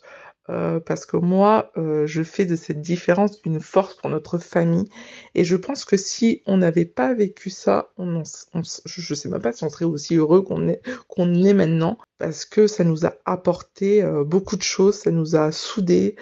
euh, 0.50 0.80
parce 0.80 1.06
que 1.06 1.16
moi, 1.16 1.70
euh, 1.76 2.06
je 2.06 2.22
fais 2.22 2.44
de 2.44 2.56
cette 2.56 2.80
différence 2.80 3.38
une 3.44 3.60
force 3.60 3.94
pour 3.94 4.10
notre 4.10 4.38
famille. 4.38 4.88
Et 5.34 5.44
je 5.44 5.54
pense 5.54 5.84
que 5.84 5.96
si 5.96 6.42
on 6.46 6.56
n'avait 6.56 6.84
pas 6.84 7.14
vécu 7.14 7.50
ça, 7.50 7.90
on, 7.98 8.22
je 8.54 9.12
ne 9.12 9.14
sais 9.14 9.28
même 9.28 9.40
pas 9.40 9.52
si 9.52 9.62
on 9.62 9.70
serait 9.70 9.84
aussi 9.84 10.16
heureux 10.16 10.42
qu'on 10.42 10.68
est, 10.68 10.82
est 11.18 11.54
maintenant, 11.54 11.98
parce 12.18 12.44
que 12.44 12.66
ça 12.66 12.82
nous 12.82 13.06
a 13.06 13.14
apporté 13.26 14.02
euh, 14.02 14.24
beaucoup 14.24 14.56
de 14.56 14.62
choses, 14.62 14.96
ça 14.96 15.12
nous 15.12 15.36
a 15.36 15.52
soudés, 15.52 16.16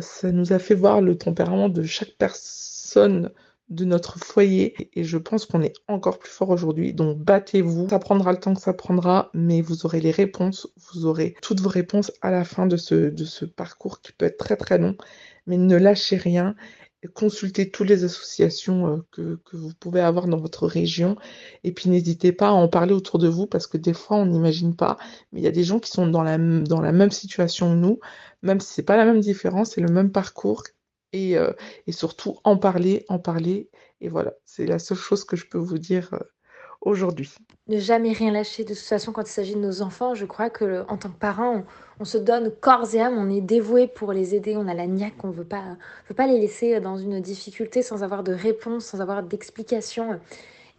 ça 0.00 0.32
nous 0.32 0.52
a 0.52 0.58
fait 0.58 0.74
voir 0.74 1.00
le 1.00 1.16
tempérament 1.16 1.68
de 1.68 1.82
chaque 1.84 2.14
personne 2.18 3.30
de 3.72 3.84
notre 3.84 4.18
foyer. 4.18 4.90
Et 4.94 5.04
je 5.04 5.18
pense 5.18 5.46
qu'on 5.46 5.62
est 5.62 5.74
encore 5.88 6.18
plus 6.18 6.30
fort 6.30 6.50
aujourd'hui. 6.50 6.92
Donc 6.92 7.18
battez-vous, 7.18 7.88
ça 7.88 7.98
prendra 7.98 8.32
le 8.32 8.38
temps 8.38 8.54
que 8.54 8.60
ça 8.60 8.74
prendra, 8.74 9.30
mais 9.34 9.60
vous 9.62 9.86
aurez 9.86 10.00
les 10.00 10.10
réponses, 10.10 10.68
vous 10.92 11.06
aurez 11.06 11.34
toutes 11.42 11.60
vos 11.60 11.68
réponses 11.68 12.12
à 12.20 12.30
la 12.30 12.44
fin 12.44 12.66
de 12.66 12.76
ce, 12.76 12.94
de 13.10 13.24
ce 13.24 13.44
parcours 13.44 14.00
qui 14.00 14.12
peut 14.12 14.26
être 14.26 14.38
très 14.38 14.56
très 14.56 14.78
long, 14.78 14.96
mais 15.46 15.56
ne 15.56 15.76
lâchez 15.76 16.16
rien. 16.16 16.54
Consultez 17.14 17.68
toutes 17.70 17.88
les 17.88 18.04
associations 18.04 19.04
euh, 19.18 19.38
que, 19.44 19.56
vous 19.56 19.72
pouvez 19.80 20.00
avoir 20.00 20.28
dans 20.28 20.36
votre 20.38 20.68
région. 20.68 21.16
Et 21.64 21.72
puis 21.72 21.90
n'hésitez 21.90 22.32
pas 22.32 22.48
à 22.48 22.52
en 22.52 22.68
parler 22.68 22.92
autour 22.92 23.18
de 23.18 23.26
vous 23.26 23.46
parce 23.46 23.66
que 23.66 23.76
des 23.76 23.94
fois 23.94 24.18
on 24.18 24.26
n'imagine 24.26 24.76
pas, 24.76 24.98
mais 25.32 25.40
il 25.40 25.44
y 25.44 25.48
a 25.48 25.52
des 25.52 25.64
gens 25.64 25.80
qui 25.80 25.90
sont 25.90 26.06
dans 26.06 26.22
la, 26.22 26.38
dans 26.38 26.80
la 26.80 26.92
même 26.92 27.10
situation 27.10 27.74
que 27.74 27.78
nous, 27.78 27.98
même 28.42 28.60
si 28.60 28.72
c'est 28.74 28.82
pas 28.84 28.96
la 28.96 29.04
même 29.04 29.20
différence, 29.20 29.72
c'est 29.72 29.80
le 29.80 29.92
même 29.92 30.12
parcours 30.12 30.62
et, 31.12 31.36
euh, 31.36 31.52
et 31.86 31.92
surtout 31.92 32.38
en 32.44 32.56
parler, 32.56 33.04
en 33.08 33.18
parler. 33.18 33.68
Et 34.00 34.08
voilà, 34.08 34.32
c'est 34.44 34.66
la 34.66 34.78
seule 34.78 34.98
chose 34.98 35.24
que 35.24 35.36
je 35.36 35.46
peux 35.46 35.58
vous 35.58 35.78
dire 35.78 36.10
euh, 36.14 36.18
aujourd'hui. 36.80 37.32
Ne 37.68 37.78
jamais 37.78 38.12
rien 38.12 38.32
lâcher. 38.32 38.64
De 38.64 38.74
toute 38.74 38.78
façon, 38.78 39.12
quand 39.12 39.22
il 39.22 39.32
s'agit 39.32 39.54
de 39.54 39.60
nos 39.60 39.82
enfants, 39.82 40.14
je 40.14 40.26
crois 40.26 40.50
que 40.50 40.84
en 40.88 40.96
tant 40.96 41.10
que 41.10 41.18
parents, 41.18 41.64
on, 42.00 42.04
se 42.04 42.18
donne 42.18 42.50
corps 42.50 42.94
et 42.94 43.00
âme, 43.00 43.16
on 43.16 43.30
est 43.30 43.40
dévoué 43.40 43.86
pour 43.86 44.12
les 44.12 44.34
aider, 44.34 44.56
on 44.56 44.66
a 44.66 44.74
la 44.74 44.86
niaque, 44.86 45.24
on 45.24 45.30
veut 45.30 45.44
pas, 45.44 45.76
veut 46.08 46.14
pas 46.16 46.26
les 46.26 46.40
laisser 46.40 46.80
dans 46.80 46.96
une 46.96 47.20
difficulté 47.20 47.82
sans 47.82 48.02
avoir 48.02 48.24
de 48.24 48.32
réponse, 48.32 48.86
sans 48.86 49.00
avoir 49.00 49.22
d'explication. 49.22 50.18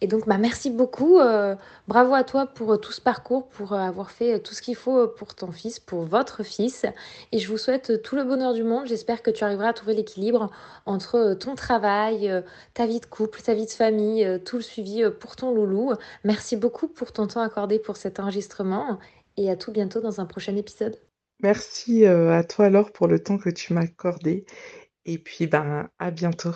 Et 0.04 0.08
donc, 0.08 0.28
bah, 0.28 0.38
merci 0.38 0.70
beaucoup. 0.70 1.18
Euh, 1.20 1.56
bravo 1.88 2.14
à 2.14 2.26
toi 2.26 2.46
pour 2.46 2.74
euh, 2.74 2.78
tout 2.78 2.92
ce 2.92 3.00
parcours, 3.00 3.48
pour 3.48 3.72
euh, 3.72 3.78
avoir 3.78 4.12
fait 4.12 4.42
tout 4.42 4.54
ce 4.54 4.62
qu'il 4.62 4.76
faut 4.76 5.08
pour 5.08 5.34
ton 5.34 5.54
fils, 5.54 5.80
pour 5.80 6.04
votre 6.04 6.44
fils. 6.44 6.86
Et 7.32 7.40
je 7.40 7.48
vous 7.48 7.58
souhaite 7.58 8.02
tout 8.02 8.18
le 8.18 8.26
bonheur 8.26 8.54
du 8.54 8.66
monde. 8.66 8.86
J'espère 8.86 9.22
que 9.22 9.32
tu 9.32 9.46
arriveras 9.46 9.70
à 9.70 9.74
trouver 9.74 9.94
l'équilibre 9.94 10.52
entre 10.86 11.36
ton 11.36 11.56
travail, 11.56 12.30
ta 12.74 12.86
vie 12.86 13.00
de 13.00 13.06
couple, 13.06 13.42
ta 13.42 13.54
vie 13.54 13.66
de 13.66 13.72
famille, 13.72 14.42
tout 14.44 14.58
le 14.58 14.62
suivi 14.62 15.06
pour 15.22 15.38
ton 15.38 15.56
loulou. 15.56 15.94
Merci 16.26 16.58
beaucoup 16.58 16.90
pour 16.90 17.14
ton 17.14 17.28
temps 17.28 17.42
accordé 17.42 17.80
pour 17.80 17.96
cet 17.96 18.20
enregistrement. 18.20 19.00
Et 19.38 19.50
à 19.50 19.56
tout 19.56 19.72
bientôt 19.72 20.02
dans 20.02 20.20
un 20.20 20.26
prochain 20.26 20.58
épisode. 20.58 20.98
Merci 21.42 22.06
à 22.06 22.44
toi 22.44 22.66
alors 22.66 22.92
pour 22.92 23.08
le 23.08 23.24
temps 23.24 23.38
que 23.38 23.50
tu 23.50 23.72
m'as 23.72 23.84
accordé. 23.84 24.44
Et 25.06 25.18
puis, 25.18 25.48
ben, 25.48 25.88
à 25.98 26.12
bientôt. 26.12 26.56